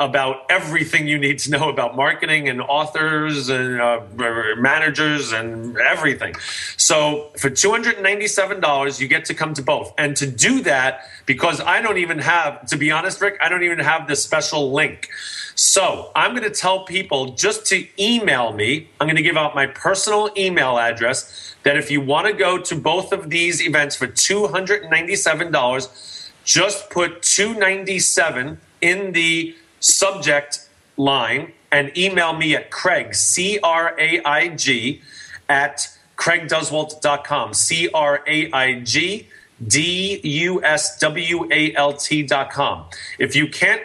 about 0.00 0.46
everything 0.48 1.06
you 1.06 1.18
need 1.18 1.38
to 1.38 1.50
know 1.50 1.68
about 1.68 1.94
marketing 1.94 2.48
and 2.48 2.62
authors 2.62 3.50
and 3.50 3.80
uh, 3.80 4.00
managers 4.56 5.30
and 5.30 5.76
everything. 5.76 6.34
So 6.78 7.30
for 7.38 7.50
$297, 7.50 9.00
you 9.00 9.08
get 9.08 9.26
to 9.26 9.34
come 9.34 9.52
to 9.54 9.62
both. 9.62 9.92
And 9.98 10.16
to 10.16 10.26
do 10.26 10.62
that, 10.62 11.02
because 11.26 11.60
I 11.60 11.82
don't 11.82 11.98
even 11.98 12.18
have, 12.18 12.64
to 12.68 12.78
be 12.78 12.90
honest, 12.90 13.20
Rick, 13.20 13.36
I 13.42 13.50
don't 13.50 13.62
even 13.62 13.78
have 13.78 14.08
the 14.08 14.16
special 14.16 14.72
link. 14.72 15.10
So 15.54 16.10
I'm 16.16 16.30
going 16.30 16.44
to 16.44 16.50
tell 16.50 16.86
people 16.86 17.34
just 17.34 17.66
to 17.66 17.86
email 18.02 18.54
me. 18.54 18.88
I'm 18.98 19.06
going 19.06 19.16
to 19.16 19.22
give 19.22 19.36
out 19.36 19.54
my 19.54 19.66
personal 19.66 20.30
email 20.34 20.78
address 20.78 21.54
that 21.64 21.76
if 21.76 21.90
you 21.90 22.00
want 22.00 22.26
to 22.26 22.32
go 22.32 22.56
to 22.56 22.74
both 22.74 23.12
of 23.12 23.28
these 23.28 23.60
events 23.60 23.94
for 23.94 24.06
$297, 24.06 26.30
just 26.44 26.88
put 26.88 27.20
297 27.20 28.58
in 28.80 29.12
the 29.12 29.54
subject 29.80 30.68
line 30.96 31.52
and 31.72 31.96
email 31.96 32.32
me 32.32 32.54
at 32.54 32.70
Craig, 32.70 33.14
C 33.14 33.58
R 33.62 33.94
A 33.98 34.20
I 34.22 34.48
G, 34.48 35.00
at 35.48 35.88
craigduswalt.com. 36.16 37.54
C 37.54 37.88
R 37.92 38.22
A 38.26 38.52
I 38.52 38.80
G 38.80 39.28
D 39.66 40.20
U 40.22 40.62
S 40.62 40.98
W 40.98 41.48
A 41.52 41.74
L 41.74 41.94
T.com. 41.94 42.84
If 43.18 43.34
you 43.36 43.48
can't 43.48 43.82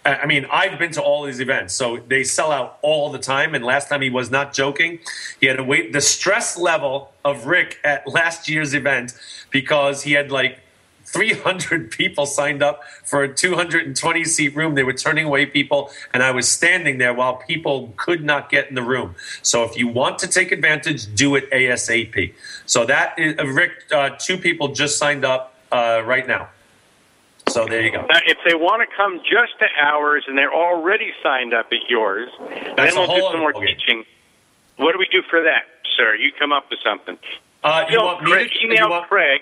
I 0.06 0.26
mean, 0.26 0.46
I've 0.50 0.78
been 0.78 0.92
to 0.92 1.02
all 1.02 1.24
these 1.24 1.40
events, 1.40 1.74
so 1.74 1.96
they 1.96 2.22
sell 2.22 2.52
out 2.52 2.78
all 2.82 3.10
the 3.10 3.18
time. 3.18 3.54
And 3.54 3.64
last 3.64 3.88
time 3.88 4.02
he 4.02 4.10
was 4.10 4.30
not 4.30 4.52
joking. 4.52 5.00
He 5.40 5.46
had 5.46 5.56
to 5.56 5.64
wait 5.64 5.92
the 5.92 6.00
stress 6.00 6.56
level 6.56 7.12
of 7.24 7.46
Rick 7.46 7.78
at 7.82 8.06
last 8.06 8.48
year's 8.48 8.72
event 8.72 9.14
because 9.50 10.04
he 10.04 10.12
had 10.12 10.30
like 10.30 10.60
300 11.06 11.90
people 12.00 12.24
signed 12.26 12.62
up 12.62 12.82
for 13.04 13.24
a 13.24 13.32
220 13.32 14.24
seat 14.24 14.54
room. 14.54 14.74
They 14.76 14.84
were 14.84 14.92
turning 14.92 15.26
away 15.26 15.46
people, 15.46 15.90
and 16.14 16.22
I 16.22 16.30
was 16.30 16.48
standing 16.48 16.98
there 16.98 17.12
while 17.12 17.36
people 17.36 17.92
could 17.96 18.22
not 18.22 18.48
get 18.48 18.68
in 18.68 18.76
the 18.76 18.82
room. 18.82 19.16
So 19.42 19.64
if 19.64 19.76
you 19.76 19.88
want 19.88 20.18
to 20.20 20.28
take 20.28 20.52
advantage, 20.52 21.12
do 21.14 21.34
it 21.34 21.50
ASAP. 21.50 22.32
So 22.66 22.84
that 22.86 23.18
is, 23.18 23.38
uh, 23.38 23.46
Rick, 23.46 23.72
uh, 23.92 24.10
two 24.18 24.38
people 24.38 24.68
just 24.68 24.98
signed 24.98 25.24
up 25.24 25.54
uh, 25.72 26.02
right 26.04 26.26
now. 26.28 26.48
So 27.56 27.64
there 27.64 27.80
you 27.80 27.90
go. 27.90 28.02
Now, 28.02 28.20
if 28.26 28.36
they 28.44 28.54
want 28.54 28.86
to 28.86 28.96
come 28.96 29.18
just 29.20 29.58
to 29.60 29.66
ours 29.80 30.24
and 30.28 30.36
they're 30.36 30.52
already 30.52 31.10
signed 31.22 31.54
up 31.54 31.68
at 31.72 31.88
yours, 31.88 32.28
That's 32.76 32.94
then 32.94 33.08
we'll 33.08 33.16
do 33.16 33.22
some 33.32 33.40
more 33.40 33.54
teaching. 33.54 34.04
What 34.76 34.92
do 34.92 34.98
we 34.98 35.08
do 35.10 35.22
for 35.30 35.42
that, 35.42 35.62
sir? 35.96 36.14
You 36.16 36.32
come 36.38 36.52
up 36.52 36.68
with 36.68 36.80
something. 36.84 37.18
Uh, 37.64 37.86
you 37.88 37.98
want 37.98 38.26
Craig, 38.26 38.50
to, 38.50 38.62
email 38.62 38.84
you 38.84 38.90
want- 38.90 39.08
Craig. 39.08 39.40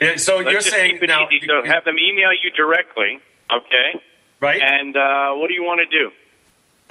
Yeah, 0.00 0.16
so 0.16 0.38
Let's 0.38 0.50
you're 0.50 0.60
saying 0.60 0.98
now, 1.02 1.28
easy. 1.30 1.46
So 1.46 1.64
have 1.64 1.84
them 1.84 1.96
email 1.98 2.30
you 2.32 2.50
directly, 2.50 3.20
okay? 3.50 4.02
right? 4.40 4.60
And 4.60 4.96
uh, 4.96 5.32
what 5.34 5.46
do 5.46 5.54
you 5.54 5.62
want 5.62 5.80
to 5.88 5.98
do? 5.98 6.10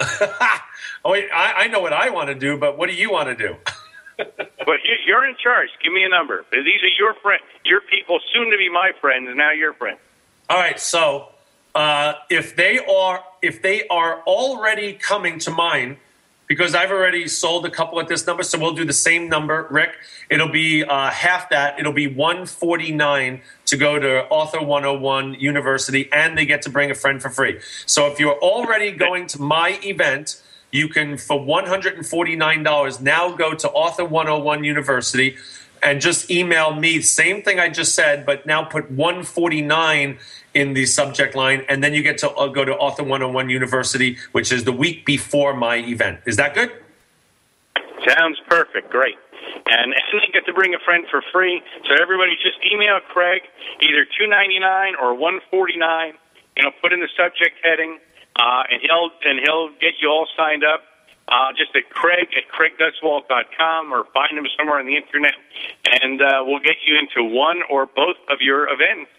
oh, 1.04 1.12
wait, 1.12 1.28
I, 1.32 1.52
I 1.64 1.66
know 1.68 1.80
what 1.80 1.92
I 1.92 2.08
want 2.08 2.28
to 2.30 2.34
do, 2.34 2.56
but 2.56 2.78
what 2.78 2.88
do 2.88 2.96
you 2.96 3.12
want 3.12 3.28
to 3.28 3.34
do? 3.36 3.56
But 4.16 4.84
you- 4.84 4.96
you're 5.06 5.24
in 5.26 5.36
charge. 5.36 5.68
Give 5.82 5.92
me 5.92 6.04
a 6.04 6.08
number. 6.08 6.44
These 6.50 6.82
are 6.82 6.88
your 6.98 7.14
friends, 7.14 7.44
your 7.64 7.80
people, 7.82 8.18
soon 8.32 8.50
to 8.50 8.56
be 8.56 8.68
my 8.68 8.92
friends, 9.00 9.28
and 9.28 9.36
now 9.36 9.50
your 9.52 9.74
friends. 9.74 9.98
All 10.48 10.58
right, 10.58 10.78
so 10.80 11.28
uh, 11.74 12.14
if 12.30 12.56
they 12.56 12.78
are 12.86 13.22
if 13.42 13.62
they 13.62 13.86
are 13.88 14.22
already 14.22 14.94
coming 14.94 15.38
to 15.40 15.50
mine, 15.50 15.98
because 16.48 16.74
I've 16.74 16.90
already 16.90 17.26
sold 17.28 17.66
a 17.66 17.70
couple 17.70 18.00
at 18.00 18.08
this 18.08 18.26
number, 18.26 18.42
so 18.42 18.58
we'll 18.58 18.72
do 18.72 18.84
the 18.84 18.92
same 18.92 19.28
number, 19.28 19.66
Rick. 19.70 19.90
It'll 20.30 20.48
be 20.48 20.84
uh, 20.84 21.10
half 21.10 21.50
that. 21.50 21.78
It'll 21.78 21.92
be 21.92 22.06
one 22.06 22.46
forty 22.46 22.92
nine 22.92 23.42
to 23.66 23.76
go 23.76 23.98
to 23.98 24.24
Author 24.28 24.62
One 24.62 24.84
Hundred 24.84 25.00
One 25.00 25.34
University, 25.34 26.08
and 26.12 26.38
they 26.38 26.46
get 26.46 26.62
to 26.62 26.70
bring 26.70 26.90
a 26.90 26.94
friend 26.94 27.20
for 27.20 27.28
free. 27.30 27.60
So 27.84 28.06
if 28.06 28.18
you're 28.18 28.38
already 28.38 28.90
going 28.92 29.26
to 29.28 29.42
my 29.42 29.78
event. 29.84 30.42
You 30.76 30.88
can, 30.88 31.16
for 31.16 31.40
$149, 31.40 33.00
now 33.00 33.30
go 33.34 33.54
to 33.54 33.70
Author 33.70 34.04
101 34.04 34.62
University, 34.62 35.36
and 35.82 36.00
just 36.00 36.30
email 36.30 36.74
me. 36.74 37.00
Same 37.00 37.42
thing 37.42 37.58
I 37.58 37.68
just 37.68 37.94
said, 37.94 38.26
but 38.26 38.46
now 38.46 38.64
put 38.64 38.90
149 38.90 40.18
in 40.54 40.72
the 40.74 40.86
subject 40.86 41.34
line, 41.34 41.64
and 41.68 41.82
then 41.82 41.94
you 41.94 42.02
get 42.02 42.18
to 42.18 42.30
uh, 42.30 42.48
go 42.48 42.64
to 42.64 42.74
Author 42.76 43.02
101 43.02 43.48
University, 43.50 44.18
which 44.32 44.52
is 44.52 44.64
the 44.64 44.72
week 44.72 45.04
before 45.04 45.54
my 45.54 45.76
event. 45.76 46.20
Is 46.26 46.36
that 46.36 46.54
good? 46.54 46.72
Sounds 48.06 48.38
perfect. 48.48 48.90
Great. 48.90 49.16
And, 49.68 49.92
and 49.94 50.02
you 50.12 50.32
get 50.32 50.46
to 50.46 50.52
bring 50.52 50.74
a 50.74 50.78
friend 50.84 51.04
for 51.10 51.22
free. 51.32 51.62
So 51.88 51.94
everybody 52.00 52.32
just 52.42 52.56
email 52.72 53.00
Craig 53.12 53.42
either 53.80 54.06
two 54.18 54.26
ninety 54.26 54.58
nine 54.58 54.94
or 55.00 55.14
one 55.14 55.40
forty 55.50 55.76
nine. 55.76 56.14
You 56.56 56.64
know, 56.64 56.70
put 56.80 56.92
in 56.92 57.00
the 57.00 57.08
subject 57.16 57.56
heading, 57.62 57.98
uh, 58.38 58.62
and 58.70 58.80
he'll 58.82 59.10
and 59.24 59.40
he'll 59.40 59.70
get 59.80 59.94
you 60.00 60.08
all 60.08 60.26
signed 60.36 60.64
up. 60.64 60.82
Uh, 61.28 61.50
just 61.58 61.74
at 61.74 61.90
Craig 61.90 62.28
at 62.36 62.44
CraigDuswalt.com 62.54 63.92
or 63.92 64.04
find 64.14 64.38
him 64.38 64.46
somewhere 64.56 64.78
on 64.78 64.86
the 64.86 64.94
internet, 64.96 65.34
and 66.00 66.22
uh, 66.22 66.44
we'll 66.46 66.60
get 66.60 66.76
you 66.86 66.96
into 66.96 67.24
one 67.34 67.62
or 67.68 67.84
both 67.86 68.14
of 68.28 68.40
your 68.40 68.68
events, 68.68 69.10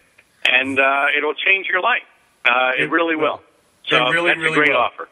and 0.50 0.80
uh, 0.80 1.06
it'll 1.14 1.34
change 1.34 1.66
your 1.66 1.82
life. 1.82 2.00
Uh, 2.46 2.72
it, 2.78 2.90
really 2.90 3.14
will. 3.14 3.42
So 3.86 3.96
It 4.06 4.10
really, 4.10 4.28
that's 4.30 4.40
really 4.40 4.52
a 4.52 4.56
great 4.56 4.70
will. 4.70 4.78
offer. 4.78 5.08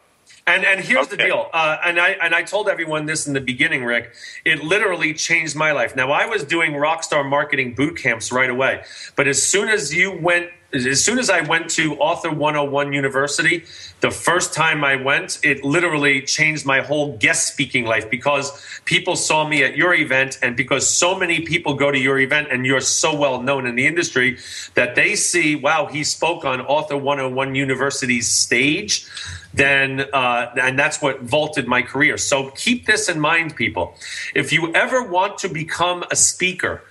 And 0.46 0.64
and 0.64 0.80
here's 0.80 1.08
the 1.08 1.18
deal. 1.18 1.50
Uh, 1.52 1.76
and 1.84 2.00
I 2.00 2.10
and 2.12 2.34
I 2.34 2.42
told 2.42 2.68
everyone 2.68 3.04
this 3.04 3.26
in 3.26 3.34
the 3.34 3.40
beginning, 3.42 3.84
Rick. 3.84 4.14
It 4.46 4.64
literally 4.64 5.12
changed 5.12 5.54
my 5.54 5.72
life. 5.72 5.94
Now 5.96 6.12
I 6.12 6.24
was 6.24 6.44
doing 6.44 6.72
rockstar 6.72 7.28
marketing 7.28 7.74
boot 7.74 7.96
camps 7.98 8.32
right 8.32 8.48
away, 8.50 8.84
but 9.16 9.28
as 9.28 9.42
soon 9.42 9.68
as 9.68 9.94
you 9.94 10.12
went, 10.12 10.48
as 10.84 11.04
soon 11.04 11.18
as 11.18 11.30
I 11.30 11.40
went 11.42 11.70
to 11.70 11.94
Author 11.96 12.30
101 12.30 12.92
University, 12.92 13.64
the 14.00 14.10
first 14.10 14.52
time 14.52 14.84
I 14.84 14.96
went, 14.96 15.38
it 15.42 15.64
literally 15.64 16.22
changed 16.22 16.66
my 16.66 16.80
whole 16.80 17.16
guest 17.16 17.52
speaking 17.52 17.86
life 17.86 18.10
because 18.10 18.52
people 18.84 19.16
saw 19.16 19.48
me 19.48 19.62
at 19.62 19.76
your 19.76 19.94
event, 19.94 20.38
and 20.42 20.56
because 20.56 20.88
so 20.88 21.16
many 21.16 21.40
people 21.40 21.74
go 21.74 21.90
to 21.90 21.98
your 21.98 22.18
event, 22.18 22.48
and 22.50 22.66
you're 22.66 22.80
so 22.80 23.16
well 23.16 23.40
known 23.40 23.66
in 23.66 23.76
the 23.76 23.86
industry 23.86 24.38
that 24.74 24.94
they 24.96 25.14
see, 25.14 25.56
wow, 25.56 25.86
he 25.86 26.04
spoke 26.04 26.44
on 26.44 26.60
Author 26.60 26.96
101 26.96 27.54
University's 27.54 28.28
stage 28.28 29.06
then 29.54 30.04
uh, 30.12 30.52
and 30.60 30.78
that's 30.78 31.00
what 31.00 31.22
vaulted 31.22 31.66
my 31.66 31.80
career. 31.80 32.18
So 32.18 32.50
keep 32.50 32.84
this 32.84 33.08
in 33.08 33.18
mind, 33.18 33.56
people. 33.56 33.94
If 34.34 34.52
you 34.52 34.72
ever 34.74 35.02
want 35.02 35.38
to 35.38 35.48
become 35.48 36.04
a 36.10 36.16
speaker 36.16 36.82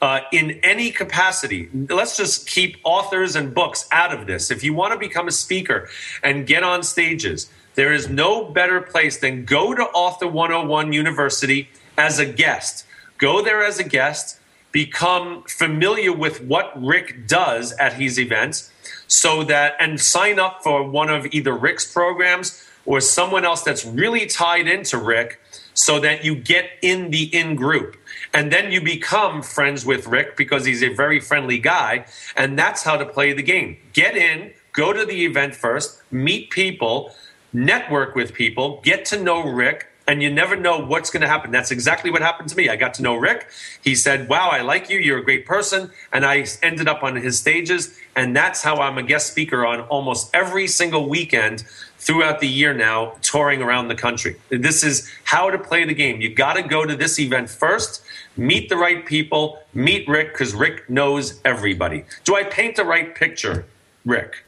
uh, 0.00 0.20
in 0.32 0.52
any 0.62 0.90
capacity, 0.90 1.68
let's 1.88 2.16
just 2.16 2.48
keep 2.48 2.78
authors 2.84 3.36
and 3.36 3.54
books 3.54 3.86
out 3.92 4.12
of 4.12 4.26
this. 4.26 4.50
If 4.50 4.64
you 4.64 4.74
want 4.74 4.92
to 4.92 4.98
become 4.98 5.28
a 5.28 5.32
speaker 5.32 5.88
and 6.22 6.46
get 6.46 6.62
on 6.62 6.82
stages, 6.82 7.50
there 7.74 7.92
is 7.92 8.08
no 8.08 8.44
better 8.44 8.80
place 8.80 9.18
than 9.18 9.44
go 9.44 9.74
to 9.74 9.82
Author 9.82 10.26
101 10.26 10.92
University 10.92 11.68
as 11.96 12.18
a 12.18 12.26
guest. 12.26 12.86
Go 13.18 13.42
there 13.42 13.62
as 13.62 13.78
a 13.78 13.84
guest 13.84 14.40
become 14.72 15.42
familiar 15.48 16.12
with 16.12 16.42
what 16.42 16.72
Rick 16.80 17.26
does 17.26 17.72
at 17.72 17.94
his 17.94 18.18
events 18.18 18.70
so 19.08 19.42
that 19.44 19.74
and 19.80 20.00
sign 20.00 20.38
up 20.38 20.62
for 20.62 20.88
one 20.88 21.10
of 21.10 21.26
either 21.32 21.56
Rick's 21.56 21.90
programs 21.90 22.64
or 22.86 23.00
someone 23.00 23.44
else 23.44 23.62
that's 23.62 23.84
really 23.84 24.26
tied 24.26 24.68
into 24.68 24.96
Rick 24.96 25.40
so 25.74 25.98
that 26.00 26.24
you 26.24 26.34
get 26.34 26.70
in 26.82 27.10
the 27.10 27.24
in 27.36 27.56
group 27.56 27.96
and 28.32 28.52
then 28.52 28.70
you 28.70 28.80
become 28.80 29.42
friends 29.42 29.84
with 29.84 30.06
Rick 30.06 30.36
because 30.36 30.64
he's 30.64 30.82
a 30.82 30.92
very 30.94 31.20
friendly 31.20 31.58
guy 31.58 32.06
and 32.36 32.58
that's 32.58 32.82
how 32.82 32.96
to 32.96 33.06
play 33.06 33.32
the 33.32 33.42
game 33.42 33.76
get 33.92 34.16
in 34.16 34.52
go 34.72 34.92
to 34.92 35.04
the 35.04 35.24
event 35.24 35.54
first 35.54 36.00
meet 36.12 36.50
people 36.50 37.14
network 37.52 38.14
with 38.14 38.32
people 38.32 38.80
get 38.82 39.04
to 39.06 39.22
know 39.22 39.42
Rick 39.42 39.90
and 40.10 40.20
you 40.24 40.28
never 40.28 40.56
know 40.56 40.84
what's 40.84 41.08
going 41.08 41.20
to 41.20 41.28
happen. 41.28 41.52
That's 41.52 41.70
exactly 41.70 42.10
what 42.10 42.20
happened 42.20 42.48
to 42.48 42.56
me. 42.56 42.68
I 42.68 42.74
got 42.74 42.94
to 42.94 43.02
know 43.02 43.14
Rick. 43.14 43.48
He 43.80 43.94
said, 43.94 44.28
Wow, 44.28 44.48
I 44.50 44.60
like 44.62 44.90
you. 44.90 44.98
You're 44.98 45.18
a 45.18 45.24
great 45.24 45.46
person. 45.46 45.92
And 46.12 46.26
I 46.26 46.46
ended 46.64 46.88
up 46.88 47.04
on 47.04 47.14
his 47.14 47.38
stages. 47.38 47.96
And 48.16 48.34
that's 48.34 48.60
how 48.60 48.78
I'm 48.78 48.98
a 48.98 49.04
guest 49.04 49.30
speaker 49.30 49.64
on 49.64 49.82
almost 49.82 50.34
every 50.34 50.66
single 50.66 51.08
weekend 51.08 51.62
throughout 51.98 52.40
the 52.40 52.48
year 52.48 52.74
now, 52.74 53.14
touring 53.22 53.62
around 53.62 53.86
the 53.86 53.94
country. 53.94 54.34
This 54.48 54.82
is 54.82 55.08
how 55.22 55.48
to 55.48 55.58
play 55.58 55.84
the 55.84 55.94
game. 55.94 56.20
You 56.20 56.34
got 56.34 56.54
to 56.54 56.62
go 56.62 56.84
to 56.84 56.96
this 56.96 57.20
event 57.20 57.48
first, 57.48 58.02
meet 58.36 58.68
the 58.68 58.76
right 58.76 59.04
people, 59.04 59.60
meet 59.74 60.08
Rick, 60.08 60.32
because 60.32 60.54
Rick 60.54 60.88
knows 60.88 61.40
everybody. 61.44 62.04
Do 62.24 62.36
I 62.36 62.44
paint 62.44 62.76
the 62.76 62.84
right 62.84 63.14
picture, 63.14 63.66
Rick? 64.04 64.44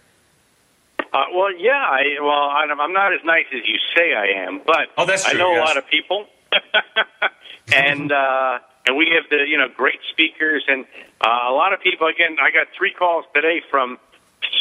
Uh, 1.13 1.25
well, 1.35 1.55
yeah. 1.59 1.73
I, 1.73 2.03
well, 2.21 2.33
I'm 2.81 2.93
not 2.93 3.13
as 3.13 3.21
nice 3.25 3.45
as 3.55 3.67
you 3.67 3.77
say 3.95 4.15
I 4.15 4.45
am, 4.47 4.61
but 4.65 4.89
Oh, 4.97 5.05
that's 5.05 5.27
I 5.27 5.33
know 5.33 5.53
yes. 5.53 5.59
a 5.63 5.65
lot 5.65 5.77
of 5.77 5.87
people, 5.89 6.27
and 7.75 8.11
uh, 8.11 8.59
and 8.87 8.97
we 8.97 9.11
have 9.15 9.29
the 9.31 9.45
you 9.47 9.59
know 9.59 9.69
great 9.69 10.01
speakers 10.11 10.65
and 10.69 10.87
uh, 11.21 11.49
a 11.49 11.53
lot 11.53 11.73
of 11.75 11.81
people. 11.81 12.07
Again, 12.07 12.37
I 12.41 12.51
got 12.51 12.69
three 12.77 12.93
calls 12.93 13.27
today 13.35 13.61
from 13.71 13.99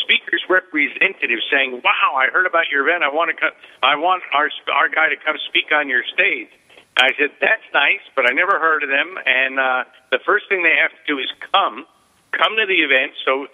speakers 0.03 0.43
representatives 0.49 1.43
saying, 1.49 1.81
"Wow, 1.83 2.15
I 2.15 2.27
heard 2.27 2.45
about 2.45 2.69
your 2.69 2.87
event. 2.87 3.03
I 3.03 3.09
want 3.09 3.31
to 3.37 3.47
I 3.81 3.95
want 3.95 4.23
our 4.33 4.49
our 4.73 4.89
guy 4.89 5.07
to 5.07 5.15
come 5.15 5.37
speak 5.47 5.71
on 5.71 5.87
your 5.87 6.03
stage." 6.13 6.49
I 6.97 7.13
said, 7.17 7.31
"That's 7.39 7.63
nice, 7.73 8.01
but 8.15 8.29
I 8.29 8.33
never 8.33 8.59
heard 8.59 8.83
of 8.83 8.89
them." 8.89 9.17
And 9.25 9.59
uh, 9.59 9.83
the 10.11 10.19
first 10.25 10.49
thing 10.49 10.63
they 10.63 10.75
have 10.81 10.91
to 10.91 11.03
do 11.07 11.19
is 11.19 11.31
come, 11.53 11.85
come 12.31 12.55
to 12.57 12.65
the 12.65 12.81
event, 12.81 13.13
so 13.25 13.47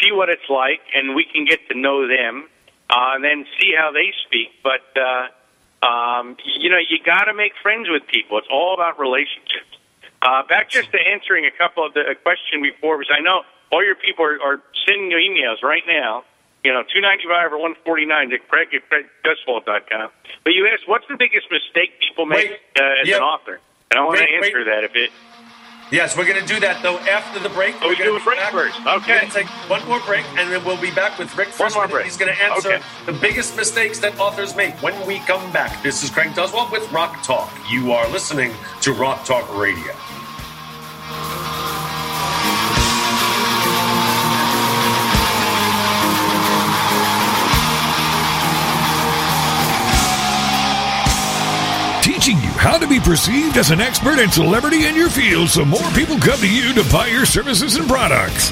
see 0.00 0.12
what 0.12 0.28
it's 0.28 0.48
like, 0.48 0.80
and 0.94 1.14
we 1.14 1.24
can 1.24 1.44
get 1.44 1.60
to 1.68 1.78
know 1.78 2.06
them, 2.06 2.48
uh, 2.90 3.14
and 3.14 3.24
then 3.24 3.46
see 3.60 3.72
how 3.76 3.92
they 3.92 4.12
speak. 4.26 4.48
But 4.62 4.84
uh, 5.00 5.86
um, 5.86 6.36
you 6.44 6.68
know, 6.70 6.78
you 6.78 6.98
got 7.04 7.24
to 7.24 7.34
make 7.34 7.52
friends 7.62 7.88
with 7.88 8.06
people. 8.06 8.38
It's 8.38 8.48
all 8.50 8.74
about 8.74 8.98
relationships. 8.98 9.78
Uh, 10.22 10.42
back 10.46 10.68
just 10.68 10.92
to 10.92 10.98
answering 11.00 11.46
a 11.46 11.50
couple 11.50 11.86
of 11.86 11.94
the 11.94 12.00
a 12.00 12.14
question 12.14 12.60
before, 12.62 12.98
because 12.98 13.14
I 13.16 13.22
know 13.22 13.42
all 13.72 13.84
your 13.84 13.94
people 13.94 14.24
are, 14.24 14.38
are 14.42 14.60
sending 14.86 15.10
you 15.10 15.16
emails 15.16 15.62
right 15.62 15.82
now. 15.86 16.24
You 16.64 16.72
know, 16.72 16.82
two 16.92 17.00
ninety 17.00 17.24
five 17.28 17.52
or 17.52 17.58
one 17.58 17.74
forty 17.84 18.04
nine 18.06 18.28
to 18.30 18.38
Craig 18.38 18.68
at 18.74 18.82
CraigDuswalt.com. 18.90 20.10
But 20.44 20.52
you 20.52 20.68
asked, 20.72 20.86
what's 20.88 21.06
the 21.08 21.16
biggest 21.16 21.46
mistake 21.50 21.90
people 22.00 22.26
make 22.26 22.50
uh, 22.78 23.00
as 23.02 23.08
Yep. 23.08 23.16
an 23.18 23.22
author? 23.22 23.60
And 23.90 23.98
I 23.98 24.04
want 24.04 24.18
to 24.18 24.24
Wait, 24.24 24.40
wait. 24.40 24.46
answer 24.48 24.64
that 24.64 24.84
if 24.84 24.94
it. 24.94 25.10
Yes, 25.90 26.16
we're 26.16 26.24
going 26.26 26.40
to 26.40 26.46
do 26.46 26.60
that 26.60 26.82
though 26.84 26.98
after 26.98 27.40
the 27.40 27.48
break. 27.48 27.74
Oh, 27.82 27.88
We're 27.88 27.94
gonna 27.96 28.10
do 28.10 28.16
a 28.16 28.20
break 28.20 28.38
back. 28.38 28.52
first. 28.52 28.78
We're 28.84 28.92
Okay. 28.96 29.18
going 29.18 29.26
to 29.26 29.32
take 29.34 29.46
one 29.68 29.84
more 29.88 29.98
break, 30.00 30.24
and 30.38 30.52
then 30.52 30.62
we'll 30.64 30.76
be 30.80 30.92
back 30.92 31.18
with 31.18 31.34
Rick 31.36 31.48
One 31.58 31.72
more 31.72 31.88
break. 31.88 32.04
He's 32.04 32.16
going 32.16 32.32
to 32.32 32.40
answer 32.42 32.74
Okay. 32.74 32.82
the 33.06 33.12
biggest 33.14 33.56
mistakes 33.56 33.98
that 34.00 34.16
authors 34.20 34.54
make 34.54 34.74
when 34.82 34.94
we 35.06 35.18
come 35.20 35.50
back. 35.50 35.82
This 35.82 36.04
is 36.04 36.10
Craig 36.10 36.28
Duswalt 36.30 36.70
with 36.70 36.90
Rock 36.92 37.22
Talk. 37.24 37.50
You 37.70 37.90
are 37.92 38.06
listening 38.08 38.52
to 38.82 38.92
Rock 38.92 39.24
Talk 39.24 39.52
Radio. 39.58 39.92
How 52.60 52.76
to 52.76 52.86
be 52.86 53.00
perceived 53.00 53.56
as 53.56 53.70
an 53.70 53.80
expert 53.80 54.18
and 54.18 54.30
celebrity 54.30 54.84
in 54.84 54.94
your 54.94 55.08
field 55.08 55.48
so 55.48 55.64
more 55.64 55.90
people 55.92 56.18
come 56.18 56.38
to 56.40 56.46
you 56.46 56.74
to 56.74 56.84
buy 56.92 57.06
your 57.06 57.24
services 57.24 57.76
and 57.76 57.88
products. 57.88 58.50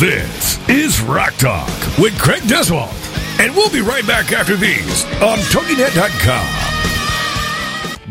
This 0.00 0.58
is 0.68 1.00
Rock 1.00 1.34
Talk 1.34 1.68
with 1.96 2.18
Craig 2.18 2.42
Duswalt. 2.42 2.90
And 3.38 3.54
we'll 3.54 3.70
be 3.70 3.80
right 3.80 4.04
back 4.08 4.32
after 4.32 4.56
these 4.56 5.04
on 5.22 5.38
TogiNet.com. 5.38 6.93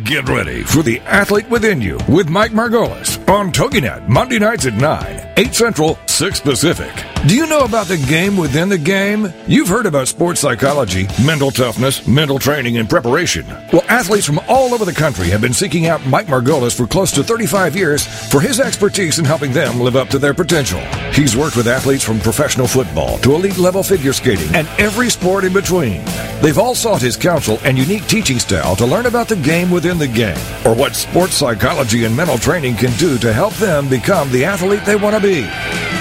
Get 0.03 0.27
ready 0.27 0.63
for 0.63 0.83
the 0.83 0.99
athlete 1.01 1.49
within 1.49 1.79
you 1.79 1.97
with 2.09 2.27
Mike 2.27 2.51
Margolis 2.51 3.25
on 3.29 3.53
TogiNet, 3.53 4.09
Monday 4.09 4.37
nights 4.37 4.65
at 4.65 4.73
9, 4.73 5.33
8 5.37 5.55
Central, 5.55 5.97
6 6.07 6.41
Pacific. 6.41 6.91
Do 7.25 7.37
you 7.37 7.47
know 7.47 7.61
about 7.61 7.87
the 7.87 7.95
game 8.09 8.35
within 8.35 8.67
the 8.67 8.77
game? 8.77 9.31
You've 9.47 9.69
heard 9.69 9.85
about 9.85 10.09
sports 10.09 10.41
psychology, 10.41 11.07
mental 11.25 11.51
toughness, 11.51 12.05
mental 12.05 12.37
training, 12.37 12.75
and 12.77 12.89
preparation. 12.89 13.47
Well, 13.71 13.85
athletes 13.87 14.25
from 14.25 14.41
all 14.49 14.73
over 14.73 14.83
the 14.83 14.91
country 14.91 15.27
have 15.27 15.39
been 15.39 15.53
seeking 15.53 15.87
out 15.87 16.05
Mike 16.05 16.27
Margolis 16.27 16.75
for 16.75 16.85
close 16.85 17.11
to 17.11 17.23
35 17.23 17.77
years 17.77 18.05
for 18.29 18.41
his 18.41 18.59
expertise 18.59 19.19
in 19.19 19.25
helping 19.25 19.53
them 19.53 19.79
live 19.79 19.95
up 19.95 20.09
to 20.09 20.19
their 20.19 20.33
potential. 20.33 20.81
He's 21.13 21.37
worked 21.37 21.55
with 21.55 21.67
athletes 21.67 22.03
from 22.03 22.19
professional 22.19 22.67
football 22.67 23.19
to 23.19 23.35
elite 23.35 23.57
level 23.57 23.83
figure 23.83 24.11
skating 24.11 24.53
and 24.53 24.67
every 24.77 25.09
sport 25.09 25.45
in 25.45 25.53
between. 25.53 26.03
They've 26.41 26.57
all 26.57 26.75
sought 26.75 27.01
his 27.01 27.15
counsel 27.15 27.57
and 27.63 27.77
unique 27.77 28.05
teaching 28.07 28.37
style 28.37 28.75
to 28.75 28.85
learn 28.85 29.05
about 29.05 29.29
the 29.29 29.37
game 29.37 29.71
within 29.71 29.92
the 29.97 30.07
game, 30.07 30.37
or 30.65 30.75
what 30.75 30.95
sports 30.95 31.35
psychology 31.35 32.05
and 32.05 32.15
mental 32.15 32.37
training 32.37 32.75
can 32.75 32.91
do 32.97 33.17
to 33.17 33.33
help 33.33 33.53
them 33.55 33.89
become 33.89 34.31
the 34.31 34.45
athlete 34.45 34.85
they 34.85 34.95
want 34.95 35.15
to 35.15 35.21
be. 35.21 35.41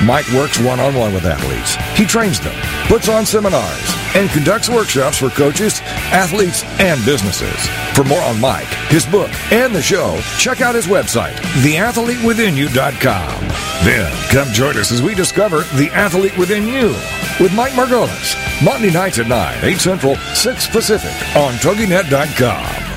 Mike 0.05 0.30
works 0.32 0.59
one 0.59 0.80
on 0.80 0.95
one 0.95 1.14
with 1.14 1.24
athletes. 1.24 1.76
He 1.99 2.05
trains 2.05 2.40
them, 2.40 2.55
puts 2.88 3.09
on 3.09 3.24
seminars, 3.24 3.95
and 4.14 4.28
conducts 4.30 4.68
workshops 4.68 5.18
for 5.18 5.30
coaches, 5.30 5.80
athletes, 6.12 6.64
and 6.80 7.05
businesses. 7.05 7.66
For 7.95 8.05
more 8.05 8.22
on 8.22 8.40
Mike, 8.40 8.68
his 8.88 9.07
book, 9.07 9.30
and 9.53 9.74
the 9.74 9.82
show, 9.82 10.20
check 10.38 10.61
out 10.61 10.74
his 10.74 10.86
website, 10.86 11.34
theathletewithinyou.com. 11.62 13.49
Then 13.84 14.12
come 14.28 14.53
join 14.53 14.76
us 14.76 14.93
as 14.93 15.03
we 15.03 15.14
discover 15.14 15.59
the 15.76 15.90
athlete 15.93 16.36
within 16.36 16.66
you 16.66 16.88
with 17.40 17.55
Mike 17.55 17.72
Margolis. 17.72 18.36
Monday 18.64 18.90
nights 18.90 19.18
at 19.18 19.26
9, 19.28 19.64
8 19.64 19.78
Central, 19.78 20.16
6 20.16 20.66
Pacific 20.68 21.36
on 21.36 21.55
TogiNet.com. 21.55 22.91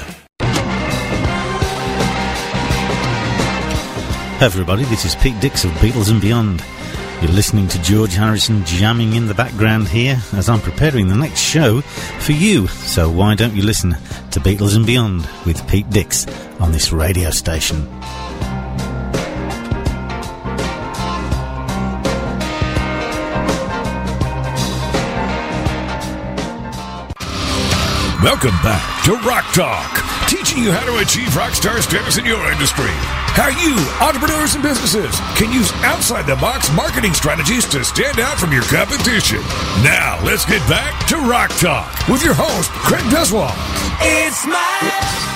Everybody, 4.42 4.84
this 4.84 5.06
is 5.06 5.16
Pete 5.16 5.40
Dix 5.40 5.64
of 5.64 5.72
Beatles 5.72 6.12
and 6.12 6.20
Beyond. 6.20 6.62
You're 7.22 7.32
listening 7.32 7.70
to 7.70 7.82
George 7.82 8.14
Harrison 8.16 8.66
jamming 8.66 9.14
in 9.14 9.28
the 9.28 9.34
background 9.34 9.88
here 9.88 10.22
as 10.34 10.50
I'm 10.50 10.60
preparing 10.60 11.08
the 11.08 11.16
next 11.16 11.40
show 11.40 11.80
for 11.80 12.34
you. 12.34 12.68
So 12.68 13.10
why 13.10 13.36
don't 13.36 13.56
you 13.56 13.64
listen 13.64 13.92
to 14.32 14.40
Beatles 14.42 14.76
and 14.76 14.86
Beyond 14.86 15.26
with 15.46 15.66
Pete 15.70 15.90
Dix 15.90 16.28
on 16.60 16.74
this 16.74 16.92
radio 16.92 17.30
station? 17.30 17.90
Welcome 28.22 28.56
back 28.62 29.06
to 29.06 29.14
Rock 29.26 29.46
Talk, 29.54 30.30
teaching 30.30 30.62
you 30.62 30.72
how 30.74 30.86
to 30.86 30.98
achieve 31.02 31.34
rock 31.38 31.54
star 31.54 31.82
status 31.82 32.18
in 32.18 32.26
your 32.26 32.52
industry. 32.52 32.92
How 33.36 33.50
you, 33.50 33.76
entrepreneurs 34.00 34.56
and 34.56 34.64
businesses, 34.64 35.20
can 35.36 35.52
use 35.52 35.70
outside 35.84 36.26
the 36.26 36.38
box 36.38 36.72
marketing 36.72 37.14
strategies 37.14 37.66
to 37.66 37.84
stand 37.84 38.18
out 38.18 38.38
from 38.38 38.54
your 38.54 38.64
competition. 38.64 39.42
Now, 39.84 40.22
let's 40.24 40.46
get 40.46 40.66
back 40.70 41.06
to 41.10 41.18
Rock 41.18 41.50
Talk 41.60 42.08
with 42.08 42.24
your 42.24 42.34
host, 42.34 42.72
Craig 42.72 43.04
Duswalt. 43.12 43.52
It's 44.00 44.48
my 44.48 45.35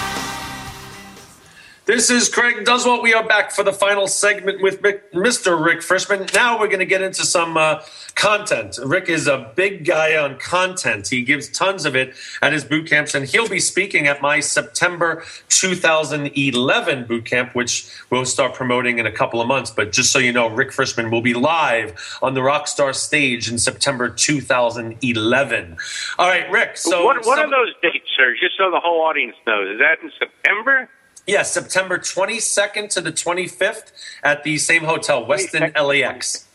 This 1.89 2.11
is 2.11 2.29
Craig 2.29 2.65
Duswalt. 2.65 3.01
We 3.01 3.15
are 3.15 3.27
back 3.27 3.49
for 3.49 3.63
the 3.63 3.73
final 3.73 4.05
segment 4.05 4.61
with 4.61 4.79
Rick, 4.83 5.11
Mr. 5.11 5.59
Rick 5.59 5.79
Frishman. 5.79 6.31
Now 6.35 6.59
we're 6.59 6.67
going 6.67 6.81
to 6.81 6.85
get 6.85 7.01
into 7.01 7.23
some 7.25 7.57
uh, 7.57 7.81
content. 8.13 8.77
Rick 8.85 9.09
is 9.09 9.25
a 9.25 9.51
big 9.55 9.85
guy 9.85 10.15
on 10.15 10.37
content. 10.37 11.07
He 11.07 11.23
gives 11.23 11.49
tons 11.49 11.85
of 11.85 11.95
it 11.95 12.13
at 12.43 12.53
his 12.53 12.63
boot 12.63 12.87
camps, 12.87 13.15
and 13.15 13.25
he'll 13.25 13.49
be 13.49 13.59
speaking 13.59 14.05
at 14.05 14.21
my 14.21 14.39
September 14.39 15.23
2011 15.47 17.05
boot 17.05 17.25
camp, 17.25 17.55
which 17.55 17.89
we'll 18.11 18.23
start 18.23 18.53
promoting 18.53 18.99
in 18.99 19.07
a 19.07 19.11
couple 19.11 19.41
of 19.41 19.47
months. 19.47 19.71
But 19.71 19.91
just 19.91 20.11
so 20.11 20.19
you 20.19 20.31
know, 20.31 20.47
Rick 20.47 20.69
Frishman 20.69 21.09
will 21.09 21.23
be 21.23 21.33
live 21.33 22.19
on 22.21 22.35
the 22.35 22.41
Rockstar 22.41 22.93
stage 22.93 23.51
in 23.51 23.57
September 23.57 24.09
2011. 24.09 25.77
All 26.19 26.27
right, 26.27 26.51
Rick. 26.51 26.77
So 26.77 27.03
what, 27.03 27.25
what 27.25 27.37
some- 27.37 27.47
are 27.47 27.65
those 27.65 27.73
dates, 27.81 28.11
sir? 28.15 28.35
Just 28.39 28.57
so 28.59 28.69
the 28.69 28.79
whole 28.79 29.01
audience 29.01 29.37
knows. 29.47 29.73
Is 29.73 29.79
that 29.79 29.97
in 30.03 30.11
September? 30.19 30.87
Yes, 31.27 31.51
September 31.51 31.97
22nd 31.97 32.89
to 32.89 33.01
the 33.01 33.11
25th 33.11 33.91
at 34.23 34.43
the 34.43 34.57
same 34.57 34.83
hotel, 34.83 35.25
Westin 35.25 35.73
22nd. 35.73 35.87
LAX. 35.87 36.47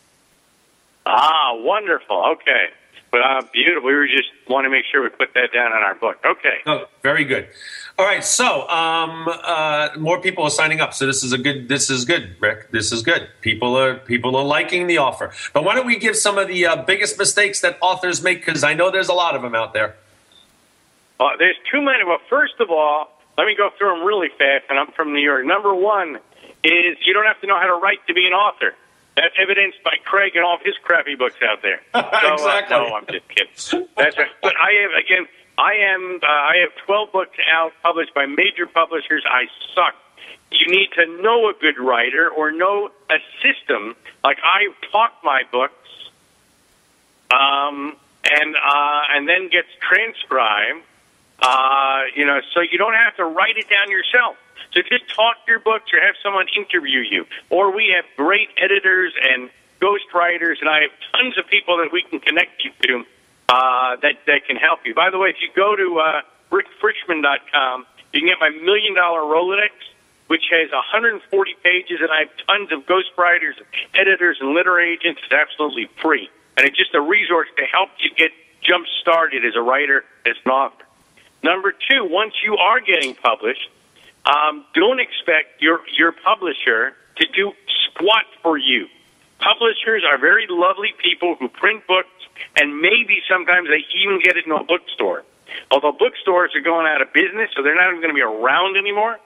Ah, 1.06 1.52
wonderful. 1.54 2.24
Okay. 2.32 2.68
But 3.10 3.20
uh, 3.20 3.42
beautiful. 3.52 3.86
We 3.86 3.94
were 3.94 4.08
just 4.08 4.30
want 4.48 4.64
to 4.64 4.70
make 4.70 4.84
sure 4.90 5.00
we 5.00 5.08
put 5.08 5.34
that 5.34 5.52
down 5.52 5.72
on 5.72 5.82
our 5.84 5.94
book. 5.94 6.18
Okay. 6.24 6.56
Oh, 6.66 6.86
very 7.02 7.24
good. 7.24 7.46
All 7.96 8.04
right, 8.04 8.24
so 8.24 8.68
um, 8.68 9.28
uh, 9.28 9.90
more 9.96 10.20
people 10.20 10.42
are 10.42 10.50
signing 10.50 10.80
up. 10.80 10.92
So 10.94 11.06
this 11.06 11.22
is 11.22 11.32
a 11.32 11.38
good. 11.38 11.68
This 11.68 11.90
is 11.90 12.04
good, 12.04 12.34
Rick. 12.40 12.72
This 12.72 12.90
is 12.90 13.02
good. 13.02 13.28
People 13.40 13.78
are 13.78 13.94
people 13.94 14.34
are 14.34 14.42
liking 14.42 14.88
the 14.88 14.98
offer. 14.98 15.30
But 15.52 15.62
why 15.62 15.76
don't 15.76 15.86
we 15.86 15.96
give 15.96 16.16
some 16.16 16.38
of 16.38 16.48
the 16.48 16.66
uh, 16.66 16.82
biggest 16.82 17.16
mistakes 17.16 17.60
that 17.60 17.78
authors 17.80 18.20
make? 18.20 18.44
Because 18.44 18.64
I 18.64 18.74
know 18.74 18.90
there's 18.90 19.10
a 19.10 19.14
lot 19.14 19.36
of 19.36 19.42
them 19.42 19.54
out 19.54 19.74
there. 19.74 19.94
Uh, 21.20 21.36
there's 21.38 21.56
too 21.70 21.80
many. 21.80 22.02
Well, 22.04 22.18
first 22.28 22.54
of 22.58 22.68
all, 22.68 23.13
let 23.36 23.46
me 23.46 23.54
go 23.56 23.70
through 23.76 23.90
them 23.96 24.04
really 24.04 24.28
fast, 24.38 24.64
and 24.70 24.78
I'm 24.78 24.92
from 24.92 25.12
New 25.12 25.22
York. 25.22 25.44
Number 25.46 25.74
one 25.74 26.16
is 26.62 26.96
you 27.04 27.12
don't 27.12 27.26
have 27.26 27.40
to 27.40 27.46
know 27.46 27.58
how 27.58 27.66
to 27.66 27.74
write 27.80 28.06
to 28.08 28.14
be 28.14 28.26
an 28.26 28.32
author. 28.32 28.74
That's 29.16 29.34
evidenced 29.40 29.78
by 29.84 29.94
Craig 30.04 30.32
and 30.34 30.44
all 30.44 30.56
of 30.56 30.62
his 30.64 30.74
crappy 30.82 31.14
books 31.14 31.36
out 31.42 31.62
there. 31.62 31.80
So, 31.94 31.98
uh, 32.00 32.34
Exactly. 32.34 32.76
no, 32.76 32.94
I'm 32.96 33.06
just 33.06 33.28
kidding. 33.28 33.88
That's 33.96 34.18
right. 34.18 34.30
But 34.42 34.54
I 34.56 34.72
have 34.82 34.90
again. 35.04 35.26
I 35.56 35.74
am. 35.94 36.18
Uh, 36.20 36.26
I 36.26 36.56
have 36.62 36.74
12 36.84 37.12
books 37.12 37.36
out, 37.52 37.72
published 37.82 38.12
by 38.12 38.26
major 38.26 38.66
publishers. 38.66 39.22
I 39.28 39.44
suck. 39.74 39.94
You 40.50 40.66
need 40.70 40.88
to 40.96 41.22
know 41.22 41.48
a 41.48 41.52
good 41.60 41.78
writer 41.78 42.28
or 42.28 42.50
know 42.50 42.90
a 43.10 43.18
system. 43.42 43.94
Like 44.24 44.38
I 44.42 44.66
talk 44.90 45.12
my 45.22 45.42
books, 45.52 45.88
um, 47.30 47.96
and 48.24 48.56
uh, 48.56 49.00
and 49.12 49.28
then 49.28 49.48
gets 49.48 49.68
transcribed. 49.80 50.82
Uh, 51.44 52.08
you 52.16 52.24
know, 52.24 52.40
so 52.54 52.60
you 52.60 52.78
don't 52.78 52.94
have 52.94 53.14
to 53.16 53.24
write 53.24 53.58
it 53.58 53.68
down 53.68 53.90
yourself. 53.90 54.36
So 54.72 54.80
just 54.80 55.12
talk 55.14 55.36
your 55.46 55.58
books 55.58 55.92
or 55.92 56.00
have 56.00 56.14
someone 56.22 56.46
interview 56.56 57.00
you. 57.00 57.26
Or 57.50 57.70
we 57.70 57.92
have 57.94 58.06
great 58.16 58.48
editors 58.56 59.12
and 59.20 59.50
ghostwriters, 59.78 60.60
and 60.60 60.70
I 60.70 60.80
have 60.88 60.90
tons 61.12 61.36
of 61.36 61.46
people 61.46 61.76
that 61.78 61.92
we 61.92 62.02
can 62.02 62.18
connect 62.18 62.64
you 62.64 62.72
to 62.88 63.04
uh, 63.50 63.96
that 64.00 64.24
that 64.26 64.46
can 64.46 64.56
help 64.56 64.80
you. 64.86 64.94
By 64.94 65.10
the 65.10 65.18
way, 65.18 65.28
if 65.28 65.36
you 65.42 65.50
go 65.54 65.76
to 65.76 66.00
uh, 66.00 66.22
rickfrishman.com, 66.50 67.86
you 68.12 68.20
can 68.20 68.28
get 68.28 68.40
my 68.40 68.48
million 68.48 68.94
dollar 68.94 69.20
Rolodex, 69.20 69.76
which 70.28 70.44
has 70.50 70.72
140 70.72 71.28
pages, 71.62 72.00
and 72.00 72.10
I 72.10 72.20
have 72.20 72.32
tons 72.48 72.72
of 72.72 72.88
ghostwriters, 72.88 73.60
editors, 73.94 74.38
and 74.40 74.54
literary 74.54 74.94
agents. 74.94 75.20
It's 75.24 75.34
absolutely 75.34 75.90
free, 76.00 76.30
and 76.56 76.66
it's 76.66 76.78
just 76.78 76.94
a 76.94 77.02
resource 77.02 77.48
to 77.58 77.64
help 77.64 77.90
you 77.98 78.10
get 78.16 78.32
jump 78.62 78.86
started 79.02 79.44
as 79.44 79.56
a 79.56 79.60
writer, 79.60 80.04
as 80.24 80.36
an 80.46 80.50
author. 80.50 80.84
Number 81.44 81.72
two, 81.72 82.08
once 82.08 82.32
you 82.42 82.56
are 82.56 82.80
getting 82.80 83.14
published, 83.14 83.68
um, 84.24 84.64
don't 84.72 84.98
expect 84.98 85.60
your 85.60 85.80
your 85.94 86.10
publisher 86.10 86.96
to 87.16 87.26
do 87.36 87.52
squat 87.84 88.24
for 88.42 88.56
you. 88.56 88.88
Publishers 89.40 90.04
are 90.08 90.16
very 90.16 90.46
lovely 90.48 90.94
people 90.96 91.36
who 91.38 91.48
print 91.48 91.86
books, 91.86 92.08
and 92.56 92.80
maybe 92.80 93.20
sometimes 93.28 93.68
they 93.68 93.84
even 94.00 94.20
get 94.24 94.38
it 94.38 94.46
in 94.46 94.52
a 94.52 94.64
bookstore. 94.64 95.22
Although 95.70 95.92
bookstores 95.92 96.56
are 96.56 96.62
going 96.62 96.86
out 96.86 97.02
of 97.02 97.12
business, 97.12 97.50
so 97.54 97.62
they're 97.62 97.74
not 97.74 97.88
even 97.88 98.00
going 98.00 98.14
to 98.14 98.14
be 98.14 98.22
around 98.22 98.78
anymore. 98.78 99.18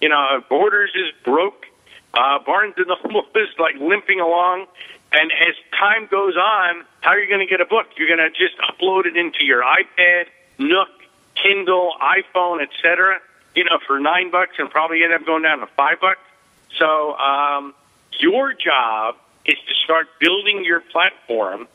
You 0.00 0.08
know, 0.08 0.42
Borders 0.48 0.90
is 0.96 1.12
broke. 1.24 1.66
Uh, 2.12 2.40
Barnes 2.44 2.74
and 2.78 2.88
Noble 3.04 3.26
is 3.36 3.48
like 3.60 3.76
limping 3.76 4.18
along. 4.18 4.66
And 5.12 5.30
as 5.30 5.54
time 5.78 6.08
goes 6.10 6.34
on, 6.36 6.84
how 7.00 7.10
are 7.10 7.20
you 7.20 7.28
going 7.28 7.46
to 7.46 7.50
get 7.50 7.60
a 7.60 7.64
book? 7.64 7.86
You're 7.96 8.08
going 8.08 8.18
to 8.18 8.30
just 8.30 8.58
upload 8.58 9.06
it 9.06 9.16
into 9.16 9.44
your 9.44 9.62
iPad, 9.62 10.26
Nook, 10.58 10.88
Kindle, 11.42 11.92
iPhone, 12.00 12.62
etc. 12.62 13.20
You 13.54 13.64
know, 13.64 13.78
for 13.86 13.98
nine 13.98 14.30
bucks, 14.30 14.52
and 14.58 14.70
probably 14.70 15.02
end 15.02 15.12
up 15.12 15.24
going 15.26 15.42
down 15.42 15.60
to 15.60 15.66
five 15.76 16.00
bucks. 16.00 16.20
So 16.78 17.14
um, 17.16 17.74
your 18.18 18.52
job 18.52 19.16
is 19.44 19.56
to 19.56 19.74
start 19.84 20.06
building 20.20 20.64
your 20.64 20.80
platform 20.80 21.66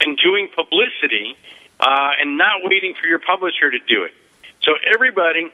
and 0.00 0.18
doing 0.18 0.48
publicity, 0.54 1.36
uh, 1.80 2.10
and 2.20 2.36
not 2.36 2.60
waiting 2.62 2.94
for 3.00 3.06
your 3.06 3.18
publisher 3.18 3.70
to 3.70 3.78
do 3.78 4.04
it. 4.04 4.12
So 4.62 4.72
everybody, 4.92 5.50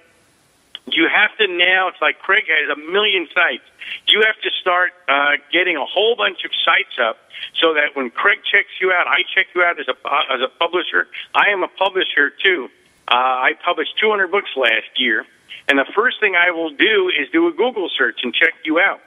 you 0.86 1.08
have 1.08 1.36
to 1.38 1.46
now. 1.46 1.88
It's 1.88 2.00
like 2.00 2.18
Craig 2.20 2.44
has 2.48 2.76
a 2.76 2.80
million 2.90 3.28
sites. 3.34 3.64
You 4.08 4.22
have 4.26 4.40
to 4.42 4.50
start 4.60 4.92
uh, 5.08 5.36
getting 5.52 5.76
a 5.76 5.84
whole 5.84 6.16
bunch 6.16 6.44
of 6.44 6.50
sites 6.64 6.98
up, 7.00 7.18
so 7.60 7.74
that 7.74 7.94
when 7.94 8.10
Craig 8.10 8.38
checks 8.50 8.70
you 8.80 8.92
out, 8.92 9.06
I 9.06 9.22
check 9.34 9.46
you 9.54 9.62
out 9.62 9.78
as 9.78 9.86
a 9.88 9.96
as 10.32 10.40
a 10.40 10.48
publisher. 10.58 11.06
I 11.34 11.50
am 11.50 11.62
a 11.62 11.68
publisher 11.68 12.30
too. 12.30 12.70
Uh, 13.10 13.14
I 13.14 13.52
published 13.64 13.98
200 14.00 14.30
books 14.30 14.50
last 14.56 14.88
year, 14.96 15.26
and 15.68 15.78
the 15.78 15.86
first 15.94 16.20
thing 16.20 16.36
I 16.36 16.52
will 16.52 16.70
do 16.70 17.08
is 17.08 17.28
do 17.32 17.48
a 17.48 17.52
Google 17.52 17.90
search 17.96 18.20
and 18.22 18.32
check 18.32 18.54
you 18.64 18.78
out. 18.78 19.00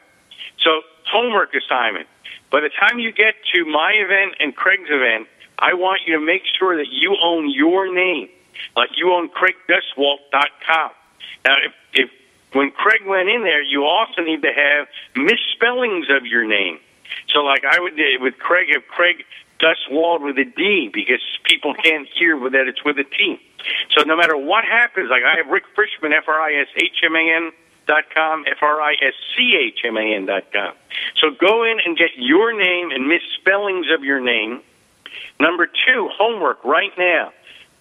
So 0.59 0.81
homework 1.05 1.53
assignment. 1.53 2.07
By 2.51 2.61
the 2.61 2.69
time 2.69 2.99
you 2.99 3.11
get 3.11 3.35
to 3.53 3.65
my 3.65 3.93
event 3.93 4.35
and 4.39 4.55
Craig's 4.55 4.89
event, 4.89 5.27
I 5.57 5.73
want 5.73 6.01
you 6.05 6.19
to 6.19 6.25
make 6.25 6.43
sure 6.59 6.77
that 6.77 6.89
you 6.89 7.15
own 7.21 7.49
your 7.49 7.93
name, 7.93 8.29
like 8.75 8.89
you 8.97 9.13
own 9.13 9.29
CraigDuswalt.com. 9.29 10.91
Now, 11.45 11.55
if, 11.63 11.73
if 11.93 12.09
when 12.53 12.71
Craig 12.71 13.01
went 13.05 13.29
in 13.29 13.43
there, 13.43 13.61
you 13.61 13.85
also 13.85 14.21
need 14.21 14.41
to 14.41 14.53
have 14.53 14.87
misspellings 15.15 16.07
of 16.09 16.25
your 16.25 16.45
name. 16.45 16.79
So, 17.29 17.39
like 17.39 17.63
I 17.65 17.79
would 17.79 17.93
with 18.19 18.37
Craig, 18.37 18.67
if 18.69 18.87
Craig 18.87 19.25
Duswald 19.63 20.21
with 20.21 20.37
a 20.37 20.45
D 20.45 20.89
because 20.93 21.21
people 21.43 21.73
can't 21.73 22.07
hear 22.13 22.37
that 22.49 22.67
it's 22.67 22.83
with 22.83 22.97
a 22.99 23.05
T. 23.05 23.39
So, 23.95 24.03
no 24.03 24.17
matter 24.17 24.35
what 24.35 24.65
happens, 24.65 25.09
like 25.09 25.23
I 25.23 25.37
have 25.37 25.47
Rick 25.47 25.63
Frishman, 25.75 26.11
F 26.11 26.27
R 26.27 26.41
I 26.41 26.61
S 26.61 26.67
H 26.75 26.99
M 27.03 27.15
A 27.15 27.35
N 27.35 27.51
dot 27.87 28.03
com, 28.13 28.43
F 28.49 28.57
R 28.61 28.81
I 28.81 28.93
S 28.93 29.13
C 29.35 29.57
H 29.57 29.79
M 29.85 29.95
A 29.95 30.15
N 30.15 30.25
dot 30.25 30.51
com. 30.51 30.73
So, 31.21 31.31
go 31.31 31.63
in 31.63 31.79
and 31.85 31.97
get 31.97 32.09
your 32.17 32.51
name 32.51 32.91
and 32.91 33.07
misspellings 33.07 33.87
of 33.95 34.03
your 34.03 34.19
name. 34.19 34.61
Number 35.39 35.67
two, 35.67 36.09
homework 36.17 36.63
right 36.65 36.91
now. 36.97 37.31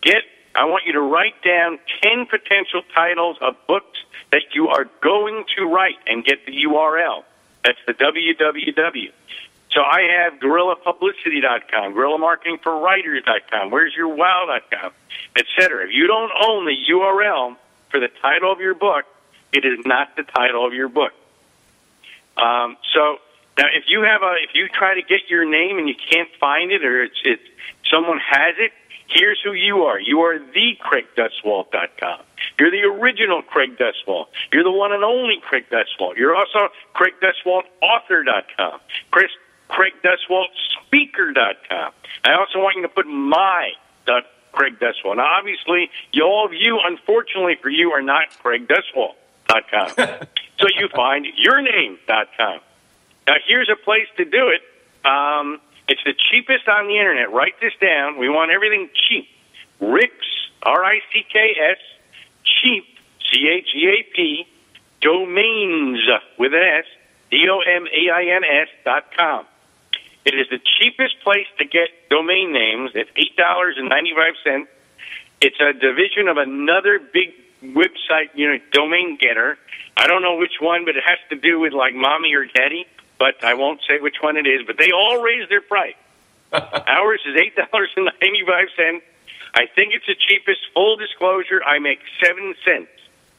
Get 0.02 0.22
I 0.54 0.66
want 0.66 0.84
you 0.86 0.92
to 0.92 1.00
write 1.00 1.42
down 1.42 1.78
10 2.02 2.26
potential 2.26 2.82
titles 2.94 3.38
of 3.40 3.56
books 3.66 3.98
that 4.32 4.42
you 4.54 4.68
are 4.68 4.86
going 5.00 5.44
to 5.56 5.64
write 5.64 5.96
and 6.06 6.24
get 6.24 6.44
the 6.44 6.52
URL. 6.68 7.24
That's 7.64 7.78
the 7.86 7.94
www. 7.94 9.12
So 9.72 9.80
I 9.80 10.02
have 10.02 10.38
GuerrillaPublicity.com, 10.40 11.94
GuerrillaMarketingForWriters.com, 11.94 13.70
Where's 13.70 13.94
Your 13.96 14.08
Wow.com, 14.08 14.92
etc. 15.36 15.84
If 15.84 15.92
you 15.92 16.06
don't 16.06 16.30
own 16.44 16.66
the 16.66 16.76
URL 16.90 17.56
for 17.90 17.98
the 17.98 18.08
title 18.20 18.52
of 18.52 18.60
your 18.60 18.74
book, 18.74 19.06
it 19.52 19.64
is 19.64 19.78
not 19.86 20.14
the 20.16 20.24
title 20.24 20.66
of 20.66 20.74
your 20.74 20.88
book. 20.88 21.12
Um, 22.36 22.76
so 22.94 23.18
now, 23.56 23.66
if 23.72 23.84
you 23.88 24.02
have 24.02 24.22
a, 24.22 24.34
if 24.42 24.54
you 24.54 24.68
try 24.68 24.94
to 24.94 25.02
get 25.02 25.28
your 25.28 25.44
name 25.44 25.78
and 25.78 25.88
you 25.88 25.94
can't 25.94 26.28
find 26.38 26.70
it, 26.70 26.84
or 26.84 27.04
it's, 27.04 27.20
it's 27.24 27.42
someone 27.90 28.18
has 28.18 28.54
it, 28.58 28.72
here's 29.08 29.40
who 29.42 29.52
you 29.52 29.84
are. 29.84 30.00
You 30.00 30.20
are 30.20 30.38
the 30.38 30.78
CraigDuswalt.com. 30.80 32.20
If 32.20 32.60
You're 32.60 32.70
the 32.70 32.82
original 32.82 33.42
Craig 33.42 33.78
Duswalt. 33.78 34.26
You're 34.52 34.64
the 34.64 34.72
one 34.72 34.92
and 34.92 35.04
only 35.04 35.40
Craig 35.40 35.66
Duswalt. 35.70 36.16
You're 36.16 36.34
also 36.34 36.68
Craig 36.94 37.14
Duswalt 37.22 37.62
author.com. 37.82 38.80
Chris 39.10 39.30
Craig 39.72 39.94
Duswalt 40.04 40.52
speaker.com. 40.86 41.92
I 42.24 42.34
also 42.34 42.58
want 42.58 42.76
you 42.76 42.82
to 42.82 42.88
put 42.88 43.06
my 43.06 43.70
dot 44.06 44.24
Craig 44.52 44.78
Duswalt. 44.78 45.16
Now, 45.16 45.24
obviously, 45.38 45.90
you, 46.12 46.24
all 46.24 46.44
of 46.44 46.52
you, 46.52 46.78
unfortunately 46.84 47.56
for 47.60 47.70
you, 47.70 47.90
are 47.92 48.02
not 48.02 48.38
Craig 48.42 48.68
Duswalt.com. 48.68 49.88
so 50.58 50.66
you 50.78 50.88
find 50.94 51.26
yourname.com. 51.26 52.60
Now, 53.26 53.34
here's 53.46 53.70
a 53.70 53.82
place 53.82 54.08
to 54.18 54.26
do 54.26 54.48
it. 54.48 54.60
Um, 55.08 55.58
it's 55.88 56.02
the 56.04 56.14
cheapest 56.30 56.68
on 56.68 56.86
the 56.86 56.98
internet. 56.98 57.32
Write 57.32 57.58
this 57.60 57.72
down. 57.80 58.18
We 58.18 58.28
want 58.28 58.50
everything 58.50 58.90
cheap. 59.08 59.26
Ricks, 59.80 60.26
R 60.62 60.84
I 60.84 61.00
C 61.12 61.24
K 61.32 61.56
S, 61.70 61.78
cheap, 62.44 62.84
C 63.32 63.48
H 63.48 63.68
A 63.74 64.14
P, 64.14 64.46
domains 65.00 65.98
with 66.38 66.52
an 66.52 66.62
S, 66.62 66.84
D 67.30 67.48
O 67.50 67.60
M 67.60 67.86
A 67.86 68.10
I 68.12 68.36
N 68.36 68.44
S 68.44 68.68
dot 68.84 69.04
com. 69.16 69.46
It 70.24 70.34
is 70.34 70.46
the 70.50 70.58
cheapest 70.58 71.20
place 71.22 71.46
to 71.58 71.64
get 71.64 71.88
domain 72.08 72.52
names. 72.52 72.92
It's 72.94 73.10
eight 73.16 73.36
dollars 73.36 73.76
and 73.78 73.88
ninety 73.88 74.12
five 74.14 74.34
cents. 74.44 74.68
It's 75.40 75.60
a 75.60 75.72
division 75.72 76.28
of 76.28 76.36
another 76.36 77.00
big 77.00 77.34
website, 77.62 78.30
you 78.34 78.52
know, 78.52 78.58
domain 78.70 79.18
getter. 79.20 79.58
I 79.96 80.06
don't 80.06 80.22
know 80.22 80.36
which 80.36 80.60
one, 80.60 80.84
but 80.84 80.96
it 80.96 81.02
has 81.04 81.18
to 81.30 81.36
do 81.36 81.58
with 81.58 81.72
like 81.72 81.94
mommy 81.94 82.34
or 82.34 82.46
daddy. 82.46 82.86
But 83.18 83.42
I 83.42 83.54
won't 83.54 83.80
say 83.88 84.00
which 84.00 84.16
one 84.20 84.36
it 84.36 84.46
is. 84.46 84.62
But 84.66 84.78
they 84.78 84.92
all 84.92 85.20
raise 85.20 85.48
their 85.48 85.60
price. 85.60 85.96
Ours 86.52 87.20
is 87.26 87.36
eight 87.36 87.56
dollars 87.56 87.90
and 87.96 88.06
ninety 88.20 88.44
five 88.46 88.68
cents. 88.76 89.04
I 89.54 89.66
think 89.66 89.92
it's 89.92 90.06
the 90.06 90.14
cheapest. 90.14 90.60
Full 90.72 90.96
disclosure, 90.96 91.62
I 91.64 91.78
make 91.78 92.00
seven 92.24 92.54
cents 92.64 92.88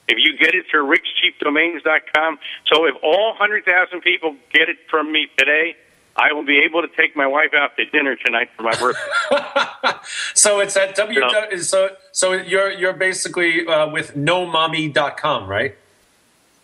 if 0.08 0.18
you 0.20 0.38
get 0.38 0.54
it 0.54 0.66
through 0.70 0.86
rickscheapdomains.com. 0.94 2.40
So 2.72 2.86
if 2.86 2.96
all 3.02 3.30
100,000 3.30 4.02
people 4.02 4.36
get 4.52 4.70
it 4.70 4.78
from 4.90 5.12
me 5.12 5.28
today, 5.38 5.76
I 6.16 6.32
will 6.34 6.45
be 6.45 6.59
able 6.59 6.82
to 6.82 6.88
take 6.95 7.16
my 7.16 7.26
wife 7.26 7.53
out 7.55 7.76
to 7.78 7.86
dinner 7.86 8.16
tonight 8.16 8.49
for 8.55 8.64
my 8.64 8.76
birthday. 8.76 9.01
so 10.36 10.59
it's 10.59 10.78
at 10.78 10.95
w 10.95 11.20
no. 11.20 11.57
so 11.57 11.89
so 12.11 12.34
you're 12.34 12.72
you're 12.72 12.93
basically 12.93 13.66
uh, 13.66 13.88
with 13.89 14.16
nomommy.com, 14.16 15.47
right? 15.47 15.76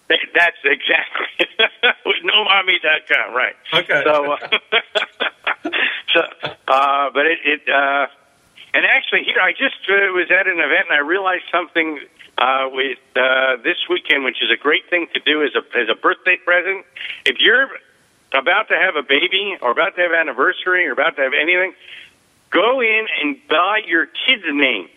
That's 0.08 0.58
exactly 0.64 1.48
with 2.06 2.22
nomommy.com, 2.24 3.34
right? 3.36 3.56
Okay. 3.74 4.02
So, 4.04 4.34
uh, 4.34 4.38
so 6.14 6.22
uh, 6.68 7.10
but 7.14 7.26
it, 7.26 7.40
it 7.44 7.62
uh, 7.70 8.06
and 8.74 8.86
actually 8.86 9.24
here 9.24 9.42
I 9.42 9.52
just 9.52 9.82
uh, 9.90 10.14
was 10.14 10.30
at 10.30 10.46
an 10.46 10.60
event 10.60 10.90
and 10.90 10.94
I 10.94 11.02
realized 11.02 11.46
something 11.52 12.00
uh, 12.38 12.70
with 12.72 13.00
uh, 13.16 13.58
this 13.64 13.78
weekend, 13.90 14.26
which 14.26 14.42
is 14.44 14.52
a 14.52 14.58
great 14.58 14.88
thing 14.92 15.08
to 15.14 15.20
do 15.22 15.42
as 15.44 15.52
a 15.56 15.66
as 15.78 15.90
a 15.90 15.96
birthday 15.96 16.38
present. 16.38 16.86
If 17.26 17.38
you're 17.40 17.70
about 18.34 18.68
to 18.70 18.76
have 18.76 18.96
a 18.96 19.04
baby 19.04 19.58
or 19.62 19.72
about 19.72 19.96
to 19.96 20.02
have 20.02 20.12
an 20.12 20.18
anniversary 20.18 20.88
or 20.88 20.92
about 20.92 21.16
to 21.16 21.22
have 21.24 21.34
anything, 21.34 21.74
go 22.52 22.82
in 22.82 23.08
and 23.22 23.38
buy 23.50 23.82
your 23.86 24.06
kids' 24.06 24.44
names. 24.48 24.90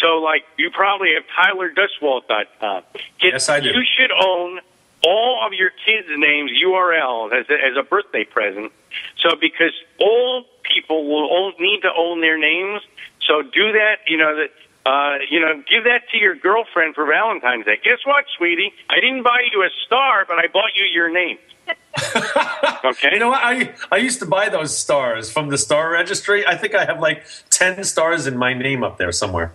So, 0.00 0.18
like, 0.18 0.44
you 0.58 0.70
probably 0.70 1.10
have 1.14 1.24
TylerDuswalt.com. 1.26 2.82
Yes, 3.22 3.48
I 3.48 3.60
do. 3.60 3.68
You 3.68 3.84
should 3.96 4.10
own 4.10 4.60
all 5.06 5.46
of 5.46 5.52
your 5.52 5.70
kids' 5.70 6.08
names 6.10 6.50
URLs 6.64 7.32
as 7.32 7.46
a, 7.48 7.54
as 7.54 7.76
a 7.78 7.82
birthday 7.82 8.24
present. 8.24 8.72
So, 9.18 9.36
because 9.40 9.72
all 10.00 10.44
people 10.62 11.06
will 11.06 11.28
all 11.28 11.52
need 11.58 11.82
to 11.82 11.90
own 11.96 12.20
their 12.20 12.38
names, 12.38 12.82
so 13.20 13.42
do 13.42 13.72
that. 13.72 13.98
You 14.08 14.18
know 14.18 14.36
that. 14.36 14.50
Uh, 14.86 15.16
you 15.30 15.40
know, 15.40 15.62
give 15.68 15.84
that 15.84 16.02
to 16.10 16.18
your 16.18 16.34
girlfriend 16.34 16.94
for 16.94 17.06
Valentine's 17.06 17.64
Day. 17.64 17.78
Guess 17.82 18.04
what, 18.04 18.26
sweetie? 18.36 18.72
I 18.90 18.96
didn't 18.96 19.22
buy 19.22 19.42
you 19.50 19.62
a 19.62 19.70
star, 19.86 20.26
but 20.28 20.38
I 20.38 20.46
bought 20.48 20.76
you 20.76 20.84
your 20.84 21.10
name. 21.10 21.38
okay. 22.84 23.10
You 23.12 23.18
know 23.18 23.30
what? 23.30 23.40
I 23.42 23.72
I 23.90 23.96
used 23.96 24.18
to 24.18 24.26
buy 24.26 24.50
those 24.50 24.76
stars 24.76 25.30
from 25.30 25.48
the 25.48 25.56
star 25.56 25.90
registry. 25.90 26.46
I 26.46 26.56
think 26.56 26.74
I 26.74 26.84
have 26.84 27.00
like 27.00 27.24
ten 27.48 27.82
stars 27.84 28.26
in 28.26 28.36
my 28.36 28.52
name 28.52 28.84
up 28.84 28.98
there 28.98 29.12
somewhere. 29.12 29.52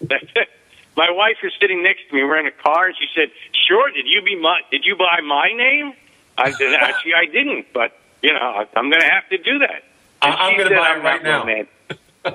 my 0.00 1.10
wife 1.10 1.36
is 1.44 1.52
sitting 1.60 1.82
next 1.82 2.08
to 2.08 2.14
me. 2.16 2.24
We're 2.24 2.40
in 2.40 2.46
a 2.46 2.50
car, 2.50 2.86
and 2.86 2.96
she 2.98 3.06
said, 3.14 3.30
"Sure, 3.68 3.90
did 3.92 4.06
you 4.06 4.22
be 4.22 4.34
my? 4.34 4.60
Did 4.72 4.84
you 4.84 4.96
buy 4.96 5.20
my 5.24 5.52
name?" 5.52 5.92
I 6.36 6.50
said, 6.50 6.72
"Actually, 6.80 7.14
I 7.14 7.26
didn't, 7.26 7.66
but 7.72 7.96
you 8.22 8.32
know, 8.32 8.66
I'm 8.74 8.90
going 8.90 9.02
to 9.02 9.08
have 9.08 9.28
to 9.28 9.38
do 9.38 9.60
that." 9.60 9.84
And 10.22 10.34
I'm 10.34 10.56
going 10.56 10.70
to 10.70 10.74
buy 10.74 10.96
it 10.96 11.02
right 11.04 11.22
now. 11.22 11.46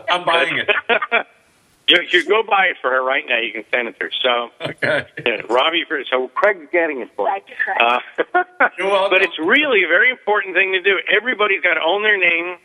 I'm 0.09 0.24
buying 0.24 0.57
it. 0.59 0.69
You, 1.88 2.02
you 2.12 2.26
go 2.26 2.44
buy 2.44 2.68
it 2.68 2.78
for 2.82 2.90
her 2.92 3.04
right 3.04 3.26
now. 3.28 3.40
You 3.40 3.52
can 3.52 3.66
send 3.72 3.88
it 3.90 4.00
to 4.00 4.06
her. 4.06 4.12
So, 4.22 4.50
okay. 4.70 5.06
yeah, 5.26 5.42
Robbie, 5.50 5.84
for 5.88 6.02
so 6.10 6.30
Craig's 6.30 6.70
getting 6.72 7.02
it 7.02 7.10
for. 7.16 7.28
Thank 7.28 7.46
you, 7.50 7.86
Uh, 7.86 8.00
but 9.10 9.22
it's 9.22 9.38
really 9.40 9.84
a 9.84 9.88
very 9.88 10.10
important 10.10 10.56
thing 10.56 10.72
to 10.74 10.82
do. 10.82 11.00
Everybody's 11.12 11.62
got 11.62 11.74
to 11.74 11.82
own 11.82 12.04
their 12.04 12.18
name 12.18 12.58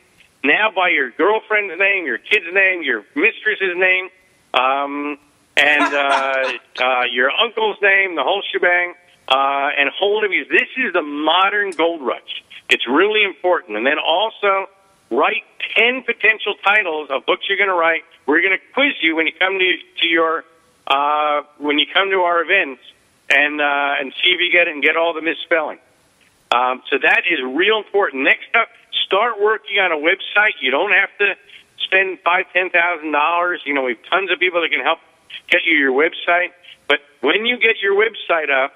now 0.44 0.70
by 0.74 0.90
your 0.90 1.10
girlfriend's 1.10 1.74
name, 1.78 2.06
your 2.06 2.18
kid's 2.18 2.46
name, 2.52 2.82
your 2.82 3.04
mistress's 3.16 3.76
name, 3.76 4.08
um, 4.54 5.18
and 5.56 5.94
uh, 5.94 6.52
uh, 6.80 7.02
your 7.10 7.30
uncle's 7.32 7.76
name, 7.82 8.14
the 8.14 8.22
whole 8.22 8.42
shebang, 8.52 8.94
uh, 9.28 9.70
and 9.76 9.90
hold 9.98 10.24
of 10.24 10.32
you. 10.32 10.44
This 10.44 10.68
is 10.76 10.92
the 10.92 11.02
modern 11.02 11.72
gold 11.72 12.02
rush. 12.02 12.44
It's 12.70 12.86
really 12.86 13.24
important. 13.24 13.76
And 13.76 13.86
then 13.86 13.98
also 13.98 14.66
write 15.10 15.44
10 15.76 16.02
potential 16.02 16.54
titles 16.64 17.08
of 17.10 17.24
books 17.26 17.46
you're 17.48 17.58
going 17.58 17.70
to 17.70 17.74
write. 17.74 18.02
We're 18.26 18.42
going 18.42 18.56
to 18.56 18.64
quiz 18.74 18.94
you 19.00 19.16
when 19.16 19.26
you 19.26 19.32
come 19.38 19.58
to, 19.58 19.76
to 20.00 20.06
your, 20.06 20.44
uh, 20.86 21.42
when 21.58 21.78
you 21.78 21.86
come 21.92 22.10
to 22.10 22.20
our 22.20 22.42
events 22.42 22.82
and, 23.30 23.60
uh, 23.60 24.00
and 24.00 24.12
see 24.22 24.30
if 24.30 24.40
you 24.40 24.50
get 24.52 24.68
it 24.68 24.74
and 24.74 24.82
get 24.82 24.96
all 24.96 25.14
the 25.14 25.22
misspelling. 25.22 25.78
Um, 26.50 26.82
so 26.88 26.96
that 27.02 27.22
is 27.30 27.40
real 27.42 27.78
important. 27.78 28.24
Next 28.24 28.48
up, 28.54 28.68
start 29.04 29.40
working 29.40 29.78
on 29.78 29.92
a 29.92 29.96
website. 29.96 30.56
You 30.60 30.70
don't 30.70 30.92
have 30.92 31.10
to 31.18 31.34
spend 31.84 32.18
five, 32.24 32.46
ten 32.52 32.70
thousand 32.70 33.12
dollars. 33.12 33.60
You 33.66 33.74
know, 33.74 33.84
we 33.84 33.94
have 33.94 34.04
tons 34.08 34.30
of 34.32 34.38
people 34.38 34.62
that 34.62 34.70
can 34.70 34.80
help 34.80 34.98
get 35.50 35.64
you 35.64 35.76
your 35.76 35.92
website. 35.92 36.52
But 36.88 37.00
when 37.20 37.44
you 37.44 37.58
get 37.58 37.80
your 37.82 37.94
website 37.94 38.50
up, 38.50 38.72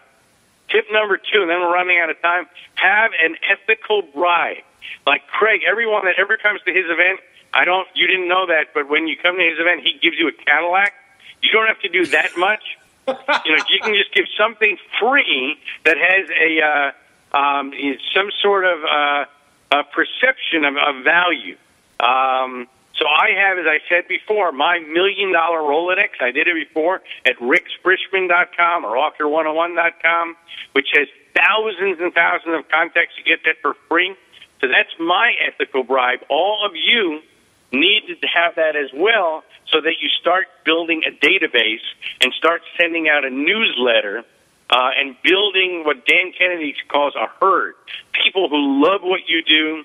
tip 0.69 0.85
number 0.93 1.17
two, 1.17 1.41
and 1.41 1.51
then 1.51 1.61
we're 1.61 1.73
running 1.73 1.99
out 1.99 2.11
of 2.11 2.21
time, 2.21 2.47
have 2.75 3.13
an 3.23 3.37
ethical 3.49 4.03
bribe. 4.03 4.65
Like 5.07 5.27
Craig, 5.29 5.63
everyone 5.69 6.05
that 6.05 6.15
ever 6.19 6.37
comes 6.37 6.61
to 6.67 6.73
his 6.73 6.87
event, 6.87 7.21
I 7.55 7.65
don't, 7.65 7.87
you 7.95 8.07
didn't 8.07 8.29
know 8.29 8.47
that, 8.47 8.69
but 8.75 8.89
when 8.89 9.07
you 9.07 9.17
come 9.17 9.37
to 9.37 9.43
his 9.45 9.59
event, 9.59 9.83
he 9.83 9.99
gives 10.01 10.19
you 10.19 10.29
a 10.29 10.33
Cadillac. 10.33 10.95
You 11.43 11.51
don't 11.53 11.67
have 11.67 11.81
to 11.81 11.89
do 11.89 12.07
that 12.07 12.31
much. 12.39 12.63
you 13.09 13.57
know, 13.57 13.65
you 13.69 13.81
can 13.83 13.95
just 13.95 14.15
give 14.15 14.27
something 14.39 14.77
free 15.01 15.59
that 15.85 15.97
has 15.99 16.29
a, 16.31 16.61
uh, 16.63 17.37
um, 17.37 17.73
some 18.15 18.31
sort 18.41 18.65
of, 18.65 18.85
uh, 18.85 19.25
a 19.73 19.85
perception 19.85 20.65
of, 20.65 20.77
of 20.77 21.03
value. 21.05 21.57
Um, 21.99 22.69
so 22.95 23.07
I 23.09 23.31
have, 23.35 23.59
as 23.59 23.67
I 23.67 23.79
said 23.89 24.07
before, 24.07 24.53
my 24.53 24.79
million 24.79 25.33
dollar 25.33 25.59
Rolodex. 25.59 26.21
I 26.21 26.31
did 26.31 26.47
it 26.47 26.55
before 26.55 27.01
at 27.25 27.37
ricksfrishman.com 27.39 28.85
or 28.85 28.97
author101.com, 28.97 30.37
which 30.73 30.89
has 30.95 31.09
thousands 31.35 31.99
and 32.01 32.13
thousands 32.13 32.55
of 32.59 32.69
contacts. 32.69 33.15
You 33.17 33.25
get 33.25 33.45
that 33.45 33.57
for 33.63 33.75
free. 33.89 34.15
So 34.63 34.69
that's 34.69 34.95
my 34.99 35.33
ethical 35.45 35.83
bribe. 35.83 36.21
All 36.31 36.65
of 36.65 36.73
you 36.77 37.21
need 37.73 38.03
to 38.07 38.27
have 38.29 38.55
that 38.55 38.77
as 38.77 38.91
well 38.95 39.43
so 39.67 39.81
that 39.81 39.95
you 40.01 40.09
start 40.21 40.47
building 40.65 41.03
a 41.07 41.11
database 41.11 41.83
and 42.21 42.33
start 42.35 42.63
sending 42.81 43.09
out 43.09 43.25
a 43.25 43.31
newsletter 43.31 44.25
uh, 44.71 44.91
and 44.97 45.17
building 45.23 45.83
what 45.85 46.07
Dan 46.07 46.33
Kennedy 46.39 46.75
calls 46.89 47.15
a 47.17 47.27
herd. 47.41 47.75
People 48.25 48.49
who 48.49 48.85
love 48.85 49.03
what 49.03 49.23
you 49.27 49.43
do 49.43 49.85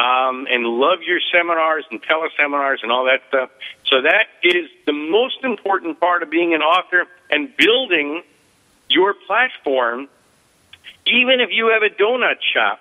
um, 0.00 0.46
and 0.50 0.64
love 0.64 1.02
your 1.06 1.20
seminars 1.32 1.84
and 1.90 2.00
teleseminars 2.02 2.82
and 2.82 2.90
all 2.90 3.04
that 3.04 3.20
stuff. 3.28 3.50
So 3.86 4.02
that 4.02 4.26
is 4.42 4.70
the 4.86 4.92
most 4.92 5.44
important 5.44 6.00
part 6.00 6.22
of 6.22 6.30
being 6.30 6.54
an 6.54 6.62
author 6.62 7.04
and 7.30 7.54
building 7.56 8.22
your 8.88 9.14
platform. 9.26 10.08
Even 11.06 11.40
if 11.40 11.50
you 11.52 11.68
have 11.68 11.82
a 11.82 11.94
donut 11.94 12.36
shop, 12.54 12.80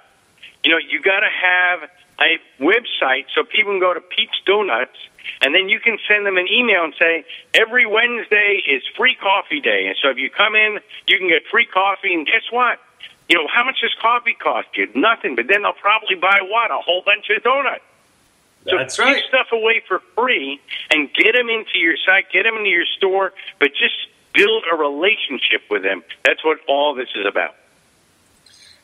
you 0.64 0.72
know, 0.72 0.78
you 0.78 1.02
got 1.02 1.22
to 1.22 1.30
have 1.30 1.90
a 2.20 2.40
website 2.62 3.26
so 3.34 3.44
people 3.44 3.74
can 3.74 3.80
go 3.80 3.94
to 3.94 4.02
Pete's 4.02 4.40
Donuts 4.46 4.98
and 5.42 5.54
then 5.54 5.70
you 5.70 5.80
can 5.80 5.98
send 6.08 6.26
them 6.26 6.38
an 6.38 6.48
email 6.52 6.84
and 6.84 6.94
say, 6.98 7.26
every 7.54 7.86
Wednesday 7.86 8.62
is 8.68 8.84
free 8.96 9.16
coffee 9.16 9.60
day. 9.60 9.88
And 9.88 9.96
so 10.02 10.10
if 10.10 10.18
you 10.18 10.30
come 10.30 10.56
in, 10.56 10.80
you 11.08 11.18
can 11.18 11.28
get 11.28 11.44
free 11.50 11.66
coffee. 11.66 12.14
And 12.14 12.26
guess 12.26 12.44
what? 12.52 12.80
You 13.30 13.38
know, 13.38 13.48
how 13.54 13.64
much 13.64 13.82
does 13.82 13.96
coffee 14.02 14.36
cost 14.36 14.68
you? 14.76 14.88
Nothing. 14.96 15.36
But 15.36 15.48
then 15.48 15.64
they'll 15.64 15.74
probably 15.74 16.16
buy 16.16 16.40
what? 16.44 16.72
A 16.72 16.80
whole 16.80 17.02
bunch 17.06 17.30
of 17.36 17.44
donuts. 17.44 17.84
So 18.70 18.78
That's 18.78 18.98
right. 19.00 19.16
give 19.16 19.26
stuff 19.28 19.48
away 19.52 19.82
for 19.88 20.02
free 20.16 20.60
and 20.92 21.14
get 21.14 21.34
them 21.34 21.50
into 21.50 21.80
your 21.80 21.96
site, 22.06 22.32
get 22.32 22.44
them 22.44 22.56
into 22.56 22.70
your 22.70 22.86
store, 22.98 23.34
but 23.60 23.70
just 23.70 23.96
build 24.34 24.64
a 24.72 24.76
relationship 24.76 25.64
with 25.70 25.84
them. 25.84 26.04
That's 26.24 26.44
what 26.44 26.60
all 26.68 26.96
this 26.96 27.10
is 27.16 27.26
about. 27.26 27.56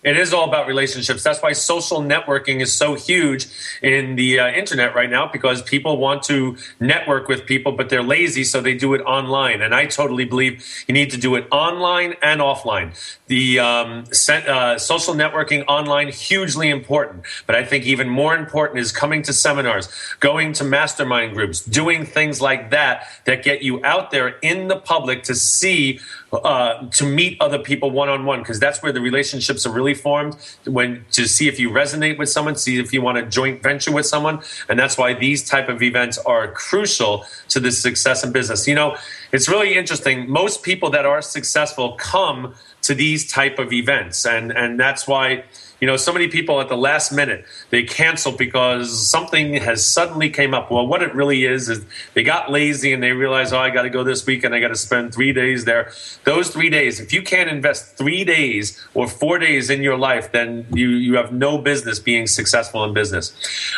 It 0.02 0.16
is 0.16 0.34
all 0.34 0.48
about 0.48 0.66
relationships. 0.66 1.24
That's 1.24 1.42
why 1.42 1.52
social 1.52 2.02
networking 2.02 2.62
is 2.62 2.74
so 2.74 2.96
huge 2.96 3.48
in 3.82 4.16
the 4.16 4.40
uh, 4.40 4.48
internet 4.48 4.96
right 4.96 5.10
now 5.10 5.28
because 5.28 5.62
people 5.62 5.98
want 5.98 6.24
to 6.24 6.56
network 6.80 7.28
with 7.28 7.46
people, 7.46 7.74
but 7.74 7.90
they're 7.90 8.02
lazy, 8.02 8.46
so 8.46 8.62
they 8.62 8.76
do 8.76 8.94
it 8.94 9.02
online. 9.02 9.62
And 9.62 9.76
I 9.76 9.88
totally 9.88 10.24
believe 10.24 10.66
you 10.88 10.94
need 10.94 11.10
to 11.12 11.18
do 11.18 11.36
it 11.36 11.48
online 11.52 12.16
and 12.22 12.40
offline. 12.40 12.96
The 13.28 13.60
um, 13.60 14.06
uh, 14.30 14.78
social 14.78 15.14
networking 15.16 15.66
online 15.68 16.08
hugely 16.08 16.70
important, 16.70 17.24
but 17.46 17.56
I 17.56 17.66
think 17.66 17.86
even 17.86 18.08
more 18.08 18.38
important 18.38 18.80
is 18.80 18.94
coming 18.94 19.22
to 19.24 19.34
seminars, 19.34 19.90
going 20.22 20.54
to 20.54 20.64
mastermind 20.64 21.34
groups, 21.34 21.60
doing 21.60 22.06
things 22.06 22.40
like 22.40 22.72
that 22.72 23.04
that 23.26 23.44
get 23.44 23.64
you 23.64 23.84
out 23.84 24.12
there 24.12 24.38
in 24.42 24.70
the 24.70 24.78
public 24.78 25.24
to 25.24 25.36
see 25.36 26.00
uh, 26.32 26.88
to 26.92 27.06
meet 27.06 27.38
other 27.42 27.60
people 27.60 27.90
one 27.92 28.10
on 28.10 28.26
one 28.26 28.40
because 28.40 28.60
that's 28.60 28.82
where 28.84 28.92
the 28.92 29.02
relationships 29.02 29.66
are 29.66 29.72
really 29.72 29.94
formed. 29.94 30.36
When 30.66 31.06
to 31.12 31.28
see 31.28 31.48
if 31.48 31.60
you 31.60 31.70
resonate 31.70 32.18
with 32.18 32.30
someone, 32.30 32.56
see 32.56 32.80
if 32.80 32.94
you 32.94 33.02
want 33.02 33.18
to 33.18 33.26
joint 33.26 33.64
venture 33.64 33.92
with 33.92 34.06
someone, 34.06 34.42
and 34.68 34.78
that's 34.78 34.98
why 34.98 35.14
these 35.14 35.48
type 35.48 35.70
of 35.70 35.82
events 35.82 36.18
are 36.20 36.52
crucial 36.52 37.26
to 37.50 37.60
the 37.60 37.72
success 37.72 38.24
in 38.24 38.32
business. 38.32 38.68
You 38.68 38.76
know, 38.76 38.98
it's 39.32 39.50
really 39.50 39.76
interesting. 39.76 40.30
Most 40.30 40.64
people 40.64 40.90
that 40.92 41.06
are 41.06 41.22
successful 41.22 41.94
come 41.94 42.54
to 42.84 42.94
these 42.94 43.30
type 43.32 43.60
of 43.60 43.74
events, 43.74 44.26
and 44.26 44.52
and 44.52 44.80
that's 44.80 45.08
why 45.08 45.44
you 45.80 45.88
know 45.88 45.98
so 45.98 46.12
many 46.12 46.28
people 46.28 46.60
at 46.62 46.70
the 46.70 46.78
last 46.78 47.12
minute 47.12 47.46
they 47.70 47.84
cancel 47.84 48.32
because 48.32 49.08
something 49.08 49.54
has 49.54 49.86
suddenly 49.86 50.30
came 50.30 50.54
up. 50.54 50.72
Well 50.72 50.88
what 50.88 51.02
it 51.02 51.14
really 51.16 51.46
is 51.46 51.70
is 51.70 51.86
they 52.14 52.24
got 52.24 52.52
lazy 52.52 52.94
and 52.94 53.02
they 53.02 53.12
realize 53.12 53.54
oh 53.54 53.60
i 53.60 53.70
got 53.70 53.84
to 53.84 53.90
go 53.90 54.04
this 54.04 54.26
week 54.26 54.44
and 54.44 54.54
i 54.54 54.60
got 54.60 54.70
to 54.70 54.76
spend 54.76 55.14
three 55.14 55.34
days 55.34 55.66
there. 55.66 55.92
Those 56.24 56.50
three 56.50 56.70
days 56.70 57.00
if 57.00 57.14
you 57.14 57.22
can't 57.22 57.50
invest 57.50 57.98
three 57.98 58.24
days 58.24 58.84
or 58.94 59.08
four 59.08 59.40
days 59.40 59.70
in 59.70 59.82
your 59.82 59.98
life 59.98 60.32
then 60.32 60.66
you, 60.74 60.90
you 60.90 61.16
have 61.16 61.32
no 61.32 61.58
business 61.58 62.00
being 62.00 62.28
successful 62.28 62.84
in 62.84 62.94
business. 62.94 63.34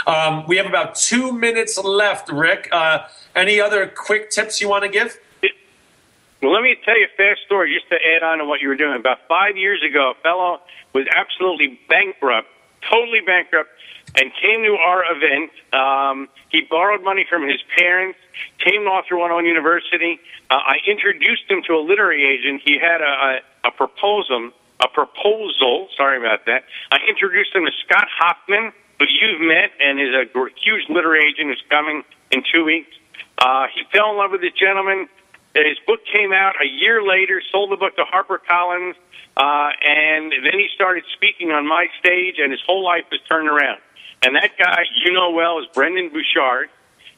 Um, 0.08 0.46
we 0.48 0.58
have 0.58 0.66
about 0.66 0.96
two 0.96 1.32
minutes 1.32 1.78
left 1.78 2.30
rick. 2.30 2.70
Uh, 2.72 3.08
any 3.36 3.60
other 3.62 3.88
quick 3.88 4.30
tips 4.30 4.60
you 4.60 4.68
want 4.68 4.84
to 4.84 4.90
give 4.90 5.18
well, 6.42 6.54
let 6.54 6.64
me 6.64 6.76
tell 6.84 6.98
you 6.98 7.06
a 7.06 7.16
fast 7.18 7.42
story 7.46 7.74
just 7.74 7.90
to 7.90 7.98
add 8.02 8.24
on 8.24 8.40
to 8.40 8.46
what 8.46 8.62
you 8.62 8.68
were 8.68 8.76
doing. 8.76 9.00
About 9.00 9.20
five 9.28 9.58
years 9.58 9.84
ago, 9.84 10.14
a 10.18 10.22
fellow 10.22 10.60
was 10.94 11.06
absolutely 11.16 11.80
bankrupt, 11.88 12.48
totally 12.90 13.22
bankrupt, 13.22 13.70
and 14.16 14.32
came 14.42 14.64
to 14.64 14.74
our 14.74 15.04
event. 15.14 15.52
Um, 15.72 16.30
he 16.50 16.62
borrowed 16.62 17.04
money 17.04 17.26
from 17.30 17.48
his 17.48 17.62
parents, 17.78 18.18
came 18.58 18.84
to 18.84 18.90
Author 18.90 19.18
101 19.18 19.46
University. 19.46 20.20
Uh, 20.50 20.56
I 20.56 20.78
introduced 20.88 21.46
him 21.48 21.62
to 21.68 21.74
a 21.74 21.82
literary 21.82 22.26
agent. 22.26 22.64
He 22.66 22.80
had 22.80 23.02
a, 23.02 23.40
a, 23.64 23.70
a 23.70 23.72
proposal, 23.72 24.50
a 24.80 24.88
proposal. 24.88 25.90
Sorry 25.96 26.18
about 26.18 26.46
that. 26.48 26.66
I 26.92 26.98
introduced 27.08 27.54
him 27.54 27.66
to 27.66 27.72
Scott 27.86 28.08
Hoffman, 28.10 28.74
who 28.98 29.06
you've 29.06 29.42
met, 29.42 29.72
and 29.80 30.02
is 30.02 30.14
a 30.14 30.26
huge 30.58 30.90
literary 30.90 31.30
agent 31.30 31.50
who's 31.50 31.64
coming 31.70 32.04
in 32.32 32.44
two 32.52 32.66
weeks. 32.66 32.90
Uh, 33.38 33.68
he 33.74 33.84
fell 33.94 34.12
in 34.12 34.18
love 34.18 34.32
with 34.32 34.42
this 34.42 34.54
gentleman 34.54 35.08
his 35.56 35.78
book 35.86 36.00
came 36.12 36.32
out 36.32 36.56
a 36.62 36.68
year 36.68 37.04
later, 37.04 37.42
sold 37.52 37.72
the 37.72 37.78
book 37.78 37.96
to 37.98 38.04
HarperCollins, 38.04 38.96
uh, 39.36 39.70
and 39.84 40.32
then 40.32 40.60
he 40.60 40.68
started 40.74 41.04
speaking 41.14 41.52
on 41.52 41.68
my 41.68 41.88
stage, 42.00 42.36
and 42.40 42.52
his 42.52 42.62
whole 42.66 42.84
life 42.84 43.04
was 43.12 43.20
turned 43.28 43.48
around. 43.48 43.80
And 44.24 44.36
that 44.36 44.52
guy, 44.58 44.84
you 45.04 45.12
know 45.12 45.32
well, 45.32 45.60
is 45.60 45.66
Brendon 45.74 46.10
Burchard. 46.10 46.70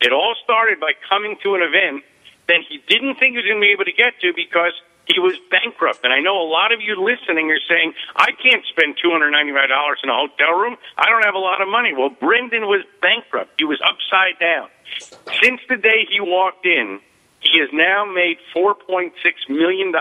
It 0.01 0.13
all 0.13 0.35
started 0.43 0.79
by 0.79 0.93
coming 1.09 1.37
to 1.43 1.55
an 1.55 1.61
event 1.61 2.03
that 2.47 2.61
he 2.67 2.81
didn't 2.87 3.15
think 3.15 3.33
he 3.33 3.37
was 3.37 3.45
going 3.45 3.61
to 3.61 3.65
be 3.65 3.71
able 3.71 3.85
to 3.85 3.93
get 3.95 4.19
to 4.21 4.33
because 4.35 4.73
he 5.07 5.19
was 5.19 5.35
bankrupt. 5.51 5.99
And 6.03 6.13
I 6.13 6.19
know 6.19 6.39
a 6.41 6.47
lot 6.47 6.71
of 6.71 6.79
you 6.81 6.95
listening 6.95 7.51
are 7.51 7.59
saying, 7.67 7.93
I 8.15 8.31
can't 8.31 8.63
spend 8.71 8.95
$295 9.03 9.35
in 10.03 10.09
a 10.09 10.15
hotel 10.15 10.55
room. 10.55 10.77
I 10.97 11.09
don't 11.09 11.23
have 11.23 11.35
a 11.35 11.43
lot 11.43 11.61
of 11.61 11.67
money. 11.67 11.93
Well, 11.93 12.09
Brendon 12.09 12.67
was 12.67 12.83
bankrupt. 13.01 13.51
He 13.57 13.65
was 13.65 13.81
upside 13.83 14.39
down. 14.39 14.69
Since 15.41 15.61
the 15.67 15.75
day 15.75 16.07
he 16.09 16.19
walked 16.19 16.65
in, 16.65 16.99
he 17.43 17.59
has 17.59 17.69
now 17.73 18.05
made 18.05 18.37
$4.6 18.55 19.11
million, 19.49 19.93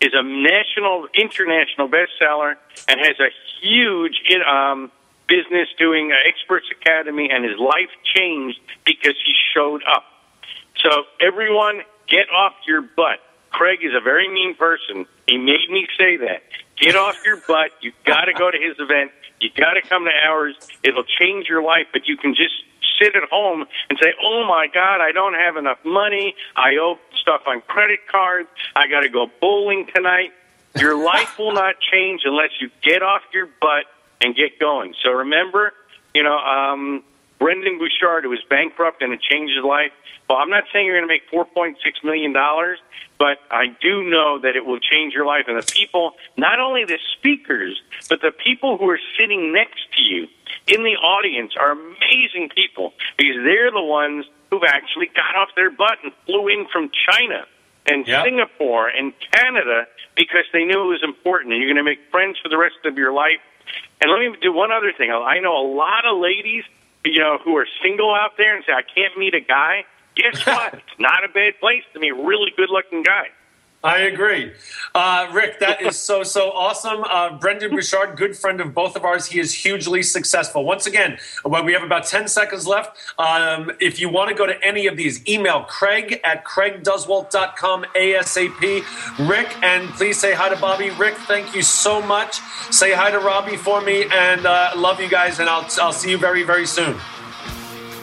is 0.00 0.12
a 0.14 0.22
national, 0.22 1.08
international 1.14 1.88
bestseller, 1.88 2.54
and 2.88 3.00
has 3.00 3.18
a 3.20 3.30
huge 3.60 4.20
um, 4.46 4.90
business 5.28 5.68
doing 5.78 6.12
uh, 6.12 6.28
Experts 6.28 6.66
Academy, 6.70 7.28
and 7.30 7.44
his 7.44 7.58
life 7.58 7.90
changed 8.14 8.58
because 8.84 9.14
he 9.24 9.34
showed 9.54 9.82
up. 9.90 10.04
So, 10.82 11.04
everyone, 11.20 11.82
get 12.08 12.28
off 12.30 12.54
your 12.66 12.82
butt. 12.82 13.20
Craig 13.50 13.80
is 13.82 13.92
a 13.94 14.00
very 14.00 14.28
mean 14.28 14.54
person. 14.56 15.06
He 15.26 15.38
made 15.38 15.70
me 15.70 15.86
say 15.96 16.16
that. 16.18 16.42
Get 16.76 16.96
off 16.96 17.24
your 17.24 17.36
butt. 17.36 17.70
You've 17.80 17.94
got 18.04 18.24
to 18.24 18.32
go 18.32 18.50
to 18.50 18.58
his 18.58 18.76
event. 18.78 19.12
You've 19.44 19.54
got 19.54 19.74
to 19.74 19.82
come 19.82 20.06
to 20.06 20.10
ours. 20.10 20.56
It'll 20.82 21.04
change 21.04 21.48
your 21.50 21.62
life, 21.62 21.88
but 21.92 22.08
you 22.08 22.16
can 22.16 22.34
just 22.34 22.54
sit 22.98 23.14
at 23.14 23.28
home 23.28 23.66
and 23.90 23.98
say, 24.02 24.14
"Oh 24.24 24.46
my 24.48 24.68
God, 24.72 25.02
I 25.02 25.12
don't 25.12 25.34
have 25.34 25.58
enough 25.58 25.84
money. 25.84 26.34
I 26.56 26.76
owe 26.76 26.98
stuff 27.20 27.42
on 27.46 27.60
credit 27.60 28.00
cards. 28.10 28.48
I 28.74 28.88
got 28.88 29.00
to 29.00 29.10
go 29.10 29.30
bowling 29.42 29.86
tonight." 29.94 30.32
Your 30.78 30.96
life 31.12 31.38
will 31.38 31.52
not 31.52 31.74
change 31.92 32.22
unless 32.24 32.52
you 32.58 32.70
get 32.80 33.02
off 33.02 33.20
your 33.34 33.50
butt 33.60 33.84
and 34.22 34.34
get 34.34 34.58
going. 34.58 34.94
So 35.04 35.10
remember, 35.10 35.74
you 36.14 36.22
know, 36.22 36.38
um, 36.38 37.04
Brendon 37.44 37.78
Burchard, 37.78 38.24
who 38.24 38.30
was 38.30 38.40
bankrupt 38.48 39.02
and 39.02 39.12
it 39.12 39.20
changed 39.20 39.54
his 39.54 39.62
life. 39.62 39.92
Well, 40.30 40.38
I'm 40.38 40.48
not 40.48 40.64
saying 40.72 40.86
you're 40.86 40.98
going 40.98 41.06
to 41.06 41.12
make 41.12 41.28
$4.6 41.30 41.76
million, 42.02 42.32
but 43.18 43.36
I 43.50 43.66
do 43.82 44.02
know 44.02 44.38
that 44.40 44.56
it 44.56 44.64
will 44.64 44.80
change 44.80 45.12
your 45.12 45.26
life. 45.26 45.44
And 45.46 45.58
the 45.58 45.70
people, 45.70 46.12
not 46.38 46.58
only 46.58 46.86
the 46.86 46.98
speakers, 47.18 47.78
but 48.08 48.22
the 48.22 48.32
people 48.32 48.78
who 48.78 48.88
are 48.88 49.00
sitting 49.20 49.52
next 49.52 49.92
to 49.94 50.02
you 50.02 50.26
in 50.68 50.84
the 50.84 50.96
audience 50.96 51.52
are 51.60 51.72
amazing 51.72 52.48
people 52.48 52.94
because 53.18 53.36
they're 53.44 53.70
the 53.70 53.84
ones 53.84 54.24
who've 54.48 54.64
actually 54.66 55.10
got 55.14 55.36
off 55.36 55.50
their 55.54 55.70
butt 55.70 55.98
and 56.02 56.14
flew 56.24 56.48
in 56.48 56.66
from 56.72 56.90
China 57.10 57.44
and 57.84 58.08
yep. 58.08 58.24
Singapore 58.24 58.88
and 58.88 59.12
Canada 59.34 59.86
because 60.16 60.48
they 60.54 60.64
knew 60.64 60.80
it 60.80 60.88
was 60.88 61.04
important 61.04 61.52
and 61.52 61.60
you're 61.60 61.68
going 61.68 61.84
to 61.84 61.84
make 61.84 62.00
friends 62.10 62.38
for 62.42 62.48
the 62.48 62.56
rest 62.56 62.80
of 62.86 62.96
your 62.96 63.12
life. 63.12 63.44
And 64.00 64.10
let 64.10 64.18
me 64.18 64.34
do 64.40 64.50
one 64.50 64.72
other 64.72 64.94
thing. 64.96 65.10
I 65.10 65.40
know 65.40 65.52
a 65.52 65.68
lot 65.76 66.06
of 66.06 66.18
ladies, 66.18 66.64
you 67.04 67.20
know, 67.20 67.38
who 67.44 67.56
are 67.56 67.66
single 67.82 68.14
out 68.14 68.32
there 68.36 68.56
and 68.56 68.64
say, 68.66 68.72
I 68.72 68.82
can't 68.82 69.16
meet 69.18 69.34
a 69.34 69.40
guy. 69.40 69.84
Guess 70.16 70.46
what? 70.46 70.74
it's 70.74 70.98
not 70.98 71.24
a 71.24 71.28
bad 71.28 71.58
place 71.60 71.82
to 71.92 72.00
meet 72.00 72.12
a 72.12 72.14
really 72.14 72.52
good 72.56 72.70
looking 72.70 73.02
guy. 73.02 73.28
I 73.84 73.98
agree. 73.98 74.50
Uh, 74.94 75.28
Rick, 75.34 75.60
that 75.60 75.82
is 75.82 75.98
so, 75.98 76.22
so 76.22 76.50
awesome. 76.52 77.04
Uh, 77.04 77.36
Brendon 77.36 77.70
Burchard, 77.70 78.16
good 78.16 78.34
friend 78.34 78.58
of 78.62 78.72
both 78.72 78.96
of 78.96 79.04
ours. 79.04 79.26
He 79.26 79.38
is 79.38 79.52
hugely 79.52 80.02
successful. 80.02 80.64
Once 80.64 80.86
again, 80.86 81.18
when 81.42 81.66
we 81.66 81.74
have 81.74 81.82
about 81.82 82.06
10 82.06 82.26
seconds 82.28 82.66
left, 82.66 82.96
um, 83.18 83.70
if 83.80 84.00
you 84.00 84.08
want 84.08 84.30
to 84.30 84.34
go 84.34 84.46
to 84.46 84.54
any 84.64 84.86
of 84.86 84.96
these, 84.96 85.20
email 85.28 85.64
craig 85.64 86.18
at 86.24 86.46
craigduswalt.com 86.46 87.84
ASAP. 87.94 89.28
Rick, 89.28 89.54
and 89.62 89.90
please 89.90 90.18
say 90.18 90.32
hi 90.32 90.48
to 90.48 90.56
Bobby. 90.56 90.88
Rick, 90.88 91.16
thank 91.28 91.54
you 91.54 91.60
so 91.60 92.00
much. 92.00 92.40
Say 92.70 92.94
hi 92.94 93.10
to 93.10 93.18
Robbie 93.18 93.58
for 93.58 93.82
me, 93.82 94.06
and 94.10 94.46
uh, 94.46 94.72
love 94.76 94.98
you 94.98 95.10
guys, 95.10 95.40
and 95.40 95.50
I'll, 95.50 95.68
I'll 95.82 95.92
see 95.92 96.10
you 96.10 96.16
very, 96.16 96.42
very 96.42 96.66
soon. 96.66 96.96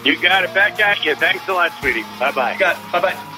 You 0.06 0.22
got 0.22 0.44
it. 0.44 0.54
Back 0.54 0.80
at 0.80 1.04
you. 1.04 1.16
Thanks 1.16 1.48
a 1.48 1.54
lot, 1.54 1.72
sweetie. 1.80 2.04
Bye 2.20 2.32
bye. 2.32 2.56
Bye 2.92 3.02
bye. 3.02 3.32